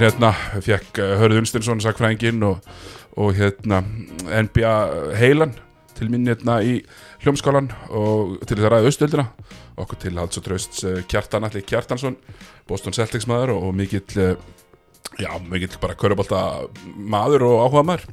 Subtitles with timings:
[0.00, 2.64] við fyrir hérna fekk uh, Hörður Unstinsson sakfræðinginn og,
[3.20, 3.82] og hérna
[4.24, 4.70] NBA
[5.18, 5.52] heilan
[5.98, 6.78] til mín hérna í
[7.20, 9.26] hljómskálan og til þess að ræða austöldina
[9.80, 12.16] okkur til halds og trösts uh, Kjartan Alli Kjartansson
[12.68, 14.08] Boston Celtics maður og, mikill
[15.20, 16.42] já, mikill bara körubólta
[16.96, 18.08] maður og áhuga maður.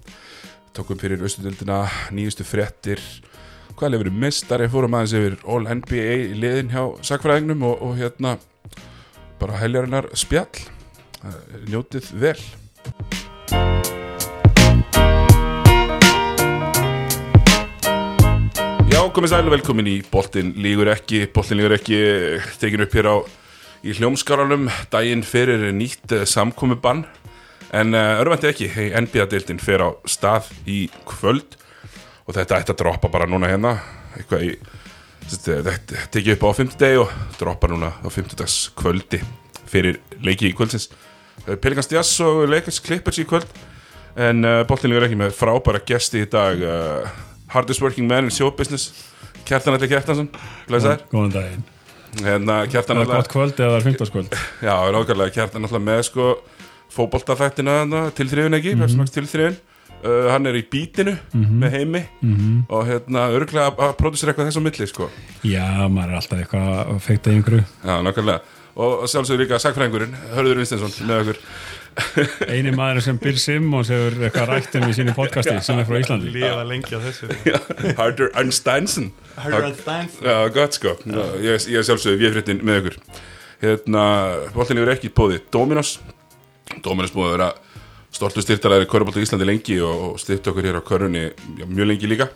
[0.76, 3.00] Tókum fyrir austöldina nýjustu fréttir.
[3.78, 8.40] Hvað lefur mistari fórum aðeins yfir All NBA í liðin hjá sakfræðingnum og, og hérna
[9.40, 10.50] bara heljarinnar spjall.
[10.52, 10.77] Eh,
[11.68, 12.40] njótið vel.
[18.88, 22.00] Já, komið sæl og velkomin í Boltin lígur ekki Boltin lígur ekki
[22.58, 23.16] tekin upp hér á
[23.86, 27.04] í hljómskaralum daginn fyrir nýtt uh, samkomibann
[27.78, 31.60] en uh, örvænti ekki, hey, NBA-deildin fer á stað í kvöld
[32.26, 33.78] og þetta ætti að droppa bara núna hérna.
[34.18, 34.52] Eitthvað í
[35.28, 39.22] þetta tekið upp á 50 degi og droppa núna á 50 dags kvöldi
[39.68, 40.90] fyrir leiki í kvöldsins
[41.56, 43.48] Pelikans Djass og Lakers Clippers í kvöld.
[44.18, 47.08] En uh, bóttinlega er ekki með frábæra gesti í dag uh,
[47.54, 49.06] hardest working man in show business
[49.48, 50.30] Kjartan Alli Kjartansson.
[50.68, 51.66] Góðan daginn.
[52.24, 56.28] Hérna, Kjartan Alli gott kvöld eða það er fymtaskvöld Já, ráðgarlega Kjartan Alli með sko
[56.96, 57.82] fótboltafættina
[58.18, 59.12] til þriðun ekki mm -hmm.
[59.14, 59.58] til þriðun
[60.02, 62.04] uh, hann er í bítinu með heimi
[62.70, 65.10] og hérna örgulega að pródusera eitthvað þess á milli sko.
[65.44, 67.64] Já, maður er alltaf eitthvað að feita í einhverju.
[67.84, 71.40] Já, nákvæmlega og sjálfsögur líka sagfræðingurinn Hörður Vinstensson með okkur.
[72.54, 75.98] Einu maður sem Bill Simmons hefur eitthvað rætt um í sínu podcasti sem er frá
[75.98, 76.30] Íslandi.
[76.36, 77.30] Lifa lengi á þessu.
[77.98, 80.94] Harder Einsteinsen Harald Steinfeld Já, gott sko.
[81.06, 83.00] Já, ég, ég er sjálfsögur við fréttin með okkur.
[83.64, 84.04] Hérna,
[84.54, 85.98] boltin yfir ekki bóði Dominos.
[86.86, 87.52] Dominos búið að vera
[88.14, 92.30] stoltu styrtalæri Körbólta Íslandi lengi og, styrta okkur hér á körunni já, mjög lengi líka.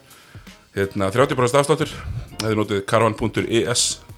[0.73, 1.93] Hérna, 30% afsláttur.
[2.41, 4.10] Hefði notið caravan.es uh,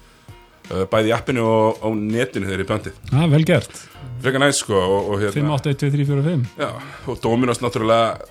[0.68, 3.80] bæði í appinu og á netinu þegar í bandið Já, vel gert.
[4.24, 6.70] Freka næst sko og, og 5, hérna 8, 1, 2, 3, 4, 5 Já,
[7.10, 8.28] og Dominos náttúrulega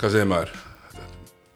[0.00, 0.54] hvað segir maður?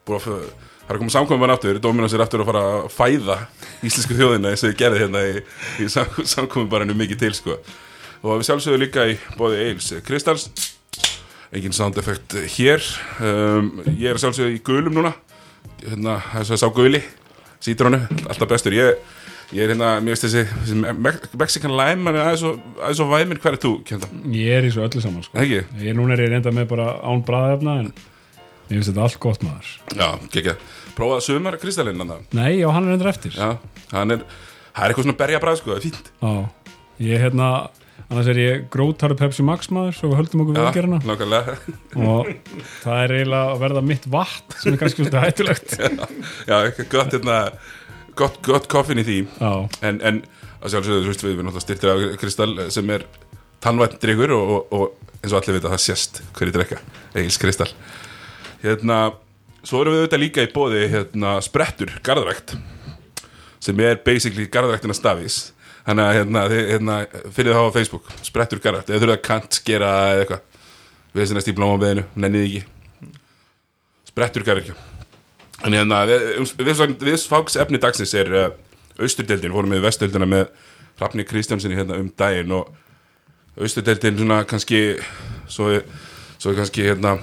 [0.08, 3.38] Búið að það er koma samkvæmum aftur Dominos er aftur að fara að fæða
[3.84, 5.44] íslensku þjóðina eins og ég gerði hérna í,
[5.84, 7.58] í sam, samkvæmum bara mikið til sko.
[8.24, 10.48] Og við sjálfsögum líka í bóði Eils Kristals.
[11.54, 12.82] Engin sound effect hér.
[13.22, 15.12] Um, ég er sjálfsögum í gulum núna.
[15.84, 17.02] Hérna, þess að sá guli
[17.62, 18.74] sítrónu, alltaf bestur.
[18.76, 18.98] Ég,
[19.54, 23.40] ég er hérna, mér veist þessi, þessi Me Mexican lime, hann er aðeins og væmir,
[23.42, 24.10] hver er þú, kjönda?
[24.34, 25.38] Ég er í svo öllu saman sko.
[25.40, 25.62] Ekki?
[25.84, 29.46] Ég núna er ég reynda með bara án bræðefna en ég finnst þetta allt gott
[29.46, 29.72] maður.
[29.96, 30.56] Já, ekki,
[30.98, 33.38] prófaði sumar kristallinn hann Nei, já, hann er reynda eftir.
[33.38, 33.56] Já,
[33.94, 34.24] hann er,
[34.74, 36.12] það er eitthvað svona berjabræð sko, það er fínt.
[36.20, 36.78] Já,
[37.08, 37.50] ég hérna
[38.08, 41.56] annars er ég grótarðu Pepsi Max maður svo við höldum okkur nákvæmlega.
[41.98, 42.30] Og
[42.82, 45.74] það er eiginlega að verða mitt vatn sem er kannski svolítið hættulegt.
[46.48, 47.40] Já, eitthvað gott, hérna,
[48.18, 49.18] gott, gott koffin í því.
[49.86, 50.22] En, en
[50.58, 53.04] að sjálfsögðu, þú veist, við erum náttúrulega styrtir af kristall sem er
[53.64, 56.80] tannvænt dryggur og, og, og eins og allir vita, það sést hverju drekka,
[57.18, 57.70] Egils kristall
[58.62, 58.98] Hérna,
[59.66, 62.56] svo erum við auðvitað líka í bóði, hérna, sprettur, garðrækt
[63.62, 65.38] sem er basically garðræktina stafís.
[65.86, 66.96] Þannig að hérna, hérna,
[67.34, 70.44] finnið það á Facebook Sprettur garðrækt, eða þurfið að kant skera eða eitthvað
[71.08, 72.60] Við þessi næst í blómabeðinu, nennið ekki.
[74.10, 74.76] Sprettur garðrækja
[75.66, 76.52] En hérna, við,
[77.02, 78.48] viðfags efni dagsins er uh,
[78.98, 80.44] Austurdeldin, fórum við vesturdeldina með
[80.98, 82.70] Rafni Kristjánsinni hérna um daginn og
[83.58, 84.82] Austurdeldin svona kannski
[85.50, 85.80] svo,
[86.38, 87.16] svo kannski hérna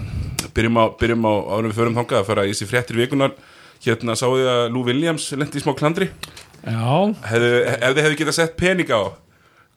[0.56, 3.36] byrjum á, byrjum á árum við förum þangað að fara í þessi fréttir vikunar
[3.86, 6.10] hérna sáðu þið að Lou Williams lendi í smá klandri?
[6.66, 9.02] Ef þið hefðu getað sett pening á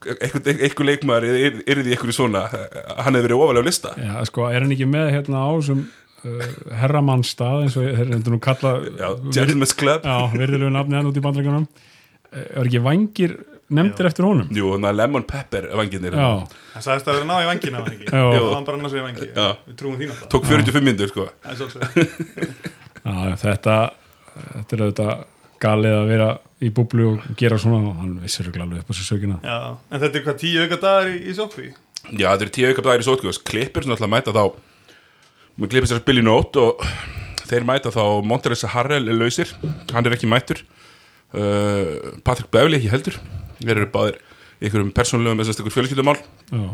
[0.06, 3.94] eitthvað, leikmaður er, þið eitthvað svona hann hefði verið ofalega á lista.
[3.98, 5.82] Já, sko, er hann ekki með hérna á sem
[6.80, 10.02] herramannstað eins og þeir reyndu nú kalla Já, Gentleman's Club.
[10.02, 11.68] Já, virðilegu nafni hann út í bandrækjunum
[12.32, 13.36] er ekki vangir
[13.68, 14.48] nefndir eftir honum?
[14.54, 16.28] Jú, þannig að Lemon Pepper vanginir já,
[16.74, 18.10] hann sagðist að vera ná í vangina var hann ekki?
[18.10, 18.22] Já.
[18.38, 19.48] Jú, hann bara annars við vangi Já.
[19.68, 21.26] við trúum þín alltaf tók 45 myndur sko.
[21.44, 23.76] Það er já, þetta
[24.38, 25.26] þetta er auðvitað
[25.59, 26.28] galið að vera
[26.62, 29.38] í búblu og gera svona og hann vissir örugglega alveg upp á sér sökina.
[29.42, 29.59] Já,
[29.91, 31.68] en þetta er hvað tíu auka dagar í, í sótkví
[32.09, 34.44] Já, þetta eru tíu auka dagar í sótkvíðas Klippur sem að mæta þá
[35.59, 36.83] með klippur sér Billy Note og
[37.49, 39.51] þeir mæta þá Montereysa Harrell er lausir.
[39.93, 40.63] Hann er ekki mættur.
[41.34, 43.19] Uh, Patrick Beverly ekki heldur.
[43.59, 44.19] Þeir eru báðir
[44.59, 46.19] í einhverjum persónulegum eða einhver fjölskyldumál.
[46.53, 46.69] Já,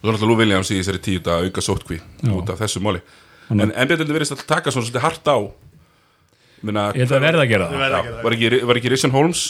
[0.00, 2.30] og svo náttúrulega Lou Williams í þessari tíu daga auka sótkví Já.
[2.32, 3.02] út af þessu máli.
[3.50, 5.38] En NBA-dildin verðist að taka svona svolítið hart á.
[6.64, 8.90] Minna, ég held að verða að gera Við það Já, að var ekki, var ekki
[8.92, 9.44] Richard Holmes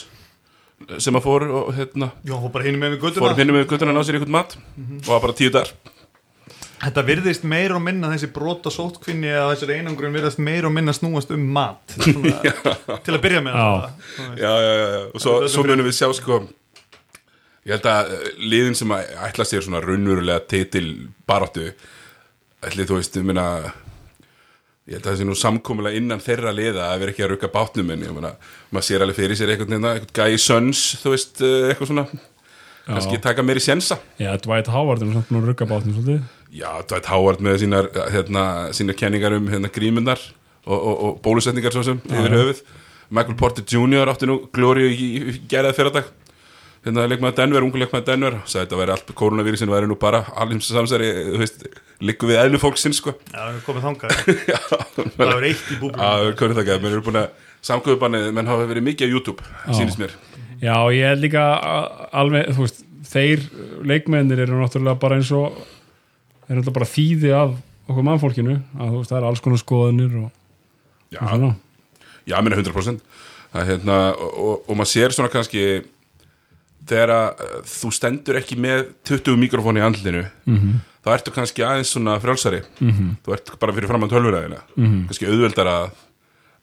[1.03, 3.67] sem að fór og hérna hann fór bara hinn með við fór guttuna pinnum með
[3.69, 4.55] guttuna að ná sér einhvern mat.
[5.03, 5.73] Og var bara tíu dagar
[6.81, 10.95] Þetta virðist meir og minna þessi brota sótkvinni eða þessari einangrun virðist meir og minna
[10.97, 11.93] snúast um mat.
[11.99, 12.39] Svona,
[13.05, 13.91] til að byrja með veist.
[14.41, 15.03] já, já, já, já.
[15.11, 16.41] og svo, Þetta svo munum við sjá sko
[17.69, 20.87] Ég held að eh, liðin sem að ætla sér svona raunverulega titil
[21.29, 21.67] baráttu
[22.65, 23.45] ætli þú veist, ég meina
[24.89, 27.53] ég held að það sé nú samkomulega innan þeirra liða að vera ekki að rukka
[27.53, 28.33] bátnum en ég meina,
[28.73, 32.07] maður sér alveg fyrir sér eitthvað, eitthvað gæi söns, þú veist, eh, eitthvað svona.
[32.91, 34.01] Kannski taka meiri sjensa.
[34.19, 35.45] Já, Dwight Howard er nú samt nú
[36.51, 38.45] Já, Dwight Howard með sínar, hérna,
[38.75, 40.19] sínar kenningar um hérna, grímundar
[40.67, 42.65] og, og, og bólusetningar svo sem yfir höfuð.
[43.11, 44.11] Michael Porter Jr.
[44.11, 46.11] átti nú glóri í, í gerðað fyrir dag.
[46.81, 48.37] Hérna leikmaður Denver, ungu leikmaður Denver.
[48.49, 51.65] Sagði þetta væri allt, koronavírusin væri nú bara alveg samsæri, þú veist,
[52.07, 53.15] líku við eðlu fólksins sko.
[53.35, 54.15] Já, við komum þangað.
[54.51, 54.61] Já,
[55.19, 58.71] Það var eitt í að hvernig það gæði, menn eru búin að samkvöðubannið, menn hafa
[58.71, 60.15] verið mikið á YouTube sýnist mér.
[60.61, 61.45] Já, ég held líka
[62.23, 62.81] alveg, þú veist,
[63.11, 63.45] þeir
[63.91, 65.61] leikmennir eru náttúrulega bara eins og
[66.51, 67.57] eru náttúrulega bara þýði af
[67.91, 70.29] okkur mannfólkinu, að þú veist, það er alls konar skoðanir og,
[71.11, 71.55] Já, og svona.
[72.29, 73.01] Já, minna 100%
[73.51, 75.65] að, hérna, og, og, og maður sér svona kannski
[76.91, 80.79] þegar að uh, þú stendur ekki með 20 mikrofón í andlinu -hmm.
[81.05, 82.63] þá ertu kannski aðeins svona frjálsari.
[82.79, 83.17] -hmm.
[83.25, 84.61] þú ert bara fyrir fram að tölvuræðina.
[84.77, 85.07] -hmm.
[85.07, 85.91] kannski auðveldar að,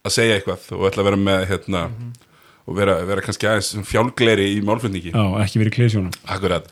[0.04, 1.90] að segja eitthvað og ætla að vera með hérna,
[2.66, 5.12] og vera, vera kannski aðeins fjálgleiri í málflutningi.
[5.12, 6.68] Já, ekki verið klísjónum Akkurat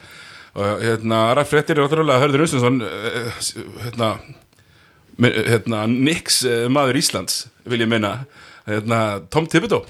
[0.56, 2.78] og hérna, aðra fréttir er náttúrulega Hörður Unstensson
[3.84, 4.10] hérna,
[5.18, 8.14] mi- hérna Nix eh, maður Íslands vil ég minna
[8.68, 9.84] hérna, Tom Thibodeau.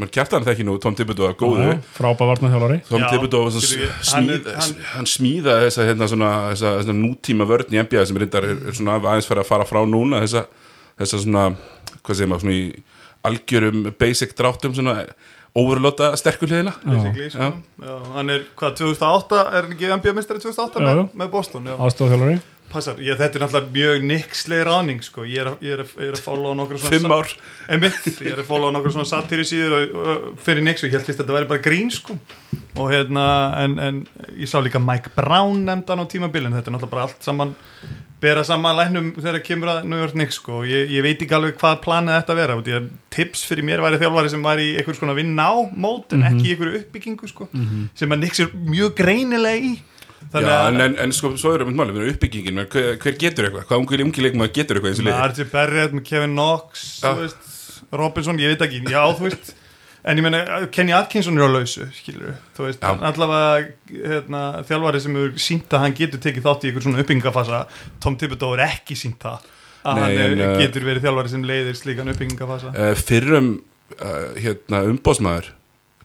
[0.00, 1.72] Mann kjartan þekki nú Tom Thibodeau að góðu.
[1.96, 7.48] Frábæð varnaþjálari Tom Thibodeau er- smíð, hann- hann smíða þessa, hérna, svona, þessa, þessa nútíma
[7.48, 10.44] vörn í NBA sem reyndar er, er svona aðeins fyrir að fara frá núna þessa,
[11.00, 11.48] þessa svona
[12.04, 12.82] hvað segir maður, svona í
[13.28, 14.94] algjörum basic dráttum svona
[15.58, 17.50] overlota sterkuliðina basically, sko.
[17.82, 21.04] Já, hann er, hvað, 2008 er hann ekki NBA-mistari 2008 Já, með, já.
[21.22, 21.76] með Boston já.
[22.70, 25.24] Passar, ég, þetta er náttúrulega mjög nixleg ráning sko.
[25.26, 27.32] ég er, ég er, ég er að followa nokkur svona fimm ár.
[27.66, 30.94] Einmitt, ég er að followa nokkur svona satíri síður og, og, fyrir Nix og ég
[30.94, 32.14] held að þetta væri bara grín sko.
[32.78, 33.24] og hérna
[33.64, 33.98] en, en
[34.38, 37.56] ég sá líka Mike Brown nefndan á tímabilin, þetta er náttúrulega bara allt saman
[38.20, 40.60] bera saman lænum þegar kemur að York Knicks sko.
[40.60, 42.58] og ég, ég veit ekki alveg hvað planið þetta vera.
[42.62, 46.14] Því að tips fyrir mér væri þjálfari sem væri í einhvers konar vinna á mót
[46.14, 47.48] en ekki í einhverju uppbyggingu sko,
[47.98, 49.78] sem að Knicks er mjög greinilega í
[50.30, 53.48] Já, að en, en, en sko, svo við máli, við erum uppbyggingin hver, hver getur
[53.48, 55.46] eitthvað, hvað ungi leikmaður getur eitthvað eins og liði.
[55.54, 57.48] Barrett með Kevin Knox þú veist,
[58.02, 59.54] Robinson, ég veit ekki já, þú veist,
[60.06, 65.00] en ég meina Kenny Atkinson er á lausu, skilur þú veist, hann allavega hérna, þjálfari
[65.02, 67.62] sem hefur sínt að hann getur tekið þátt í einhver svona uppbyggingafasa
[68.04, 69.48] Tom Thibodeau er ekki sínt það
[69.80, 72.70] að Nei, hann er, en, uh, getur verið þjálfari sem leiðir slíkan uppbyggingafasa.
[72.76, 73.50] Uh, Fyrrum
[73.96, 75.50] uh, hérna, umbóðsmaður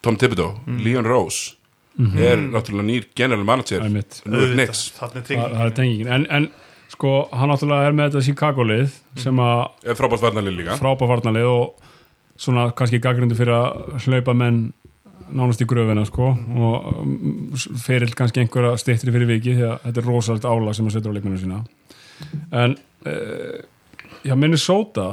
[0.05, 0.81] Tom Thibodeau, Mm.
[0.85, 1.55] Leon Rose
[1.97, 3.83] er náttúrulega nýr general manager.
[3.85, 5.17] Það,
[5.65, 6.11] er tengingin.
[6.11, 6.47] En, en
[6.91, 10.79] sko, hann náttúrulega er með þetta Chicago-lið sem að er frábært varnarlið líka.
[10.81, 11.93] Frábæfarnalið og
[12.35, 14.65] svona kannski gaggrundu fyrir að hlaupa menn
[15.35, 16.33] nánast í gröfina sko.
[16.35, 17.13] Og um,
[17.81, 21.15] ferill kannski einhverja stittri fyrir viki því að þetta er rosalegt álag sem hann setur
[21.15, 21.61] á leikmennu sína.
[22.55, 22.75] En
[23.07, 23.61] uh,
[24.27, 25.09] já, Minnesota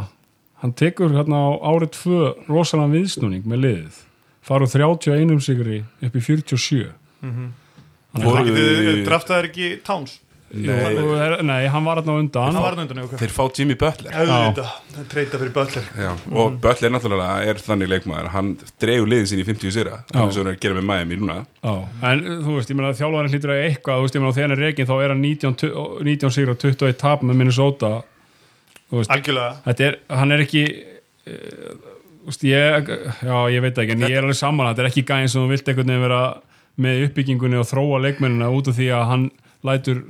[0.62, 4.02] hann tekur hérna á árið tvö rosalega viðsnúning með liðið
[4.42, 6.90] fara úr 31 sigri upp í 47
[8.12, 10.18] Voru þið- draftaður ekki Towns?
[10.52, 10.92] Nei,
[11.48, 12.52] nei, hann var á undan.
[12.52, 14.12] Hann var nöndan okkur þeir fá Jimmy Butler.
[14.12, 15.86] Auðvitað, það treyta fyrir Butler.
[15.96, 18.28] Já, og Butler náttúrulega er þannig leikmaður.
[18.34, 18.50] Hann
[18.82, 21.38] dregur liðin sín í 50 sýra þannig sem hann er að gera með Miami núna.
[21.64, 21.72] Já,
[22.10, 24.36] en þú veist, ég meina að þjálfarinn hlýtur að eiga eitthvað, þú veist, ég meina
[24.36, 25.72] þegar hann er reygin þá er hann 19, tu-
[26.10, 27.92] 19 sigur og 21 tap með Minnesota.
[28.92, 29.56] Þú veist, algjörlega.
[29.70, 30.66] þetta er, hann er ekki
[32.26, 32.90] veist, ég
[33.22, 35.52] já, ég veit ekki, en ég er alveg saman þetta er ekki gæðin sem þú
[35.52, 36.22] vilt einhvern veginn vera
[36.82, 39.26] með uppbyggingunni og þróa leikmennina út af því að hann
[39.66, 40.00] lætur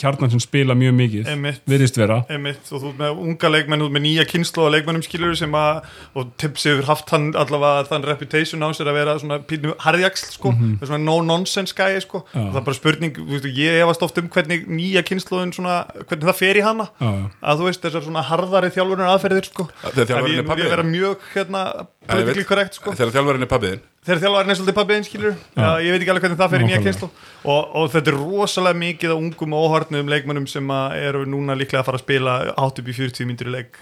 [0.00, 1.30] kjarnan sem spila mjög mikið,
[1.68, 2.22] virðist vera.
[2.32, 5.56] Einmitt, og þú ert með unga leikmenn, þú með nýja kynslu á leikmennum skilur sem
[5.58, 9.74] að, og Tips hefur haft hann allavega þann reputation á sér að vera svona pínu
[9.84, 13.28] harðjaksl sko, það er svona no nonsense gæi sko, og það er bara spurning, þú
[13.34, 17.10] veist, ég efast oft um hvernig nýja kynsluðin svona, hvernig það fer í hana, já,
[17.12, 17.26] já.
[17.52, 21.66] að þú veist, þessar svona harðari þjálfunar aðferðir sko, ég, er ég vera mjög hérna,
[22.02, 22.46] Veit.
[22.48, 22.94] correct sko.
[22.98, 25.66] Þegar þjálfarinn er pabbiðin þegar þjálfarinn er svolítið pabbiðin skilur já.
[25.78, 28.78] ég veit ekki alveg hvernig það fer í nýja kynslu og, og þetta er rosalega
[28.80, 32.34] mikið á ungum og óhörnum leikmönnum sem að eru núna líklega að fara að spila
[32.50, 33.78] átt upp í 40 myndir í leik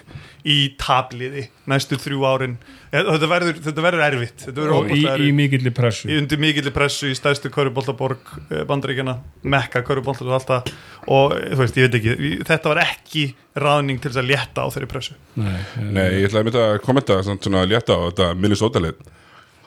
[0.49, 2.57] í tabliði næstu þrjú árin.
[2.91, 4.45] Eh, þetta verður, þetta verður erfitt.
[4.47, 5.37] Þetta verður í, óbúslega í erfitt.
[5.41, 6.09] mikilli pressu.
[6.11, 8.33] Í undir mikilli pressu í stæðstu köruboltaborg
[8.71, 10.73] bandaríkjana, mekka körubolta og allt það.
[11.07, 13.25] Og eh, þú veist, ég veit ekki þetta var ekki
[13.61, 15.17] ráðning til þess að létta á þeirri pressu.
[15.37, 19.09] Nei, Nei, ég ætlaði að mynda að kommenta samt svona að létta á þetta Minnesota-lið.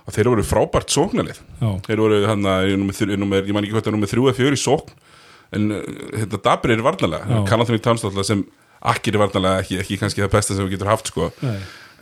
[0.03, 1.37] Að þeir voru frábært sóknarlið.
[1.61, 2.91] Já, þeir voru hann að ég man
[3.63, 4.95] ekki hvað það er nummer þrjú eða fjögur í sókn
[5.53, 5.69] en
[6.23, 7.39] þetta dabrir er varnalega Já.
[7.49, 8.43] Kannathoni Townsdóttla sem
[8.83, 11.29] akkir er varnalega ekki, ekki kannski það besta sem þú getur haft sko.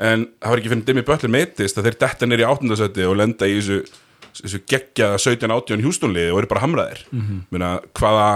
[0.02, 3.20] En það var ekki fyrir Demi Butler meitist að þeir detta nýr í áttundasæti og
[3.22, 3.84] lenda í þessu
[4.32, 7.02] þessu geggjaða 17-18 hjústónliði og eru bara hamraðir.
[7.12, 7.90] Mm -hmm.
[8.00, 8.28] hvaða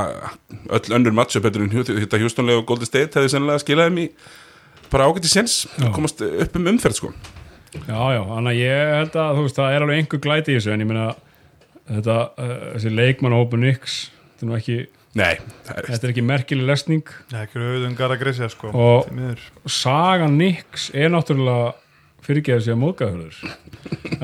[0.75, 4.09] öll önnur matchup betur en þetta hjústónliði og Golden State hefði sennilega skilaði mér
[4.91, 7.13] bara ágætt í séns komast upp um umferð sko.
[7.87, 10.73] Já, já, þannig að ég held að veist, það er alveg einhver glæti í þessu
[10.73, 11.07] en ég meina
[11.89, 13.95] þetta, uh, þessi leikmann Open Nix,
[14.35, 14.77] þetta er nú ekki
[15.15, 15.37] Nei,
[15.71, 19.45] er þetta er ekki merkileg lesning Það er ekki auðvungar að grisja sko Og-.
[19.71, 21.73] Saga Nix er náttúrulega
[22.25, 23.35] fyrirgeður sér móðgæður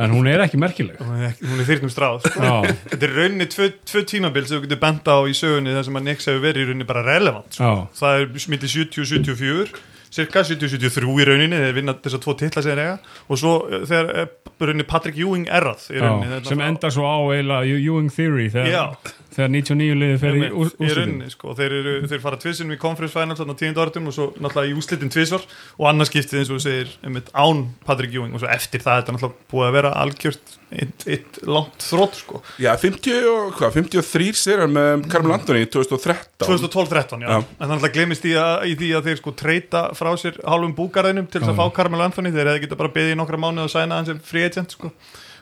[0.02, 2.42] en hún er ekki merkileg Hún er, ekki- hún er þyrnum stráð sko.
[2.42, 5.86] Já, Þetta er rauninni tvö, tvö tímabil sem þú getur benda á í sögunni þar
[5.88, 7.72] sem að Nix hefur verið í rauninni bara relevant sko.
[8.02, 9.80] það er smilti 70-74
[10.12, 12.98] cirka 70-73 í rauninni þeir vinna þessar tvo titla sem þeir eiga
[13.32, 14.32] og svo eh, þegar er
[14.66, 18.58] rauninni Patrick Ewing errað í rauninni sem endar svo á eiginlega Ewing Theory Já.
[18.58, 18.98] þegar,
[19.32, 20.98] þegar 99 liðið fer í Einmitt, úr- í úrslitin.
[21.02, 24.72] rauninni sko, þeir, eru, þeir fara tvissinum í conference finals þarna áratum og svo náttúrulega
[24.72, 25.46] í úslitin tvisvar
[25.78, 28.34] og annars skiptið eins og þú segir einmitt, án Patrick Ewing.
[28.36, 32.20] Og svo eftir það er þetta náttúrulega búið að vera algjört eitt, eitt langt þrótt
[32.22, 32.42] sko.
[32.62, 37.32] Já, 50 og hvað, 53 sér með Carmel Anthony 2013 2012-13 já.
[37.32, 37.40] Já.
[37.42, 40.76] en þannig að glemist í, að, í því að þeir sko treyta frá sér hálfum
[40.78, 42.32] búgarðinum til þess að fá Carmel Anthony.
[42.36, 44.92] Þeir hefði geta bara beðið í nokkra mánuð og sæna hann sem free agent sko.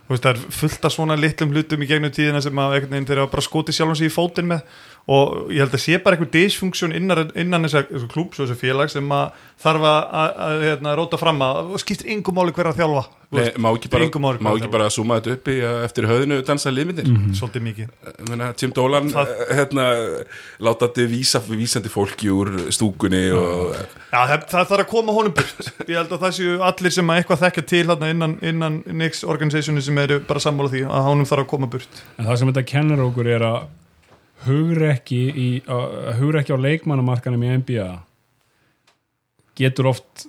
[0.10, 3.10] Veist, það er fullt af svona litlum hlutum í gegnum tíðina sem að einhvern veginn
[3.12, 6.18] þeir hafa bara skotið sjálfum sig í fótinn með og ég held að sé bara
[6.18, 10.66] einhver dysfunksjón innan, innan þessa klúb svo þessu félag sem að þarf að, að, að
[10.68, 13.90] hérna, róta fram að og skiptir yngum máli hver að þjálfa Nei, veist, má ekki
[13.94, 14.06] bara,
[14.42, 17.34] má ekki bara suma þetta upp í að eftir höfðinu dansa limitinn mm.
[17.38, 17.92] svolítið mikið.
[18.58, 19.84] Tim Dolan Það- eh, hérna,
[20.66, 23.76] láta þetta vísa vísandi fólki úr stúkunni og
[24.10, 25.70] Já, það, það þarf að koma honum burt.
[25.86, 29.22] Ég held að það séu allir sem að eitthvað þekkja til þarna innan, innan Nix
[29.22, 32.02] organisationi sem eru bara sammála því að honum þarf að koma burt.
[32.18, 33.62] En það sem þetta kennir okkur er að
[34.46, 37.90] hugrekki í, að hugrekki á leikmannamarkanum í NBA
[39.60, 40.28] getur oft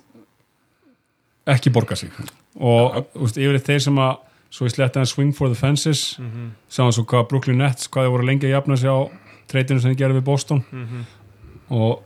[1.47, 2.11] ekki borga sig.
[2.59, 4.19] Og þú veist, yfir þeir sem að
[4.51, 6.49] svo í sletta en swing for the fences mm -hmm.
[6.69, 8.99] sáðan svo hvað Brooklyn Nets hvað þeir voru lengi að jafna sig á
[9.47, 10.63] treytinu sem þeir gerði við Boston.
[11.71, 12.03] Og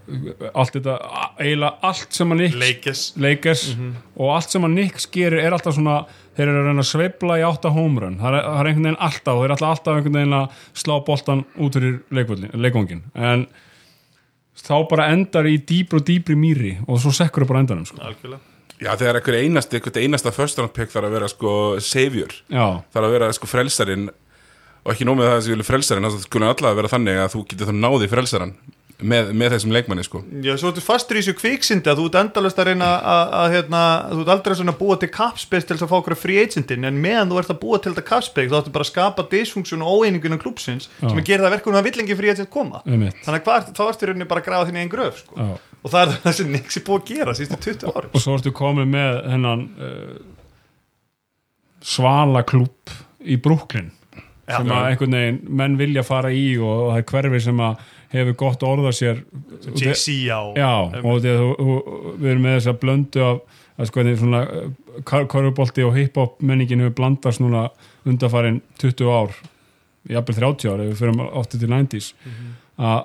[0.53, 1.00] allt þetta
[1.39, 3.77] eiginlega allt sem að Knicks Leikes Lakers
[4.15, 6.05] og allt sem að Knicks gerir er alltaf svona
[6.36, 9.04] þeir eru að reyna að sveifla í átta hómrun það er, það er einhvern veginn
[9.08, 12.01] alltaf og þeir eru alltaf, alltaf einhvern veginn að slá boltan út fyrir
[12.60, 13.48] leikvangin en
[14.65, 18.00] þá bara endar í dýbri og dýbri mýri og svo sekkur það bara endanum sko.
[18.04, 18.51] Algjörlega.
[18.75, 21.51] Já, þegar einhver einasti, einhver einasta first round pick þarf að vera sko
[21.84, 22.34] savior.
[22.51, 24.10] Já, þarf að vera sko frelsarinn.
[24.86, 27.44] Og ekki nómið það að þessi vilja frelsarinn það skulle alltaf vera þannig að þú
[27.51, 28.51] getur þá náði frelsarann
[29.03, 32.17] með, með þessum leikmanni sko Já, svo ertu fastur í þessu kviksindi að þú ert
[32.21, 35.75] endalast að reyna að, að hérna, þú ert aldrei svona að búa til capspace til
[35.75, 38.51] þess að fá okkur free agentin en meðan þú ert að búa til þetta capspace
[38.51, 41.09] þá ertu bara að skapa dysfunksjón og óeiningun á klúpsins Já.
[41.09, 43.73] sem að gera það verkum að vill engin free agent koma einmitt þannig að hvað,
[43.75, 45.49] þá ertu í rauninni bara að grafa þín einn gröf sko.
[45.81, 48.55] og það er það sem er búið að gera sístu 20 ári og svo ertu
[48.55, 50.15] komið með hennan uh,
[51.85, 53.91] svala klúb í Brooklyn
[54.45, 54.59] Já.
[54.59, 58.38] sem að einhvern veginn menn vilja fara í og það er hverfi sem að hefur
[58.39, 59.24] gott orða sér.
[59.74, 60.41] JC á.
[60.57, 64.41] Já, og við erum með þess að blöndu af að sko þetta svona
[65.31, 67.67] korfubolti og hip-hop menningin hefur blandast núna
[68.07, 69.35] undarfærin 20 ár
[70.12, 72.12] jafnvel 30 ár ef við fyrir ofta til 90s
[72.79, 73.01] að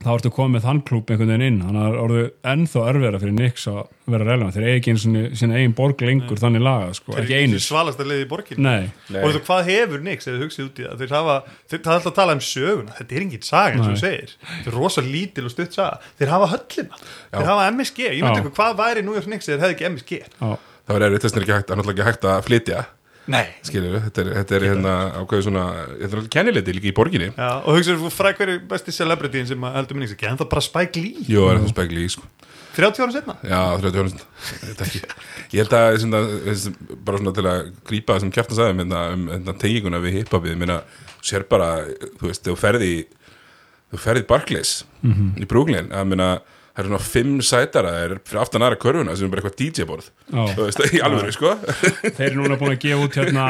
[0.00, 1.58] þá ertu komið með þann klúb einhvern veginn inn.
[1.60, 3.80] Þannig að það er orðið ennþá erfiðara fyrir Nix að
[4.14, 4.92] vera relevant, þeir eigi ekki
[5.36, 9.34] sinni eigin borg lengur þannig laga, sko, ekki einu svalast að leiði í borgin og
[9.34, 10.94] þú, hvað hefur Nix ef þið hugsið út í það?
[11.02, 12.96] Þeir hafa, þeir, það er alltaf að tala um söguna.
[12.96, 14.30] Þetta er engin saga eins og þú segir.
[14.46, 15.96] Þetta er rosa lítil og stutt saga.
[16.20, 17.02] Þeir hafa höllina,
[17.34, 19.90] þeir hafa MSG ég myndi ykkur, hvað væri New York Knicks eða þeir hefði ekki
[19.90, 20.50] MSG já,
[20.88, 21.36] það var erfitt þess
[23.38, 26.94] er við, þetta er, þetta er hérna ákveðu svona, þetta er náttúrulega kennileiti líka í
[26.96, 27.28] borginni.
[27.30, 30.64] Já, og hugsaður þú fræk hverju besti celebrityin sem heldur minni ekki, en það bara
[30.66, 31.26] Spike Lee?
[31.28, 32.26] Jú, það er spekli í sko.
[32.70, 35.00] 30 ára setna Já, 30 ára ekki.
[35.56, 36.20] Ég held að svona,
[37.06, 40.20] bara svona til að grípa það sem kjartan sagði um, hérna, um hérna, tenginguna við
[40.20, 40.78] hiphopið þú
[41.26, 41.70] sér bara,
[42.20, 42.92] þú veist, þú ferði
[43.90, 44.72] þú ferði Barclays
[45.42, 46.28] í Brooklyn, að meina
[46.70, 49.58] það eru svona fimm sætara, það er fyrir aftan aðra körfuna sem er bara eitthvað
[49.60, 50.42] DJ-borð Já.
[50.54, 51.54] þú veist, í alvöru, sko.
[52.16, 53.46] Þeir eru núna búin að gefa út hérna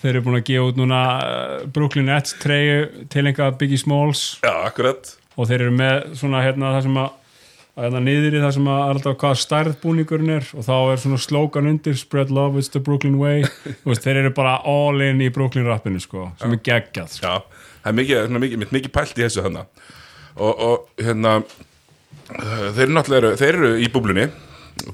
[0.00, 4.26] þeir eru búin að gefa út núna uh, Brooklyn Nets treyju til einhvað Biggie Smalls.
[4.44, 5.14] Já, akkurat.
[5.36, 7.16] Og þeir eru með svona hérna það sem að
[7.80, 10.48] að hérna niður í það sem að alltaf hvað stærð búningurinn er.
[10.58, 13.44] Og þá er svona slogan undir spread love, it's the Brooklyn way.
[13.86, 17.30] Veist, þeir eru bara all in í Brooklyn rappinu sko, sem er geggjað sko.
[17.30, 19.64] Já, það er mikið, mikið, mikið, pælt í þessu hana
[20.36, 21.38] og, og hérna
[22.38, 24.28] þeir eru náttúrulega þeir eru í búblunni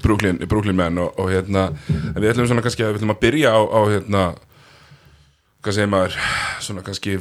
[0.03, 3.19] Brooklyn, Brooklyn menn og, og hérna en við ætlum svona kannski að við ætlum að
[3.23, 4.23] byrja á, á hérna
[5.63, 6.17] hvað segir maður
[6.65, 7.17] svona kannski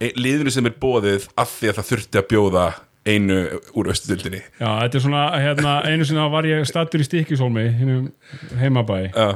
[0.00, 2.64] ein- liðinu sem er bóðið af því að það þurfti að bjóða
[3.10, 3.36] einu
[3.80, 8.08] úr östudildinni Já, þetta er svona, hérna, einu sinna var ég stattur í Stikisólmi, hinnum
[8.60, 9.28] heimabæ Já,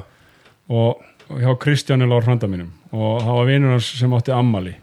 [0.69, 1.05] og
[1.41, 4.75] hjá Kristjáni Lár frænda mínum og það var vinur hans sem átti ammali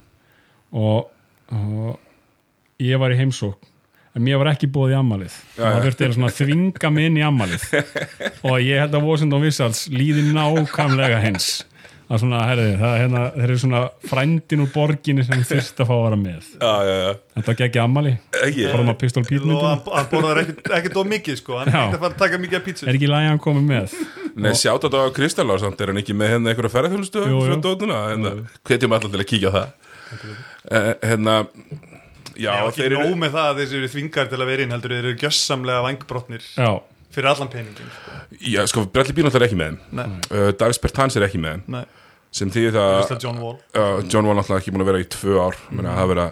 [0.74, 1.12] og,
[1.54, 2.00] og
[2.82, 3.70] ég var í heimsókn
[4.12, 7.10] en mér var ekki búið í ammalið og það þurfti eða svona að þvinga mig
[7.10, 7.68] inn í ammalið
[8.52, 11.52] og ég held að Washington Wizards líði nákvæmlega hens
[12.12, 16.02] að svona, herri, það er hérna svona frændin úr borginni sem þurft að fá að
[16.06, 16.50] vera með.
[16.60, 18.66] Já, já, já, þetta gekk ammali, ekki.
[18.68, 21.60] Bara maður pistol og pítmyndin hann, borðar ekkert, ekkert of mikið sko.
[21.62, 22.88] Hann er ekkert að fara að taka mikið af pítsu.
[22.90, 23.96] Er ekki lægi að hann komið með?
[24.44, 28.36] Nei, sjátt á Kristallár samt, er hann ekki með hérna einhverja dótuna, hérna,
[28.68, 29.72] hvetjum allar til að kíkja á það.
[30.12, 31.38] Eh, Hérna,
[32.44, 34.76] já, ekki þeir eru nóg með það að þessi eru þvingar til að vera inn
[34.76, 36.70] heldur þeir eru gjössamlega vangbrotnir já,
[37.16, 38.20] fyrir allan peningin sko.
[38.52, 39.80] Já, sko, Bradley Beal náttúrulega er ekki með þeim.
[40.00, 41.64] Nei, uh, Davis Bertans er ekki með þeim.
[41.76, 41.84] Nei,
[42.32, 43.58] sem þýðir það John Wall.
[43.76, 45.58] Uh, John Wall náttúrulega ekki búin að vera í tvö ár.
[45.72, 45.90] Mm.
[45.90, 46.28] það vera,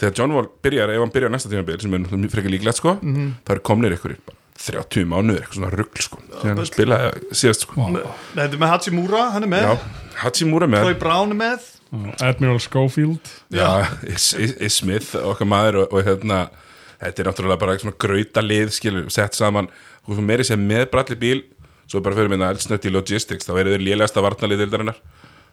[0.00, 3.28] þegar John Wall byrjar ef hann byrjar næsta tímabil sem er frekar líklegt sko, Mhm.
[3.46, 4.16] það er komnir ykkur
[4.56, 6.18] 30 mánuður, eitthvað svona rugl sko.
[6.40, 7.86] Þegar hann spilaði síðast sko.
[8.34, 9.66] Þetta er með Hachimura, hann er með.
[9.68, 9.76] Já,
[10.22, 10.86] Hachimura með.
[10.86, 11.72] Troy Brown er með
[12.24, 13.32] Admiral Schofield.
[13.54, 14.32] Já, Is,
[14.74, 16.46] Smith okkar maður og, og hérna
[17.00, 19.68] þetta er náttúrulega bara svona grauta lið skilur, sett saman,
[20.06, 21.42] þú fyrir meiri sem með Bradley Beal,
[21.86, 25.02] svo bara fyrir minna eldsnötti logistics, þá eru þeir lélegasta varnalið dildarinnar,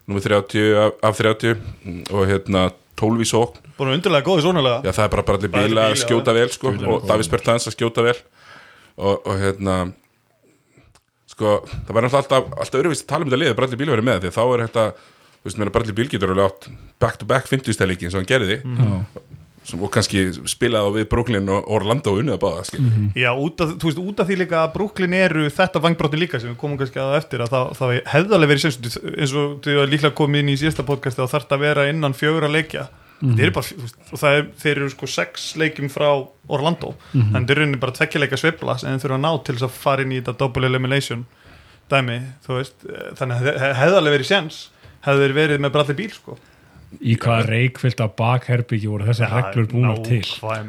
[0.08, 2.68] nummer 30 af, af 30 mm, og hérna
[3.00, 5.96] 12 í sókn, Búin að undirlega góði svonulega já það er bara Bradley Beal að
[5.98, 8.14] skjóta vel sko, og Davis Bertans að skjóta vel.
[8.94, 9.78] Og, og hérna
[11.34, 13.92] sko, það var náttúrulega alltaf, alltaf öðruvist að tala um þetta lið að Bradley Beal
[13.94, 14.88] verið með því þá er þetta
[15.44, 16.68] þú veist, meina Bradley Beal getur alveg átt
[17.04, 18.60] back-to-back 50-stæleikin sem hann gerði.
[19.64, 22.80] Sem, og kannski spilaði á við Brooklyn og Orlando og unnið að báða skil.
[23.16, 26.40] Já, út af, þú veist, út af því líka að Brooklyn eru þetta vangbrotin líka
[26.40, 28.66] sem við komum kannski að eftir að það, það hefði alveg verið
[29.24, 32.16] eins og þú líklega komið inn í síðasta podcasti og þarf það að vera innan
[32.18, 32.84] fjögur að leikja
[33.24, 36.08] þeir eru bara, og það er, þeir eru sko sex leikjum frá
[36.52, 36.94] Orlando.
[37.14, 40.04] En þeir eru bara tvekkjuleika sveifla en þeir eru að ná til þess að fara
[40.06, 41.26] inn í þetta double elimination
[41.92, 42.88] dæmi, þú veist.
[43.20, 44.60] Þannig að það hefði alveg verið sens
[45.04, 46.36] hefði þeir verið með Bradley Beal sko.
[47.02, 50.20] Í hvaða reikfyllt af bakherbyggi voru þessi Já, reglur búnar til?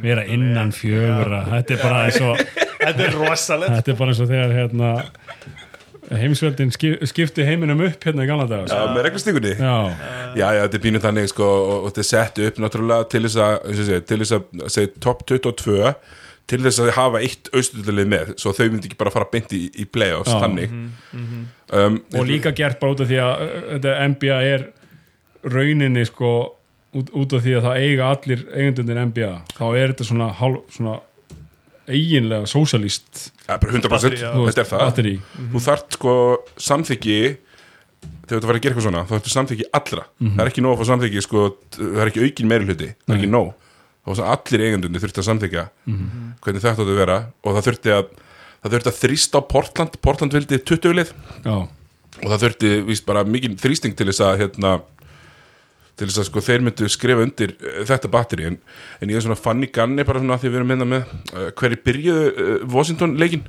[0.02, 2.40] vera innan fjögura þetta er bara eins og
[2.86, 3.76] Þetta er rosalegt.
[3.76, 4.90] Þetta er bara eins og þegar hérna,
[6.12, 9.76] heimsveldin skip, skipti heiminum upp hérna í gamla daga Já, með reglustíkunni já.
[10.36, 13.24] já, já, þetta er pínu þannig sko, og, og þetta er sett upp náttúrulega til
[13.26, 15.80] þess að, til þess að segja top 22
[16.46, 19.64] til þess að hafa eitt austurlið með, svo þau myndi ekki bara fara beint í,
[19.82, 20.44] í playoffs, Já.
[20.44, 24.68] þannig um, og líka gert bara út af því að uh, þetta NBA er
[25.56, 26.36] rauninni sko
[26.96, 30.62] út, út af því að það eiga allir eigendunir NBA, þá er þetta svona, hálf,
[30.76, 31.00] svona
[31.90, 34.30] eiginlega sósalist ja, bara 100% Batteri, já.
[34.48, 34.84] þetta er það.
[34.86, 35.14] Batteri
[35.54, 36.16] þú þart sko
[36.68, 37.20] samþyggi
[38.26, 40.08] þegar þú fara að gera eitthvað svona þá þarftu samþyggi allra.
[40.22, 41.46] Það er ekki nóg að fá samþyggi sko,
[41.78, 43.54] það er ekki aukin meiri hluti það er ekki nóg.
[44.06, 45.64] Þá allir eigendunni þurfti að samþykja
[46.46, 48.04] hvernig þetta átti að vera og það þurfti að
[48.66, 51.14] það þurfti að þrýsta á Portland Portland vildi 20 lið.
[52.24, 54.76] Og það þurfti víst bara mikið þrýsting til þess að hérna
[55.96, 58.58] til þess að sko þeir myndu skrifa undir uh, þetta batteri en,
[59.00, 61.06] en ég er svona fann í ganni bara svona að því við erum minna með
[61.36, 63.46] uh, hverju byrjuðu uh, Washington leikin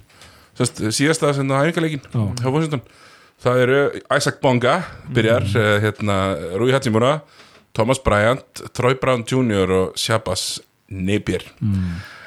[0.57, 2.23] síðasta sem það hæfingarleikin Já.
[2.41, 2.85] hjá Washington.
[3.45, 3.81] Það eru
[4.17, 4.77] Isaac Bonga
[5.13, 6.15] byrjar, uh, hérna
[6.57, 7.19] Rui Hachimura,
[7.77, 9.75] Thomas Bryant Troy Brown Jr.
[9.83, 11.45] og Shabazz Napier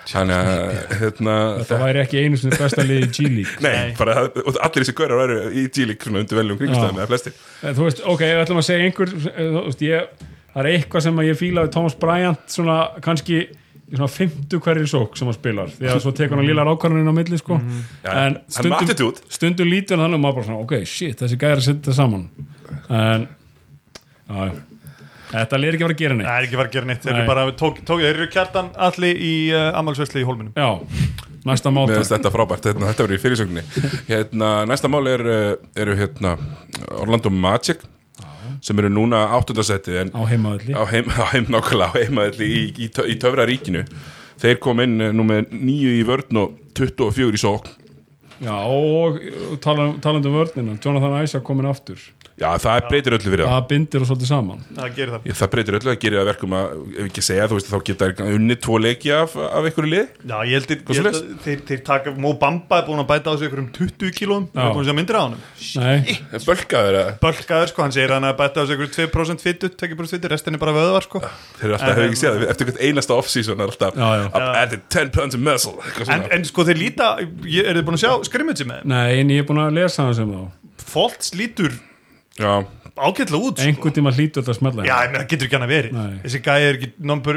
[0.10, 4.60] þannig að hérna, þetta væri ekki einu sinni besta liði í G-League Nei, bara það-
[4.66, 7.04] allir þessi gaurar væru í G-League svona undir veljum kringstæðum Já.
[7.04, 7.34] eða flestir.
[7.64, 11.06] En þú veist, ok, við ætlum að segja einhver þú veist, ég, það er eitthvað
[11.08, 13.40] sem að ég fíla við Thomas Bryant svona kannski
[13.90, 17.10] í svona 50 hverjir sók sem hann spilar því að svo tekur hann lilla rákvarnin
[17.10, 17.58] á milli sko.
[18.06, 21.66] Já, en stundum, stundum lítur hann og maður bara svona, ok, shit, þessi gæri að
[21.66, 22.28] setja þetta saman.
[22.90, 23.28] En
[24.30, 24.52] já.
[25.32, 26.30] Þetta lir ekki að fara að gera neitt.
[26.30, 27.04] Það er ekki var að gera neitt.
[27.06, 30.54] Þeir eru bara, tók, tók, þeir eru kjartan allir í uh, ammálsvesli í hólminum.
[30.58, 31.16] Já,
[31.48, 33.88] næsta Mér máta finnst þetta frábært, hérna, þetta verður í fyrirsögninni.
[34.10, 36.36] Hérna, Næsta mál er, uh, eru hérna,
[37.00, 37.86] Orlando Magic
[38.66, 42.64] sem eru núna áttundasetti en á heimaðalli á heim, á heim nákvæmlega á heimaðalli í,
[42.76, 43.86] í, í töfra ríkinu.
[44.40, 47.78] Þeir kom inn uh, nú með nýju í vörn og 24 í sókn.
[48.40, 49.20] Já, og
[49.60, 52.00] taland, talandi um vörnina Jonathan Isaac komin aftur
[52.40, 54.60] Já, það breytir öllu fyrir það það bindir og svolítið saman.
[54.78, 55.26] Það gerir það.
[55.30, 57.78] Ég, það breytir öllu, það gerir það verkum að ef ekki segja, þú veist, þá
[57.90, 61.18] geta þær unni tvo leiki af, af einhverju lið Já, ég held, ég, held að
[61.44, 64.46] þeir, þeir taka Mó Bamba er búin að bæta á sig ykkur um 20 kílóum
[64.48, 64.54] Já.
[64.56, 65.42] Það er búin að sjá myndir á honum.
[65.84, 66.00] Nei,
[66.48, 70.16] Bölkaður að Bölkaður sko, hann segir hann að bæta á sig ykkur 2% fyttu, 2%
[70.16, 71.20] fyttu, restin er bara vöðvar sko.
[71.60, 74.26] Þeir eru alltaf, hefur ekki séð, það, eftir hvert einasta off-season er alltaf Já, já.
[74.30, 76.24] up added 10 pounds of muscle eitthvað en,
[82.40, 83.68] ég, ég það ágætlega út sko.
[83.68, 86.18] einhvern tíma hlýtur þetta að smetla Já, ég meina, getur ekki hann að veri Nei.
[86.24, 86.90] Þessi gæði er ekki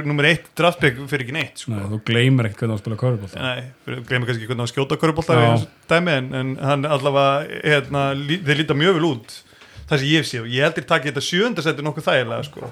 [0.09, 1.75] nummer eitt draftpick fyrir ekki neitt sko.
[1.75, 3.63] Nei, þú gleymir ekkert hvernig að spila körfubolt Nei,
[4.09, 5.63] glemur kannski hvernig að skjóta
[5.93, 9.35] dæmi, en, en hann allavega hérna, þeir líta mjög vel út
[9.91, 12.71] það sem ég sé og ég heldur takið þetta sjöundasetti nokkuð þægilega sko.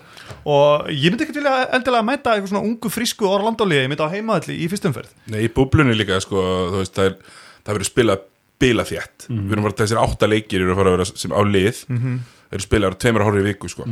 [0.48, 4.14] og ég myndi ekkert vilja endilega mæta eitthvað svona ungu frísku Orlandóliði, ég myndi á
[4.14, 6.40] heimaðalli í fyrstumferð Nei, í búblunni líka, sko,
[6.96, 7.18] það,
[7.66, 8.24] það verður spilað
[8.60, 9.28] bila þétt.
[9.30, 11.84] Við erum bara þessir átta leikir eru að fara að vera sem á lið.
[12.50, 13.86] Eru spilaður tveimur hórri í viku, sko.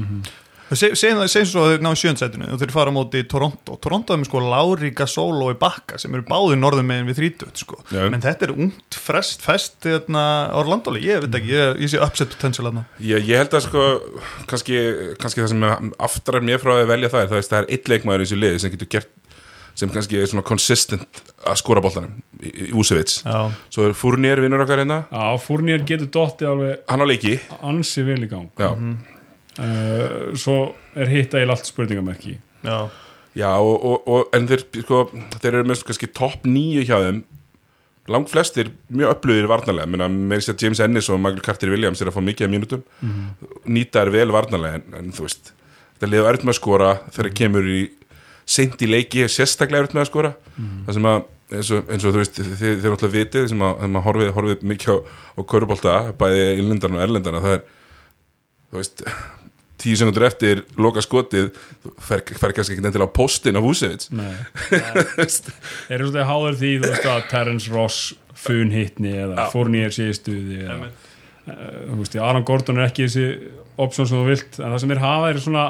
[0.68, 3.78] Segjum það, segjum svo að þeir ná sjöundasettinu og þeir fara á móti Toronto.
[3.80, 7.62] Toronto er með sko Lauri Gasol og Ibaka sem eru báðir norðum meginn við 30
[7.62, 7.78] sko.
[8.12, 10.24] Menn þetta er ungt, frest, fest hérna,
[10.60, 13.86] Orlandóli, ég veit ekki, ég, ég sé upset potential aðna Ég, ég held að sko
[14.52, 14.82] kannski,
[15.24, 15.64] kannski það sem
[16.10, 18.76] aftrar mér frá að velja það er það, er- eitt leikmaður í þessu liði sem
[18.76, 19.14] getur gert
[19.78, 24.40] sem kannski er svona consistent að skora boltanum í, í Úsevits Já, svo er Furnier
[24.42, 25.04] vinnur okkar hérna.
[25.12, 27.36] Já, Fúrnir getur dottið alveg hann á leiki.
[27.62, 28.48] ansi vel í gang.
[28.58, 30.58] Já, uh, Svo
[30.98, 32.36] er hitt eiginlega allt spurningamerki.
[32.66, 32.78] Já,
[33.38, 35.02] já og, og, og en þeir, sko,
[35.38, 37.22] þeir eru með kannski topp nýju hjá þeim.
[38.08, 39.88] Langt flestir mjög upplöðir varnarlega.
[39.92, 42.52] Menna með þess að James Ennis og Michael Carter Williams er að fá mikið af
[42.54, 42.84] mínútum.
[43.68, 45.50] Nýta er vel varnarlega en, en þú veist
[45.98, 47.80] þetta liður erut með að skora þegar það kemur í
[48.48, 50.32] seint í leiki er sérstaklega erut með að skora.
[50.56, 53.64] Það sem að eins og, eins og þú veist þið, þið er alltaf vitið sem
[53.64, 57.62] að, maður horfið, horfið mikið á, á körubólta bæði innlendarna og erlendana það er
[58.68, 59.04] þú veist
[59.78, 64.10] tíu sekundur eftir loka skotið þú fer, fer kannski ekki endilega á postin á Vúsevits
[64.12, 64.34] Nei.
[64.74, 68.00] Þeir eru svolítið háður því þú veist að Terence Ross
[68.38, 69.50] fun hittni eða Já.
[69.54, 74.18] Fournier sé í stuði eða, uh, þú veist, Aron Gordon er ekki þessi option sem
[74.18, 75.64] þú vilt, en það sem þeir hafa er svona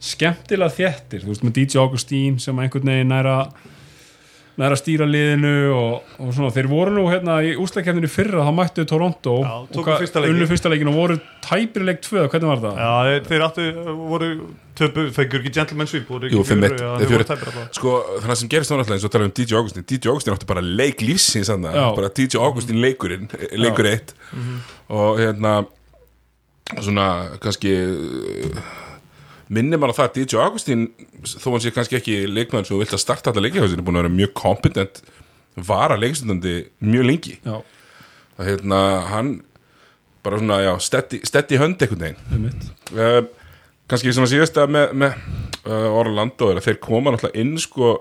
[0.00, 3.36] skemmtilega þéttir, þú veist, með DJ Augustín sem einhvern veginn næra
[4.60, 8.50] næra að stýra liðinu og, og svona, þeir voru nú hérna í úslakefninu fyrra þá
[8.56, 12.80] mættu Toronto Já, og unnu fyrsta leikin og voru tæpirileik tvö, hvernig var það?
[12.82, 13.68] já þeir, þeir áttu,
[14.00, 14.30] voru
[14.80, 17.64] töpu, fengur ekki gentleman sweep voru ekki allavega.
[17.78, 20.50] sko þannig sem gerist þá náttúrulega eins og tala um DJ Augustin DJ Augustin átti
[20.50, 24.14] bara leik lífsins bara DJ Augustin leikurinn leikur eitt.
[24.90, 25.60] Og hérna
[26.80, 27.06] svona
[27.42, 28.60] kannski uh,
[29.50, 30.86] minnir maður á það að DJ Augustin
[31.26, 34.14] þó hann sé kannski ekki leikmaður sem vilt að starta alltaf leikihásinu, búin að vera
[34.14, 35.02] mjög kompetent
[35.66, 36.54] vara leikstundandi
[36.86, 37.36] mjög lengi.
[37.44, 39.32] Já, og hérna hann
[40.22, 40.72] bara svona, já,
[41.24, 43.24] steady hönd um mitt uh,
[43.88, 45.14] kannski svona síðasta með, með
[45.64, 47.94] uh, Orlando er að þeir koma náttúrulega inn sko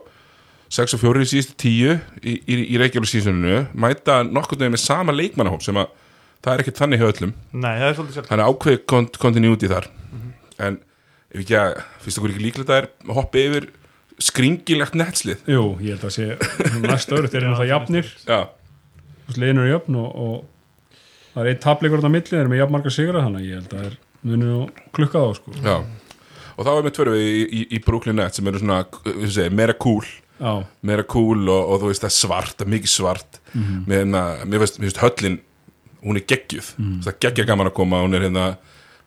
[0.70, 4.84] 6 og 4 í síðustu 10 í, í, í Reykjavík sísuninu mæta nokkurn veginn með
[4.84, 5.90] sama leikmannahóp sem að
[6.44, 7.32] það er ekkert þannig hjá öllum.
[7.52, 9.90] Nei, það er þannig ákveð kont continuity þar.
[10.60, 10.78] En
[11.34, 13.68] ef ekki að finnst okkur ekki líklegt að það er hoppi yfir
[14.20, 16.26] skringilegt netslið Jú, ég held að sé
[16.84, 18.10] næst öðru þeir eru náttúrulega jafnir.
[18.28, 18.40] Já,
[19.38, 22.76] liðin eru jöfn og, og það er eitt tapleikur á milli, þeir eru með jafn
[22.76, 23.98] marga sigra þannig að ég held að þeir
[24.30, 24.64] munu nú
[24.98, 25.54] klukka þá sko.
[25.64, 25.76] já.
[26.60, 28.82] Og þá er með tvöru í, í, í Brooklyn Nets sem eru svona,
[29.32, 30.04] segja, meira cool.
[30.40, 30.52] Já,
[30.88, 33.40] meira cool og, og þú veist það er svart, það er mikið svart.
[33.54, 33.78] Mhm.
[33.88, 35.38] með hérna, mér veist höllin
[36.04, 37.00] hún er geggjuð, Mhm.
[37.06, 38.44] það er geggja gaman að koma hún er hérna,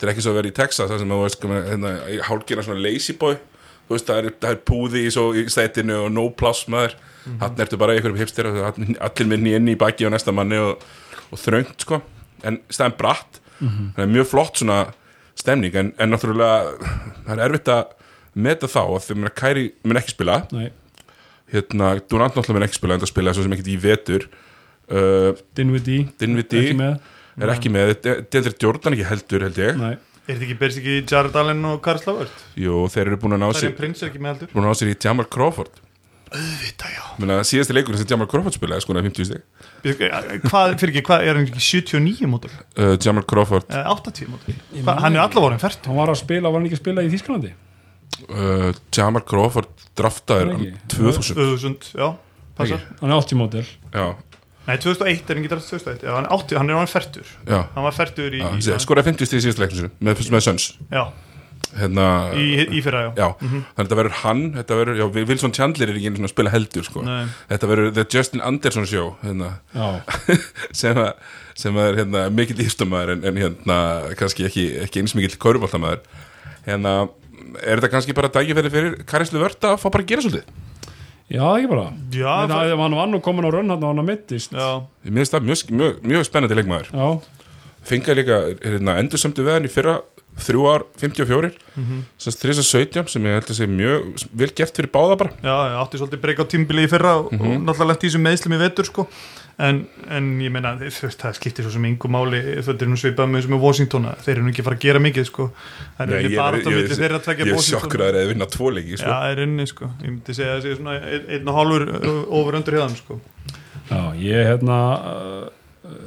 [0.03, 1.91] þetta er ekki svo að vera í Texas það sem þú veist, hérna,
[2.27, 3.37] hálkina svona lazy boy,
[3.87, 6.97] þú veist, það er, það er púði í, svo, í stætinu og no pláss maður,
[7.23, 7.39] Mhm.
[7.39, 10.83] hann ertu bara í einhverjum hipster allir minni inn í baki og næsta manni og,
[11.31, 12.01] og þröngt, sko.
[12.43, 13.93] En stæðan bratt, Mhm.
[13.95, 14.93] það er mjög flott svona
[15.39, 16.75] stemning, en, en náttúrulega
[17.29, 17.87] það er erfitt að
[18.35, 20.41] meta þá að þegar maður kæri mun ekki spila.
[20.53, 20.71] Nei,
[21.53, 24.27] hérna, Durant náttúrulega mun ekki spila en það spila svo sem ekkert í vetur.
[24.91, 26.99] Uh, ekki með
[27.41, 27.95] er ekki með,
[28.33, 31.81] Deandre Jordan ekki heldur held ég, Nei, er þetta ekki, berst ekki Jared Allen og
[31.85, 34.35] Karl Slavert jú, þeir eru búin að ná það er sér prins er ekki með
[34.37, 34.53] heldur.
[34.53, 35.81] búin að ná sér í Jamal Crawford.
[36.33, 37.03] Vita, já.
[37.21, 39.43] Menna, síðasti leikurinn sem Jamal Crawford spilaði sko 50 stig.
[40.47, 43.67] Hvað, fyrir ekki, hvað er hann ekki 79 mótul, uh, Jamal Crawford.
[43.69, 44.55] Eða 80 mótul
[44.87, 47.05] Hva, hann er allavega orðin fært hann var að spila, var hann ekki að spila
[47.05, 47.53] í Þísklandi?
[48.33, 50.73] uh, Jamal Crawford draftaður um ekki?
[50.97, 52.09] 2000 2000, já,
[52.57, 52.87] passar.
[53.03, 54.07] Hann er 80 mótil já,
[54.69, 57.85] nei, 2001 er ekki draft 2001 já, hann, er 80, hann er orðin færtur hann
[57.89, 60.67] var færtur í, já í, sé- skoraði 50 stig í síðasta leiknum með, með Suns.
[60.93, 61.03] Já,
[61.79, 62.47] hérna, í,
[62.77, 65.97] í fyrra, já, já, þannig að þetta verður hann þetta verður, já, Wilson Chandler er
[65.99, 67.23] ekki einu svona að spila heldur sko, Nei.
[67.55, 69.49] þetta verður The Justin Anderson Show hérna.
[70.83, 71.13] Sem, að,
[71.59, 73.79] sem að er hérna, mikill ístumæður en, en hérna
[74.21, 76.05] kannski ekki, ekki eins mikill kauruboltamæður
[76.69, 76.95] hérna
[77.63, 80.61] er þetta kannski bara dægifæri fyrir Karislu Vörd að fá bara að gera svolítið
[81.33, 81.89] já ekki bara.
[82.13, 84.57] Já, En það, hann var nú komin á raun hann og hann að mittist.
[84.57, 86.91] Já, mér finnst það mjög, mjög, mjög spennandi leikmaður.
[86.93, 87.07] Já,
[87.89, 90.01] fengar líka hérna, endursömdu við hann í fyrra
[90.43, 92.03] þrjú ár, 54 mm -hmm.
[92.17, 95.31] 317 sem ég held að sé mjög vel gert fyrir báða bara.
[95.43, 98.25] Já, ég átti svolítið breyka á tímbili í fyrra og, og náttúrulega lent í þessum
[98.25, 99.09] meðslum í vetur sko
[99.59, 103.41] en, en ég meina, það skiptir svo sem yngu máli, þetta er nú svipað með
[103.43, 105.47] þessum með Washington að þeir eru nú ekki að fara að gera mikið sko.
[105.99, 107.81] Það Nei, er ég- bara ég- milli ég- þeirra að tvekja ég er Washington.
[107.81, 109.07] sjokkur að það að vinna tvo leiki sko.
[109.09, 111.55] Já, það er inni sko, ég myndi segja að það sé svona ein, einn og
[111.61, 111.85] hálfur
[112.41, 113.21] ofur undir hefðan sko.
[113.93, 114.79] Já ég hérna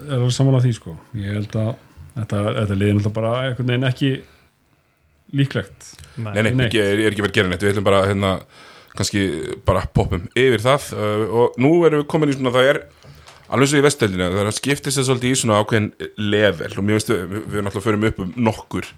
[0.09, 0.97] er alveg samanlega því sko.
[1.15, 1.75] Ég held að
[2.15, 4.11] þetta, þetta liði náttúrulega bara einhvern veginn ekki
[5.35, 5.89] líklegt.
[6.17, 6.67] Nei, nei, Neitt.
[6.69, 7.63] ekki, er, er ekki verið að gera neitt.
[7.65, 8.31] Við ætlum bara hérna,
[8.95, 9.23] kannski
[9.67, 10.85] bara poppum yfir það.
[10.95, 12.79] Uh, og nú erum við komin í svona það er
[13.53, 15.89] alveg svo í vestöldinu, það er að skiptist það svolítið í svona ákveðin
[16.31, 16.71] level.
[16.79, 18.89] Og mér veist við, við, náttúrulega förum upp um nokkur.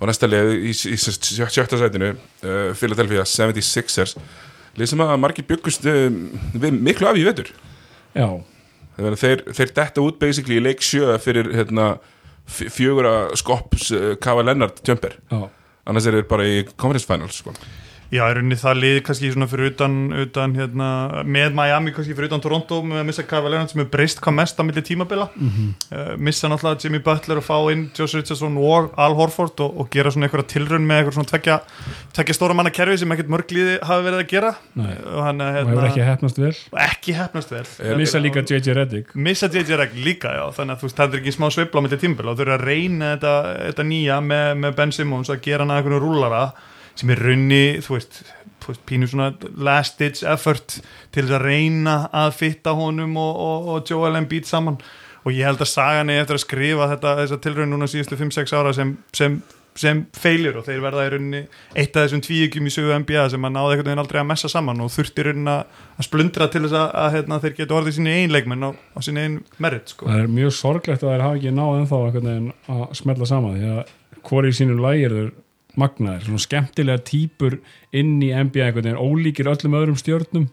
[0.00, 4.16] Og næsta leið í, í, í sjö- sjötta sætinu uh, Philadelphia 76ers
[4.74, 6.08] leið sem að margir byggust uh,
[6.58, 7.52] við miklu af í vetur.
[8.14, 8.28] Já,
[8.94, 11.96] Þeir, þeir, detta út basically í leik sjö fyrir hérna,
[12.46, 15.16] f- fjögura skopps uh, Kava Lennart tjömper
[15.90, 17.50] annars er þeir bara í conference finals sko.
[18.14, 20.88] Já, í rauninni það liði kannski svona fyrir utan, utan hérna,
[21.26, 24.36] með Miami kannski fyrir utan Toronto með að missa Kava Leonard sem er breyst hvað
[24.36, 25.26] mest á milli tímabila.
[25.34, 25.70] Mhm.
[25.90, 29.88] uh, missa náttúrulega Jimmy Butler og fá inn Josh Richardson og Al Horford og, og
[29.90, 31.56] gera svona einhverja tilraun með einhverja svona tvekja,
[32.14, 34.52] tvekja stóra manna kerfi sem ekkert mörg liði hafi verið að gera.
[34.78, 34.92] Nei.
[35.14, 36.52] og hann og hefur ekki hefnast vel.
[36.84, 37.64] Ekki hefnast vel.
[37.82, 40.44] Er- missa líka JJ Reddick missa JJ Reg líka já.
[40.54, 42.30] Þannig að þú veist það er ekki smá sveifla á milli tímabila.
[42.30, 43.34] Og þau eru að reyna þetta,
[43.72, 46.54] þetta nýja með, með Ben Simmons að gera hann að
[46.98, 48.20] sem er raunni, þú veist,
[48.62, 50.78] þú veist pínu svona last ditch effort
[51.14, 54.78] til þess að reyna að fitta honum og, og, og Joel Embiid saman
[55.24, 58.54] og ég held að sagan er eftir að skrifa þetta, þessa tilraun núna síðustu 5-6
[58.58, 59.38] ára sem, sem,
[59.80, 61.40] sem feilir og þeir verða í rauninni
[61.72, 64.50] eitt af þessum tvíegjum í sögu NBA sem að náði einhvern veginn aldrei að messa
[64.52, 67.98] saman og þurfti í rauninni að splundra til þess að, að hérna, þeir geta orðið
[67.98, 70.10] síni einn leikmenn á, á síni einn merit sko.
[70.10, 72.02] það er mjög sorglegt að þeir hafa ekki náð ennþá
[72.76, 75.32] að smetla saman því að hvori sínum lægir þeir
[75.80, 77.58] magnaðir, svona skemmtilega típur
[77.94, 80.48] inn í NBA einhvern veginn, ólíkir öllum öðrum stjörnum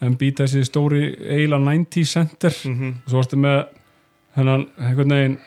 [0.00, 3.62] en býta þessi stóri eila 90 center mm og svo varstu með
[4.38, 5.38] hennan einhvern veginn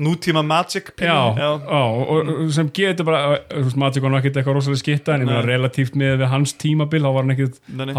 [0.00, 1.48] nútíma Magic já, já.
[1.50, 5.28] og, og, og sem getur bara veist, Magic var ekkert eitthvað rosalega skitta en ég
[5.28, 5.50] meina Nei.
[5.52, 7.34] relatíft með við hans tímabil þá var hann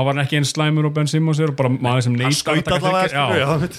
[0.10, 3.60] hann ekki einn slæmur og Ben Simmons og bara maður sem hann neitt skaut allavega
[3.62, 3.78] veit.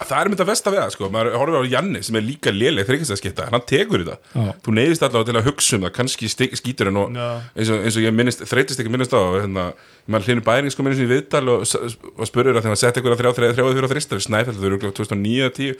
[0.00, 1.08] Það er myndið að vesta við það sko.
[1.14, 4.54] maður horfir á Janni sem er líka léleg þryggjastaskipta hann tekur þetta, Já.
[4.64, 5.92] þú neyðist allavega til að hugsa um það.
[5.98, 9.68] Kannski skýtur hann og eins og, eins og ég minnist, þreytist ekki minnist á hérna,
[10.10, 11.62] maður hlynur bæring sko minnist í viðtal og,
[12.18, 14.74] og spurur að þegar maður sett eitthvað þrjá, þrjá, þrjá, þrjá þristar snæfell, þau eru
[14.74, 15.78] örugglega 2009 10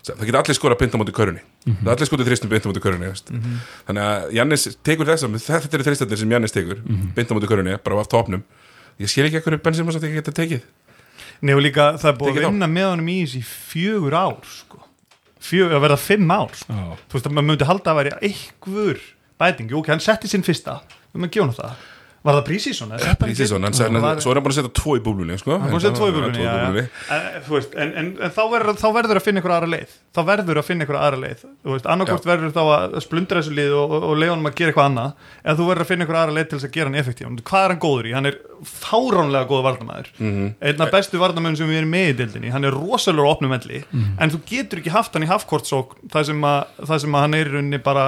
[0.00, 1.42] það geta allir skora pinta mútið körunni.
[1.66, 3.58] Það er allir skotið þristum pinta mútið körunni mm
[3.90, 7.76] þannig að Jannis tekur þess þetta eru þristarnir sem Jannis tekur mm pinta mútið körunni,
[7.84, 8.44] bara af topnum
[9.00, 10.64] ég skil ekki ekkur Ben Simmons að ekki geta tekið
[11.40, 14.82] Nei, og líka það er búið að vinna með honum í þessi fjögur ár sko.
[15.40, 16.74] fjögur, að verða fimm ár sko.
[17.08, 19.00] Þú veist að maður myndi halda að væri einhver
[19.40, 20.80] bæting, jú, ok, hann setti sinn fyrsta.
[21.14, 21.86] Við maður hann það
[22.20, 22.44] var það
[23.64, 25.54] hann sagði, var, svo er hann búin að setja tvo í búblunni sko.
[25.56, 26.82] hann búið að setja tvo í búlunni, já, búblunni.
[26.84, 27.16] já.
[27.16, 29.94] En, þú veist, en, en, en þá, verður, þá verður að finna einhver aðra leið
[30.10, 31.44] þá verður að finna einhver aðra leið
[31.94, 34.88] annarkort verður þá að splundra þessu lið og, og, og leiða honum að gera eitthvað
[34.90, 35.10] annað
[35.44, 37.64] en þú verður að finna einhver aðra leið til þess að gera hann effektív hvað
[37.64, 38.14] er hann góður í?
[38.18, 40.48] Hann er fáránlega góð varnamæður Mhm.
[40.60, 43.54] einn af bestu varnamönnum sem við erum með í dildinni hann er rosalega á opnum
[43.54, 43.80] velli
[44.20, 47.34] en þú getur ekki haft hann í halfkortsók það sem að, það sem að hann
[47.38, 48.04] er í rauninni bara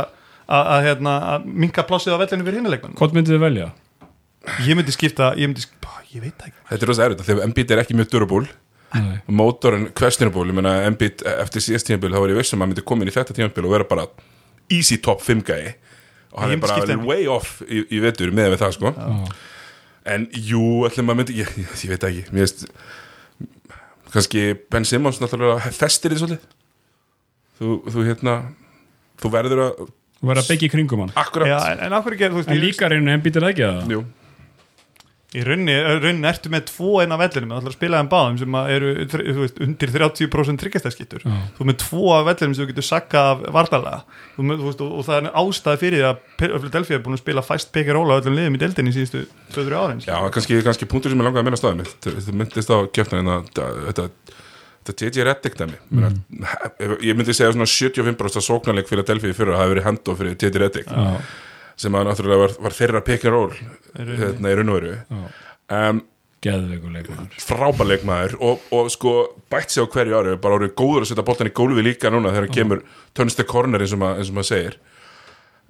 [0.49, 3.71] að, að, hérna, að minka plássið á vellinu fyrir hinnuleikmann Hvort myndið þið velja?
[4.67, 7.73] Ég myndi skipta, ég myndi skipta, ég veit ekki Þetta er rosa erfitt, þegar Embiid
[7.75, 8.51] er ekki mjög durable.
[8.93, 12.73] Og mótorinn questionable, ég meina Embiid eftir síðast tímabil, þá var ég vissum að hann
[12.75, 14.05] myndi koma inn í þetta tímabil og vera bara
[14.73, 15.73] easy top 5 gæi.
[16.33, 18.93] Og hann er bara way off í, í vetur með við það sko.
[18.97, 19.39] Já.
[20.13, 22.65] en jú, allir maður myndi ég, ég, ég veit ekki, mér veist
[24.13, 26.49] kannski Ben Simmons náttúrulega festir því svolítið.
[27.61, 28.35] Þú, þú hérna
[29.23, 29.85] þú verður að,
[30.21, 31.15] verður að byggja í kringum hann.
[31.23, 31.49] Akkurat.
[31.49, 34.03] Já, en, en En líka reynir en býtir ekki það jú,
[35.33, 38.35] Í rauninni, rauninni ertu með tvo einn af vellinum, það ætlar að spila þeim báðum
[38.43, 38.91] sem að eru
[39.39, 41.25] veist, undir 30% tryggjastæðskittur.
[41.25, 41.37] Já.
[41.57, 44.03] Þú er með tvo af vellinum sem þú getur sakka af vartalega
[44.37, 47.97] og, og það er ástæði fyrir því að Philadelphia er búin að spila fæst pekir
[47.97, 49.25] róla á öllum liðum í deildinni í síðustu
[49.57, 50.05] 2-3 árin.
[50.05, 53.33] já, kannski, kannski punktur sem ég langaði að minna staðum þú myndist á kjöfna en
[53.89, 54.09] þetta
[54.83, 56.21] þetta JJ Reddick dæmi mm.
[57.07, 60.17] ég myndi segja svona 75% af sóknarleik fyrir Delphi fyrir að hafa verið handó
[61.83, 63.77] sem að náttúrulega var, var þeirra rauninni.
[64.23, 64.97] hérna í raun og veru.
[65.73, 66.03] Um,
[66.43, 69.13] geðveikur leikmann frábær leikmaður og, og sko
[69.53, 72.33] bætt sig á hverju ári bara orðið góður að setja boltan í gólfi líka núna
[72.35, 72.83] þegar kemur
[73.15, 74.81] turns the corner eins og maður, eins og maður segir.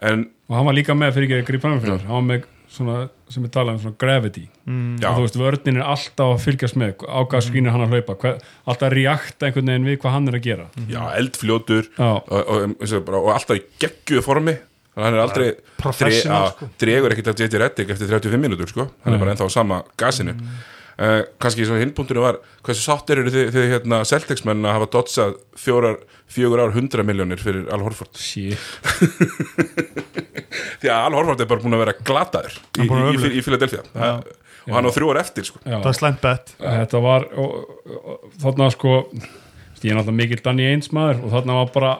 [0.02, 2.48] En Og hann var líka með fyrir ekki að grípa hann fyrir Hann var með
[2.72, 2.96] svona,
[3.28, 4.46] sem við talaðum, svona gravity.
[4.64, 4.96] Mm.
[5.04, 8.38] og þú veist, vörnin er alltaf að fylgjast með ákvað skrýnir hann að hlaupa hver,
[8.64, 10.68] alltaf að reakta einhvern veginn við hvað hann er að gera.
[10.88, 14.56] Já eldfljótur og, og, eins og, bara, og alltaf í geggjuðu formi
[14.96, 15.48] hann er aldrei
[15.80, 15.92] sko.
[16.28, 19.50] að- dregur ekkert af JJ Reddick eftir 35 mínútur sko, hann er bara ennþá á
[19.50, 20.34] sama gasinu.
[21.02, 25.32] Uh, kannski svo hinbúndinu var hversu sáttir eru þið, þið hérna Celtics-menn að hafa dotsað
[25.56, 25.96] fjórar,
[26.30, 28.12] fjögur ár 100 miljónir fyrir Al Horford?
[28.20, 28.60] Shit.
[30.82, 33.44] Því að Al Horford er bara búin að vera glataður í, að í, í, í
[33.46, 33.82] Philadelphia.
[33.96, 34.30] Það-
[34.62, 35.58] og hann á þrjú ár eftir sko.
[35.64, 36.52] Það er slæmt bett.
[36.62, 37.50] þetta var og,
[37.90, 38.92] og, þarna sko
[39.82, 41.90] ég er náttúrulega mikill Danny Ainge maður og þarna var bara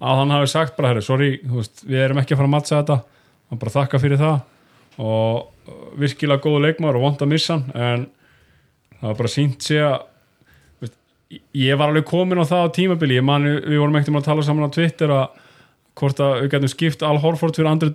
[0.00, 2.80] að hann hafi sagt bara, herri, sorry, veist, við erum ekki að fara að mattsa
[2.80, 2.98] þetta.
[3.50, 4.36] Hann bara þakka fyrir það
[5.06, 8.04] og virkilega góðu leikmaður og vond að missa hann en
[8.96, 9.96] það var bara sínt sig að
[10.82, 10.94] veist,
[11.58, 14.28] ég var alveg komin á það á tímabili, ég man, við vorum ekkert um að
[14.30, 15.42] tala saman á Twitter að
[15.96, 17.88] hvort að við gætum skipt Al Horford fyrir Andri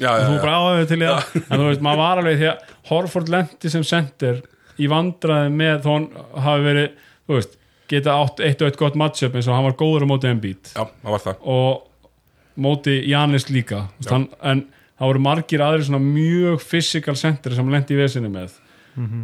[0.00, 1.34] já, og þú áður til í það.
[1.42, 4.40] En þú veist, maður var alveg því að Horford lendi sem center
[4.78, 6.06] í vandræði með þó hann
[6.46, 7.57] hafi verið, þú veist
[7.90, 10.72] geta átt eitt og eitt gott matchup eins og hann var góður á móti Embiid.
[10.74, 11.44] Já, það var það.
[11.54, 13.84] Og móti Janis líka.
[14.10, 14.64] Hann, en
[14.98, 18.56] það voru margir aðri svona mjög physical center sem hann lendi í vesinu með.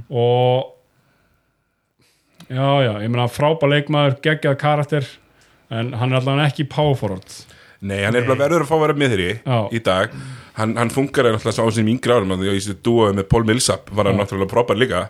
[0.08, 0.70] Og
[2.46, 5.10] já, já, ég meina frábær leikmaður, geggjað karakter
[5.74, 7.36] en hann er allavega ekki power forward.
[7.84, 9.56] Nei, hann er bara verður að fá að vera með þeirri Já.
[9.76, 10.14] í dag.
[10.56, 13.42] Hann, hann funkar alltaf á sinni yngri árum því að ég sé dúaði með Paul
[13.48, 15.02] Millsap var hann náttúrulega frábær líka.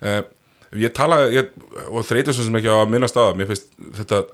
[0.00, 0.22] Uh,
[0.74, 1.52] Ég tala, ég,
[1.86, 3.68] og þreytur svo sem ekki á að minna staða Mér finnst
[4.00, 4.24] þetta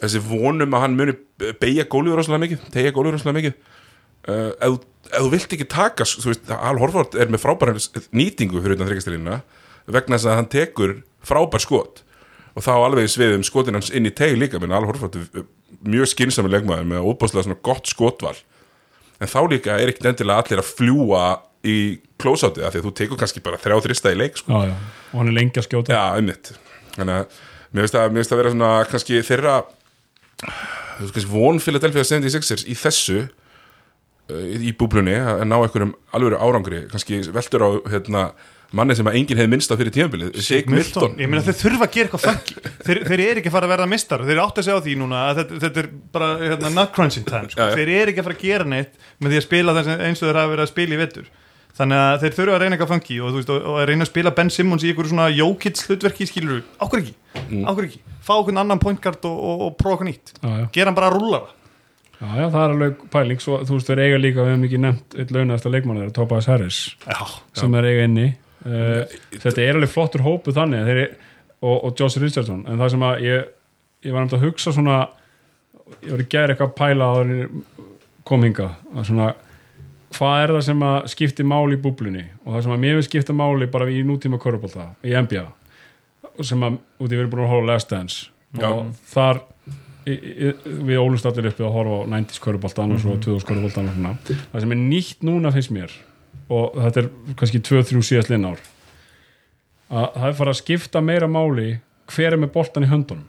[0.00, 1.14] þessi vonum að hann muni
[1.60, 3.56] beigja gólfið rosalega mikið, tegja gólfið rosalega mikið.
[4.28, 4.76] Uh, ef,
[5.10, 7.72] ef þú vilt ekki taka þú veist, Al Horford er með frábær
[8.16, 9.40] nýtingu fyrir utan þryggastilina
[9.90, 10.94] vegna þess að hann tekur
[11.26, 12.02] frábær skot.
[12.56, 15.46] Og þá alveg sviðum skotin hans inn í teg líka menn Al Horford er
[15.86, 18.36] mjög skynsami leikmaður með óbúslega svona gott skotval.
[19.20, 21.24] En þá líka er ekkert endilega allir að fljúa
[21.66, 21.76] í
[22.20, 24.52] close-outið af því að þú tekur kannski bara þrjá þrista í leik sko.
[24.52, 24.76] já, já.
[25.12, 26.52] og hann er lengi að skjóta Já, einmitt
[26.96, 29.56] Þannig að mér finnst að, mér finnst að vera svona kannski þeirra
[30.40, 36.40] þú veist, kannski von Philadelphia 76ers í þessu uh, í búblunni að ná einhverjum alvöru
[36.40, 38.24] árangri kannski veltur á hérna,
[38.76, 41.86] manni sem að enginn hefði minnst á fyrir tímabilið Shake Milton Ég meina þeir þurfa
[41.86, 42.56] að gera eitthvað funky
[42.88, 44.96] þeir, þeir eru ekki að fara að verða mistar Þeir átt að segja á því
[45.00, 47.60] núna að þetta, þetta er bara hérna, not crunching time sko.
[47.60, 47.78] Já, já.
[47.78, 50.40] Þeir eru ekki að fara að gera neitt með því að spila eins og þeir
[50.42, 51.30] hafa verið að spila í vettur
[51.78, 54.10] Þannig að þeir þurfa að reyna eitthvað funky og, þú veist, og, að reyna að
[54.10, 57.14] spila Ben Simmons í einhverju svona jókits hlutverki skilur Ákveð ekki,
[57.46, 57.62] mm.
[57.84, 58.02] ekki.
[58.26, 60.34] Fá okkur annan point guard og, og, og prófa okkur nýtt.
[60.40, 60.66] Já, já.
[60.74, 61.54] Gera hann bara að rúlla það.
[62.20, 63.40] Já, já, það er alveg pæling.
[63.40, 66.16] Svo, þú veist, þeir eiga líka, við hefum ekki nefnt eitt launast að leikmann þeirra,
[66.18, 67.20] Tobias Harris Já,
[67.62, 68.26] sem er eiga inni.
[68.60, 71.00] Uh, þetta er alveg flottur hópu þannig að þeir,
[71.62, 72.66] og, og Josh Richardson.
[72.68, 73.48] En það sem að ég,
[74.04, 74.98] ég var nefnd að hugsa svona
[75.98, 77.14] ég var í gæri eitthvað að pæla á
[78.28, 79.30] kominga að svona
[80.16, 82.26] hvað er það sem að skipti máli í búblunni?
[82.44, 85.46] Og það sem að mér vil skipta máli bara í nútíma körubólta, í NBA
[86.46, 88.28] sem að, út í við erum búin að á Last Dance.
[88.58, 88.66] Já.
[88.66, 89.42] og þar
[90.08, 90.48] í, í,
[90.88, 94.14] við ólumst allir uppi að horfa á 90s körubóltan og svo 2000 körubóltan og svona.
[94.50, 95.94] Það sem er nýtt núna finnst mér
[96.50, 98.62] og þetta er kannski 2-3 síðast linn ár
[99.90, 101.68] að það er fara að skipta meira máli
[102.10, 103.26] hver er með boltan í höndunum.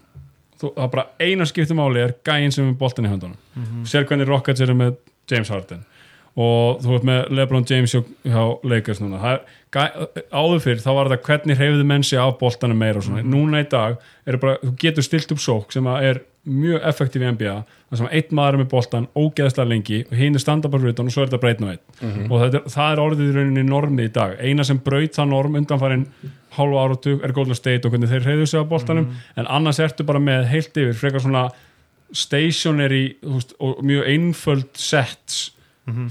[0.62, 3.38] Þú, það er bara eina skipti máli er gæinn sem er með boltan í höndunum.
[3.54, 3.86] Mm -hmm.
[3.90, 4.96] sér hvernig Rockets eru með
[5.30, 5.86] James Harden
[6.40, 9.20] og þú ert með LeBron James hjá, Lakers núna.
[9.20, 13.08] Það er, áður fyrir þá var þetta hvernig hreyfðu menn sig af boltanum meira og
[13.08, 13.24] svona.
[13.28, 13.98] Núna í dag
[14.40, 18.08] bara, þú getur stilt upp sók sem að er mjög effektív í NBA þar sem
[18.18, 21.14] einn maður er með boltan ógeðslega lengi og hinn er standa bara fyrir utan og
[21.14, 21.82] svo er þetta breytn og einn.
[22.32, 24.38] Og þetta er, það er orðið í rauninni normið í dag.
[24.42, 26.08] Eina sem braut það norm undanfærin
[26.56, 29.12] hálfa áratug er Golden State og hvernig þeir hreyðu sig á boltanum.
[29.36, 31.50] En annars ertu bara með heilt yfir frekar svona
[32.12, 35.52] stationary veist, og mjög einföld sets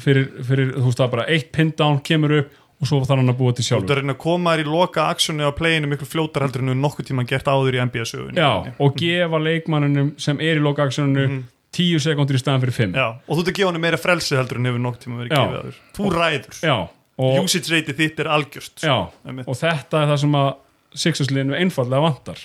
[0.02, 3.28] fyrir, fyrir þú veist það bara eitt pin down kemur upp og svo þarf hann
[3.32, 6.06] að búa til Þú ert sjálfur að koma þér í loka aksjoni á playinu miklu
[6.08, 8.40] fljótar heldur en við nokkuð tíma gert áður í NBA sögunni.
[8.40, 11.42] Já, og gefa leikmannunum sem er í lokaaksuninu
[11.76, 12.96] tíu sekundur í staðan fyrir fimm.
[12.96, 15.34] Já, og þú ert að gefa hann meira frelsi heldur en hefur nokkuð tíma verið
[15.34, 15.42] Já.
[15.42, 15.76] gefið áður.
[15.98, 16.76] Þú ræður, Já,
[17.20, 18.96] og, usage rate þitt er algjörst já,
[19.28, 19.46] Einmitt.
[19.46, 20.50] og þetta er það sem að
[20.90, 22.40] Sixersliðinu einfallega vantar.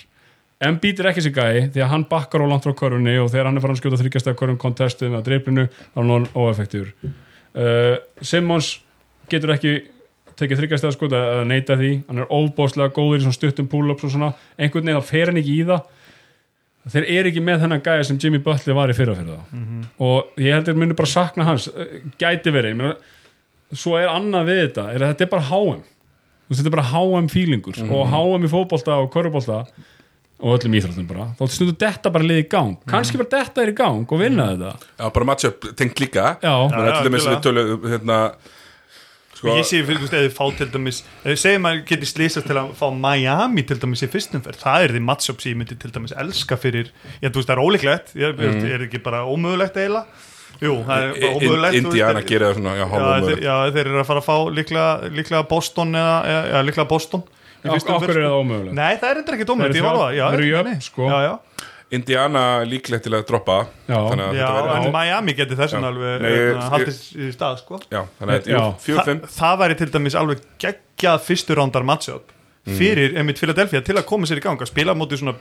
[0.62, 3.50] Embiid er ekki sér gæi því að hann bakkar á langt frá körfunni og þegar
[3.50, 6.28] hann er farin að skjóta þryggjast af körfum kontestuð með að dreiflinu þá er hann
[6.32, 6.92] óeffektífur
[7.56, 8.76] uh, Simmons
[9.30, 9.74] getur ekki
[10.36, 11.92] tekið þryggjast af skota eða neita því.
[12.08, 15.40] Hann er óbóðslega góður í svona stuttum pull-ups og svona, einhvern veginn þá fer hann
[15.40, 15.92] ekki í það.
[16.92, 20.38] Þeir eru ekki með þennan gæja sem Jimmy Butler var í fyrra fyrir það og
[20.38, 22.92] ég held að þeir muni bara sakna hans eh, gæti verið, ég meina,
[23.72, 25.48] svo er annað við þetta, er að þetta er bara
[26.46, 29.64] veist, þetta er bara HM feelingur og HM í fótbolta og körubólta
[30.36, 33.72] og öllum íþróttum bara, þá stundur þetta bara liði í gang, kannski bara þetta er
[33.72, 34.90] í gang og vinna þetta.
[34.98, 36.36] Já, bara matchup tengt líka.
[36.42, 38.20] Já, Það er já, til dæmis við tölum hérna
[39.36, 42.56] sko, Ég sé fyrir eða fá til dæmis ef við segjum að geti slýsast til
[42.60, 45.78] að fá Miami til dæmis í fyrstum ferð, það er því matchup sem ég myndi
[45.80, 48.66] til dæmis elska fyrir ég þú veist það er ólíklegt, ég, mm.
[48.76, 50.24] er ekki bara ómögulegt eiginlega?
[50.56, 53.42] Jú, það er bara ómögulegt þú veist, Indiana gerir það svona, já, Já, hálfum þeir,
[53.44, 57.26] já, þeir eru að fara að fá líklega, líklega Boston eða, eða, eða líklega Boston
[57.64, 58.74] okkur er það ómögulegt.
[58.76, 60.12] Nei, það er endur ekki eru ég var það.
[60.16, 61.08] já, það eru jöfn, sko.
[61.10, 61.38] Já, já,
[61.96, 63.94] Indiana líklegt til að droppa Já.
[64.10, 65.88] þannig að já þetta en Miami geti þessum Já.
[65.92, 67.78] alveg Nei, ég- hérna, haldið í stað, sko.
[67.92, 72.32] Já, þannig jú, fjögur, Þa, fimm það væri til dæmis alveg geggjað fyrstu rándar matchup
[72.66, 75.36] fyrir emitt Philadelphia til að koma sér í gang að spila á móti svona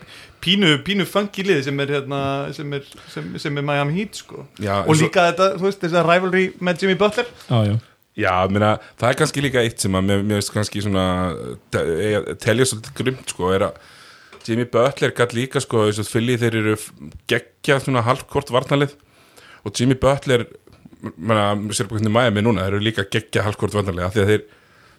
[0.45, 4.45] pínu, pínu funky lið sem er, hérna, sem er, sem, sem er Miami Heat sko.
[4.61, 7.25] Já, og líka þetta, þú veist, þess að rivalry með Jimmy Butler.
[7.49, 7.79] Já, já,
[8.15, 11.05] Já, meina, það er kannski líka eitt sem að mér, veist kannski svona
[11.75, 13.79] eiga- telja svolítið grimt sko er að
[14.45, 16.75] Jimmy Butler gætt líka sko þess að fylli þeir eru
[17.27, 18.93] geggja svona halvkort varnalið
[19.65, 20.45] og Jimmy Butler
[21.17, 24.31] menna, sér bara hvernig Miami núna þeir eru líka geggja halvkort varnalið af því að
[24.31, 24.45] þeir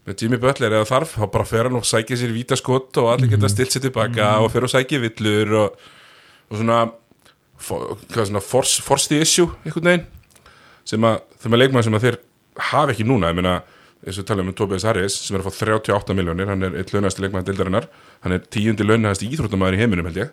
[0.07, 3.33] með Jimmy Butler eða þarf þá bara fer hann og sækja sér vítaskott og allir
[3.33, 5.81] geta stilt sér tilbaka og fer og sækja villur og,
[6.53, 6.83] og svona,
[7.57, 10.07] for, svona force, force the issue einhvern veginn
[10.87, 12.21] sem að þeim að leikmann sem að þeir
[12.59, 13.57] hafa ekki núna, ég meina
[14.07, 16.77] eins og við talum um Tobias Harris sem er að fá 38 miljónir hann er
[16.79, 17.89] eitt launast leikmann deildarinnar
[18.25, 20.33] hann er tíundi launast íþróttamæður í heiminum held ég.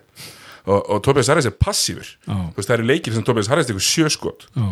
[0.64, 2.06] Og, og Tobias Harris er passífur.
[2.24, 4.62] Þú veist, það eru leikir sem Tobias Harris tekur sjöskot já,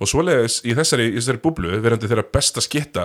[0.00, 3.04] og svoleiðis í þessari, í þessari búblu verandi þeirra besta skitta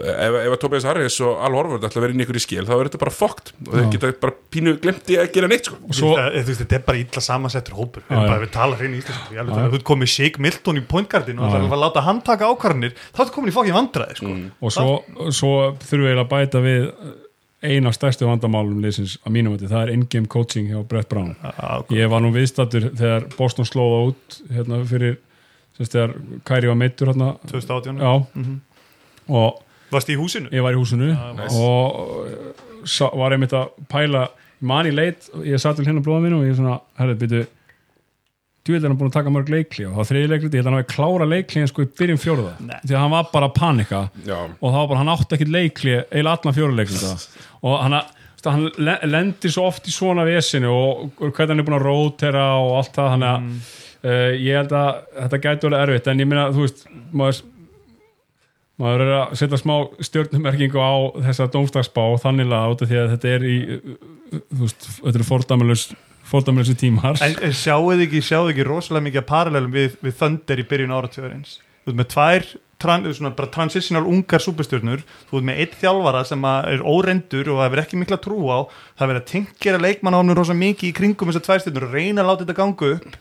[0.00, 2.42] ef, ef að Tobias Harris og Al Horford ætla að vera inn í ykkur í
[2.44, 5.68] skil þá er þetta bara fokt og þeir geta bara pínu glemti að gera neitt
[5.70, 5.76] sko.
[5.90, 8.02] svo Þetta- þú veist, þetta er bara illa samansettur hópur.
[8.08, 9.44] Við bara við tala hrein í já.
[9.44, 12.92] þú ert komið Shake Milton í pointgardin og það er að láta hann taka ákvarðanir
[13.14, 14.34] þá ertu komin í fokkin vandræði sko.
[14.60, 16.92] og svo, svo þurfum við að bæta við
[17.66, 21.34] eina af stærstu vandamálum liðsins að mínum þetta, það er in-game coaching hjá Brett Brown.
[21.90, 25.16] Ég var nú viðstattur þegar Boston slóða út hérna fyrir
[25.76, 26.12] semst þegar
[26.46, 27.32] Kæri var meittur hérna.
[27.50, 28.60] 2018 já, Mhm.
[29.28, 29.62] og
[29.92, 30.50] Varst í húsinu?
[30.54, 31.54] ég var í húsinu nice.
[31.54, 34.26] og uh, sá, var einmitt að pæla
[34.66, 37.44] mann í leit, ég satt til hérna blóða mínu og ég svona, herrið, byrju
[38.66, 40.66] djúvel er hann búin að taka mörg leikli og það var þriði leikli, ég held
[40.66, 42.78] að hann hafi klára leikli en sko í byrjun fjórða, Nei.
[42.82, 45.52] því að hann var bara að panika Já, og það var bara, hann átti ekkit
[45.54, 47.12] leikli eiginlega allan fjóruleikli
[47.70, 47.96] og hann,
[48.40, 51.78] stu, hann le- lendir svo oft í svona vesinu og, og hvernig hann er búin
[51.78, 53.46] að rótera og allt það, þannig að
[54.10, 56.82] uh, ég held að þetta gæti alveg erfitt en ég minna, þú veist,
[57.12, 57.44] maður
[58.80, 59.74] maður er að setja smá
[60.04, 60.94] stjórnumerkingu á
[61.28, 63.56] þessa dómstagsbá þannig að að þetta er í
[64.60, 65.28] veist, þetta eru
[66.26, 67.16] fordæmalus tímar.
[67.22, 70.60] En en sjáu þið ekki, sjáu þið ekki rosalega mikið af parallelum við, við Thunder
[70.60, 72.48] í byrjun áratjóðarins Þú veist með tvær
[72.82, 77.62] tran, svona transitional ungar superstjörnur Þú veist með eitt þjálfara sem að er óreyndur og
[77.62, 78.58] það verður ekki mikla trú á.
[78.98, 82.32] Það verður að tengjera leikmannahófnum rosa mikið í kringum þessar tvær stjörnur og reyna að
[82.32, 83.16] láta þetta ganga upp.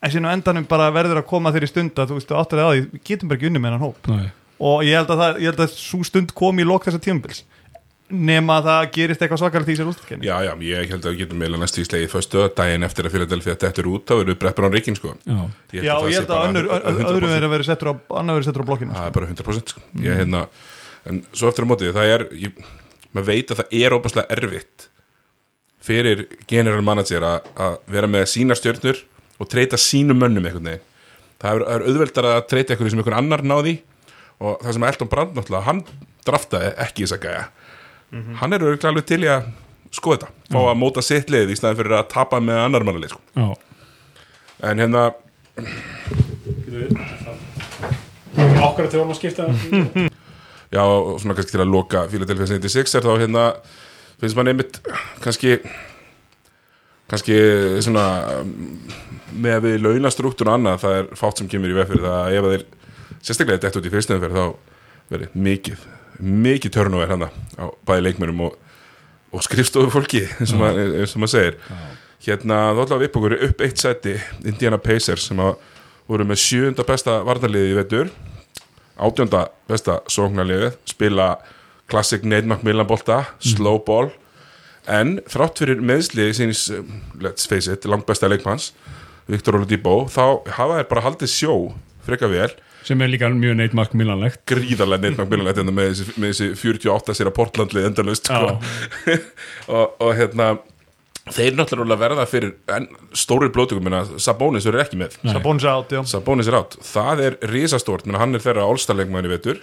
[0.00, 2.70] En síðan á endanum bara verður að koma þeirri stund að þú veist, áttur að
[2.72, 4.10] því, getum bara ekki unni með hann hóp.
[4.10, 4.28] Nei.
[4.60, 7.44] Og ég held að, það, ég held að svo stund komi í lok þessa tímabils
[8.10, 11.20] nema að það gerist eitthvað svakalega í þessar úrstakefni já, já, ég held að við
[11.22, 14.56] getum meila næstu í slegið föstu daginn eftir að Philadelphia dettur út þá verður Brett
[14.58, 15.36] Brown Ríkin sko Já.
[15.76, 17.12] Ég Já, ég held að bara önnur, ö- ö- 100%.
[17.12, 19.74] öðrum er að vera settur á annar verið settur á blokkinu það er bara 100%
[19.74, 19.84] sko.
[20.02, 20.40] ég, hérna,
[21.06, 22.58] en svo eftir á móti það er, ég,
[23.14, 24.88] maður veit að það er óbærslega erfitt
[25.86, 28.98] fyrir general manager að að vera með sína stjörnur
[29.40, 30.82] og treyta sínum mönnum veginn
[31.40, 33.78] það er, er auðveldar að treyta einhverju sem einhvern annar náði
[34.40, 35.82] og það sem Elton Brand náttúrulega, hann
[36.26, 37.44] draftaði ekki þess að gæja
[38.40, 39.50] hann er auðvitað alveg til í að
[39.94, 43.12] skoða þetta, fá að móta sitt lið í staðin fyrir að tapa með annar mannalið
[43.14, 43.20] sko.
[43.34, 43.48] Já.
[44.70, 45.04] en hérna,
[48.60, 49.46] Okkar að þau vorum að skipta
[50.76, 53.44] já, og svona kannski til að loka Philadelphia 76 er þá hérna
[54.20, 54.78] finnst mann einmitt
[55.24, 55.56] kannski
[57.10, 57.38] kannski
[57.82, 58.04] svona
[58.40, 58.52] um,
[59.42, 62.20] með að við launastruktúr og annað það er fátt sem kemur í veg fyrir það
[62.20, 62.66] að ef að þeir
[63.20, 64.44] sérstaklega þetta út í fyrstum fyrir þá
[65.10, 65.86] verið mikið
[66.20, 68.56] mikið törnúver hann á bæði leikmörum og,
[69.32, 71.60] og skrifstofu fólki eins og maður segir.
[72.20, 75.54] Hérna þá ætlaðum við upp okkur upp eitt seti Indiana Pacers sem að
[76.10, 78.10] voru með sjöunda besta varnarliði í vetur
[79.00, 81.30] átjönda besta sóknarliðið spila
[81.90, 84.10] klassik Nate McMillan bolta, slow ball.
[84.90, 86.64] En þrátt fyrir meðsliði síns,
[87.20, 88.70] let's face it, langt besta leikmanns
[89.30, 91.54] Viktor Oladipo, þá hafa þeir bara haldið sjó
[92.06, 92.50] freka vel,
[92.86, 97.30] sem er líka mjög neitmark millanlegt gríðarlega McMillan þetta með þessi, með þessi 48 sér
[97.30, 98.52] að Portlandlið endalust sko.
[99.76, 100.52] og, og hérna
[101.30, 103.50] þeir náttúrulega verða fyrir en, stóri
[103.84, 105.18] minna Sabonis verður ekki með.
[105.26, 109.28] Sabonis er átt, já Sabonis er átt, það er risastórt minna hann er þeirra allstarleikmann
[109.28, 109.60] í vetur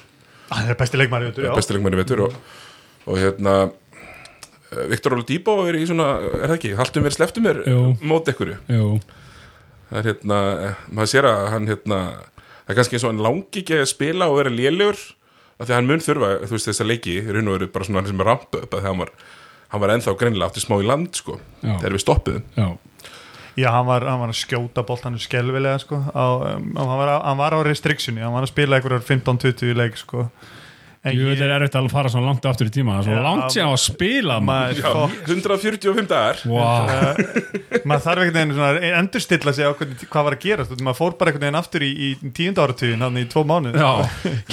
[0.47, 2.35] Það er besti leikmæri, já besti vetur og,
[3.07, 7.81] og hérna eh, Viktor Oladipo er í svona, er það ekki, haltum verið sleftum Jú.
[8.07, 8.87] mót ekkurju Jú.
[9.89, 10.39] það er hérna,
[10.69, 11.99] eh, maður sér að hann hérna,
[12.67, 14.99] það er kannski eins og hann langi ekki að spila og vera lélegur
[15.57, 17.67] af því að hann mun þurfa, þú veist þess að leiki í raun og veru
[17.73, 19.11] bara svona hann sem er rampa upp að þegar hann var
[19.67, 21.73] hann var ennþá greinilega átti smá í land sko, Já.
[21.81, 22.67] þegar við stoppuðum Já.
[23.57, 25.97] Já, hann var, hann var að skjóta boltanum skelvilega sko.
[26.13, 29.71] á, um, hann, var, á- hann var á restrictioni hann var að spila einhverjar 15-20
[29.71, 30.27] í leik sko.
[31.15, 32.97] Jú, þetta er erfitt að fara svo langt aftur í tíma.
[32.99, 34.81] Það er svo langt sér á að spila maður.
[34.81, 36.43] Já, fokk, 145 dagar.
[36.47, 36.87] Wow.
[37.87, 40.99] maður þarf einhvern veginn svona að endurstilla sig á hvernig, hvað var að veist, maður
[40.99, 43.91] fór bara einhvern veginn aftur í, í tíunda áratugin hann í tvo mánuð Já,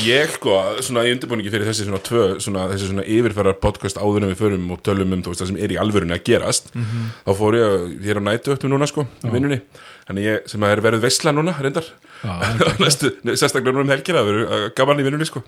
[0.05, 4.27] Ég sko, svona í undirbúningi fyrir þessi svona tvö, svona, þessi svona yfirferðar podcast áður
[4.27, 7.59] en við förum og tölum um það sem er í alvörunni að gerast þá fór
[7.59, 9.61] ég, ég er á nætu öttum núna sko, í vinnunni,
[10.09, 11.91] þannig ég sem að er verið veisla núna, reyndar
[13.41, 15.45] sérstaklega um helgina það verður uh, gaman í vinnunni sko.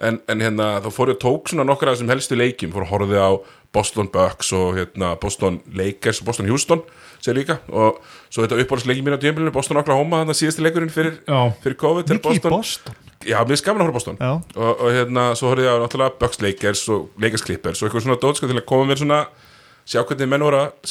[0.00, 2.86] En, en hérna, þá fór ég og tók svona nokkra af þessum helstu leikjum, fór
[2.86, 3.30] að horfið á
[3.74, 6.82] Boston Bucks og hérna Boston Lakers og Boston Houston,
[7.22, 7.60] sér líka.
[7.70, 11.20] Og svo þetta uppbóðsleikjum mín á djömbilinu Boston Oklahoma, þannig að síðasti leikurinn fyrir,
[11.62, 12.56] fyrir COVID Mikið Boston.
[12.56, 12.98] Boston?
[13.28, 14.18] Já, mér skaman að horfa Boston.
[14.56, 18.06] Og, og hérna, svo horfði ég á náttúrulega Bucks Lakers og Lakers Clippers og eitthvað
[18.06, 19.46] svona dót sko til að koma mér svona að,
[19.86, 20.00] sjá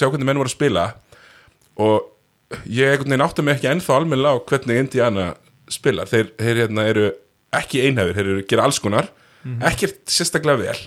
[0.08, 0.86] hvernig menn voru að spila.
[1.82, 2.08] Og
[2.66, 5.26] ég einhvern veginn átti mig ekki ennþá almennilega á hvernig Indiana
[5.70, 7.10] spilar, þeir, þeir hérna eru
[7.56, 9.12] ekki einhæfir, þeir eru gera alls konar.
[9.70, 10.80] Ekkert sérstaklega vel.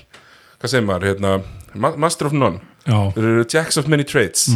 [0.61, 1.37] Hvað segir maður, hérna
[1.75, 4.51] ma Master of None, já, þeir eru Jacks of Many Trades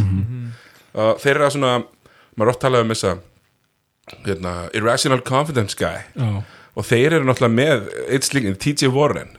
[0.97, 1.71] og þeir eru að svona
[2.37, 3.15] maður er oft talað um þessa
[4.27, 6.03] hérna, Irrational Confidence Guy.
[6.15, 6.43] Já,
[6.77, 9.31] og þeir eru náttúrulega með eitt slíkin, TJ Warren.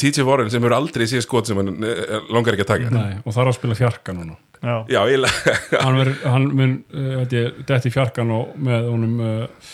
[0.00, 2.90] TJ Warren sem eru aldrei síðan skot sem hann eh, langar ekki að taka.
[2.92, 4.74] Nei, og það er að spila fjarka núna Já.
[4.86, 5.54] já, eiginlega
[5.84, 9.70] Hann, ver, hann mun, uh, held ég, detti fjarkan og með honum uh,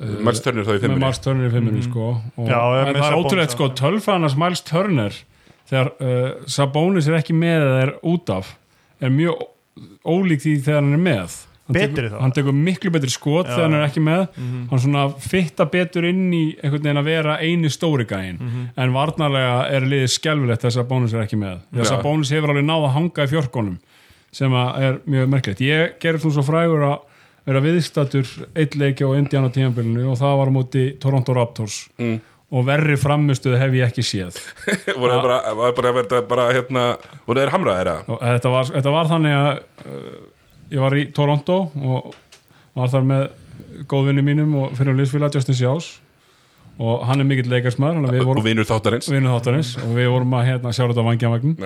[0.00, 2.06] Miles Turner þá í fimmunni Miles Turner í fimminu sko
[2.36, 3.76] og, Já, en það er ótrúlega sko, já.
[3.80, 5.16] tölfanars Miles Turner
[5.70, 8.54] þegar uh, Sabonis er ekki með eða er út af
[9.00, 9.46] er mjög
[10.04, 11.38] ólík því þegar hann er með
[11.70, 12.16] hann Betri tekur, þá?
[12.24, 13.52] hann tekur miklu betri skot Já.
[13.54, 14.22] þegar hann er ekki með
[14.72, 18.40] hann svona fitta betur inn í einhvern veginn að vera eini stóri gæin
[18.74, 21.90] en varnarlega er liðið skelfilegt þess að Sabonis er ekki með því að.
[21.92, 23.78] Sabonis hefur alveg náð að hanga í fjörkonum
[24.34, 25.62] sem er mjög merkilegt.
[25.64, 26.98] Ég gerði þú svo frægur að
[27.48, 31.86] vera viðstatur eitt leiki á Indiana tímabilinu og það var á móti Toronto Raptors.
[32.00, 32.20] Mm.
[32.50, 34.38] og verri framistuð hef ég ekki séð.
[35.00, 36.84] Voru þeir bara, bara, bara, bara hérna,
[37.22, 39.50] voru þeir hamraðir að og þetta var, þetta var þannig að
[39.84, 40.16] uh,
[40.74, 42.08] ég var í Toronto og
[42.74, 43.22] var þar með
[43.90, 45.92] góðvinni mínum og fyrir um liðsfélag Justin Sjás
[46.80, 48.44] og hann er mikill leikarsmaður og
[49.10, 49.74] vinur þáttarins.
[49.84, 51.56] Og við vorum að hérna, sjá þetta á vangjavagn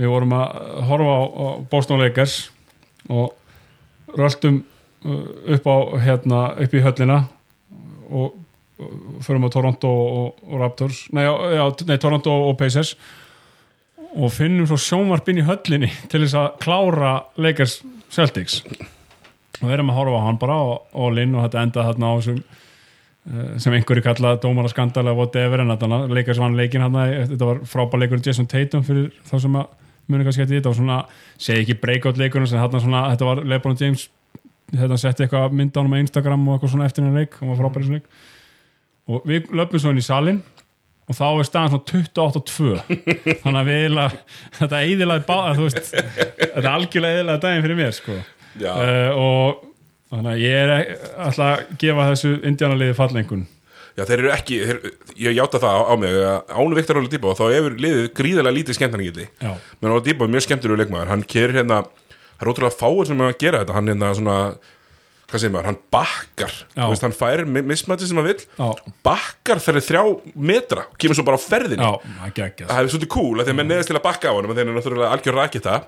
[0.00, 0.56] við vorum að
[0.88, 2.34] horfa á, á Boston Lakers
[3.06, 4.64] og röltum
[5.06, 5.20] uh,
[5.54, 7.20] upp á hérna, upp í höllina
[8.10, 8.34] og,
[8.82, 11.04] og förum á Toronto og, og Raptors.
[11.14, 12.96] Nei, já, nei, Toronto og Pacers.
[14.16, 18.62] Og finnum svo sjónvarpinn í höllinni til þess að klára Lakers Celtics.
[19.60, 22.10] Og við erum að horfa á hann bara og, og Linn og þetta enda þarna
[22.10, 22.46] á þessum
[23.58, 26.94] sem einhverju kallaði dómara skandala og whatever en þetta leikast vann leikin hann
[27.32, 29.72] þetta var frábær leikur Jason Tatum fyrir þá sem að
[30.06, 31.00] muni kannski þetta og svona
[31.34, 34.06] segi ekki breakout svona þetta var Lebron James
[34.74, 37.52] þetta setti eitthvað mynd á hann með Instagram og eitthvað svona eftir hennar leik hann
[37.52, 38.06] var frábær í þessu leik.
[39.06, 40.40] Og við löpum svo inn í salin
[41.06, 42.72] og þá er staðan svona 28-2
[43.44, 44.20] þannig að við eiginlega
[44.58, 48.18] þetta eiginlega bá, þú veist þetta algjörlega eiginlega daginn fyrir mér sko.
[48.56, 49.64] Uh, og
[50.16, 50.72] þannig að ég er
[51.26, 53.44] alltaf að gefa þessu indjánaliði fallengun
[53.96, 54.80] Já, þeir eru ekki, þeir,
[55.24, 59.22] ég játa það á, á mig að ánu Viktor Oladipo þá hefur liðið gríðarlega lítið
[59.40, 61.78] já, menn Oladipo er mjög skemmtur leikmaður, hann kerir hérna
[62.36, 64.36] það er ótrúlega fáir sem að gera þetta hann hérna svona,
[65.26, 66.52] hvað segir maður, hann bakkar.
[66.76, 66.82] Já.
[66.86, 68.66] Veist, hann fær mismætti sem hann vill já,
[69.06, 70.02] bakkar þegar þrjá
[70.52, 71.82] metra og kemur svo bara á ferðinni.
[71.82, 74.34] Já, það það hefur svolítið cool að því að menn neðast til að bakka á
[74.36, 75.78] hann þegar hann er náttúrulega algjör rakita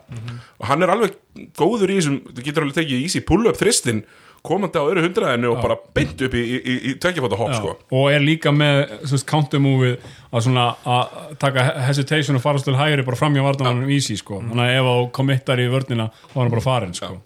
[0.59, 1.18] og hann er alveg
[1.59, 4.03] góður í þessum þú getur alveg tekið easy pull-up þristin
[4.49, 7.59] komandi á öðru hundraðinu og bara beint upp í, í, í, í tveggjafóta hopp Já,
[7.59, 7.72] sko.
[7.99, 8.84] Og er líka með
[9.28, 9.97] counter-movið
[10.30, 14.39] að svona að taka hesitation og fara til hægri bara fram hjá vartanum easy sko.
[14.47, 17.16] Þannig að ef þú kommittar í vörnina þá er hann bara farin sko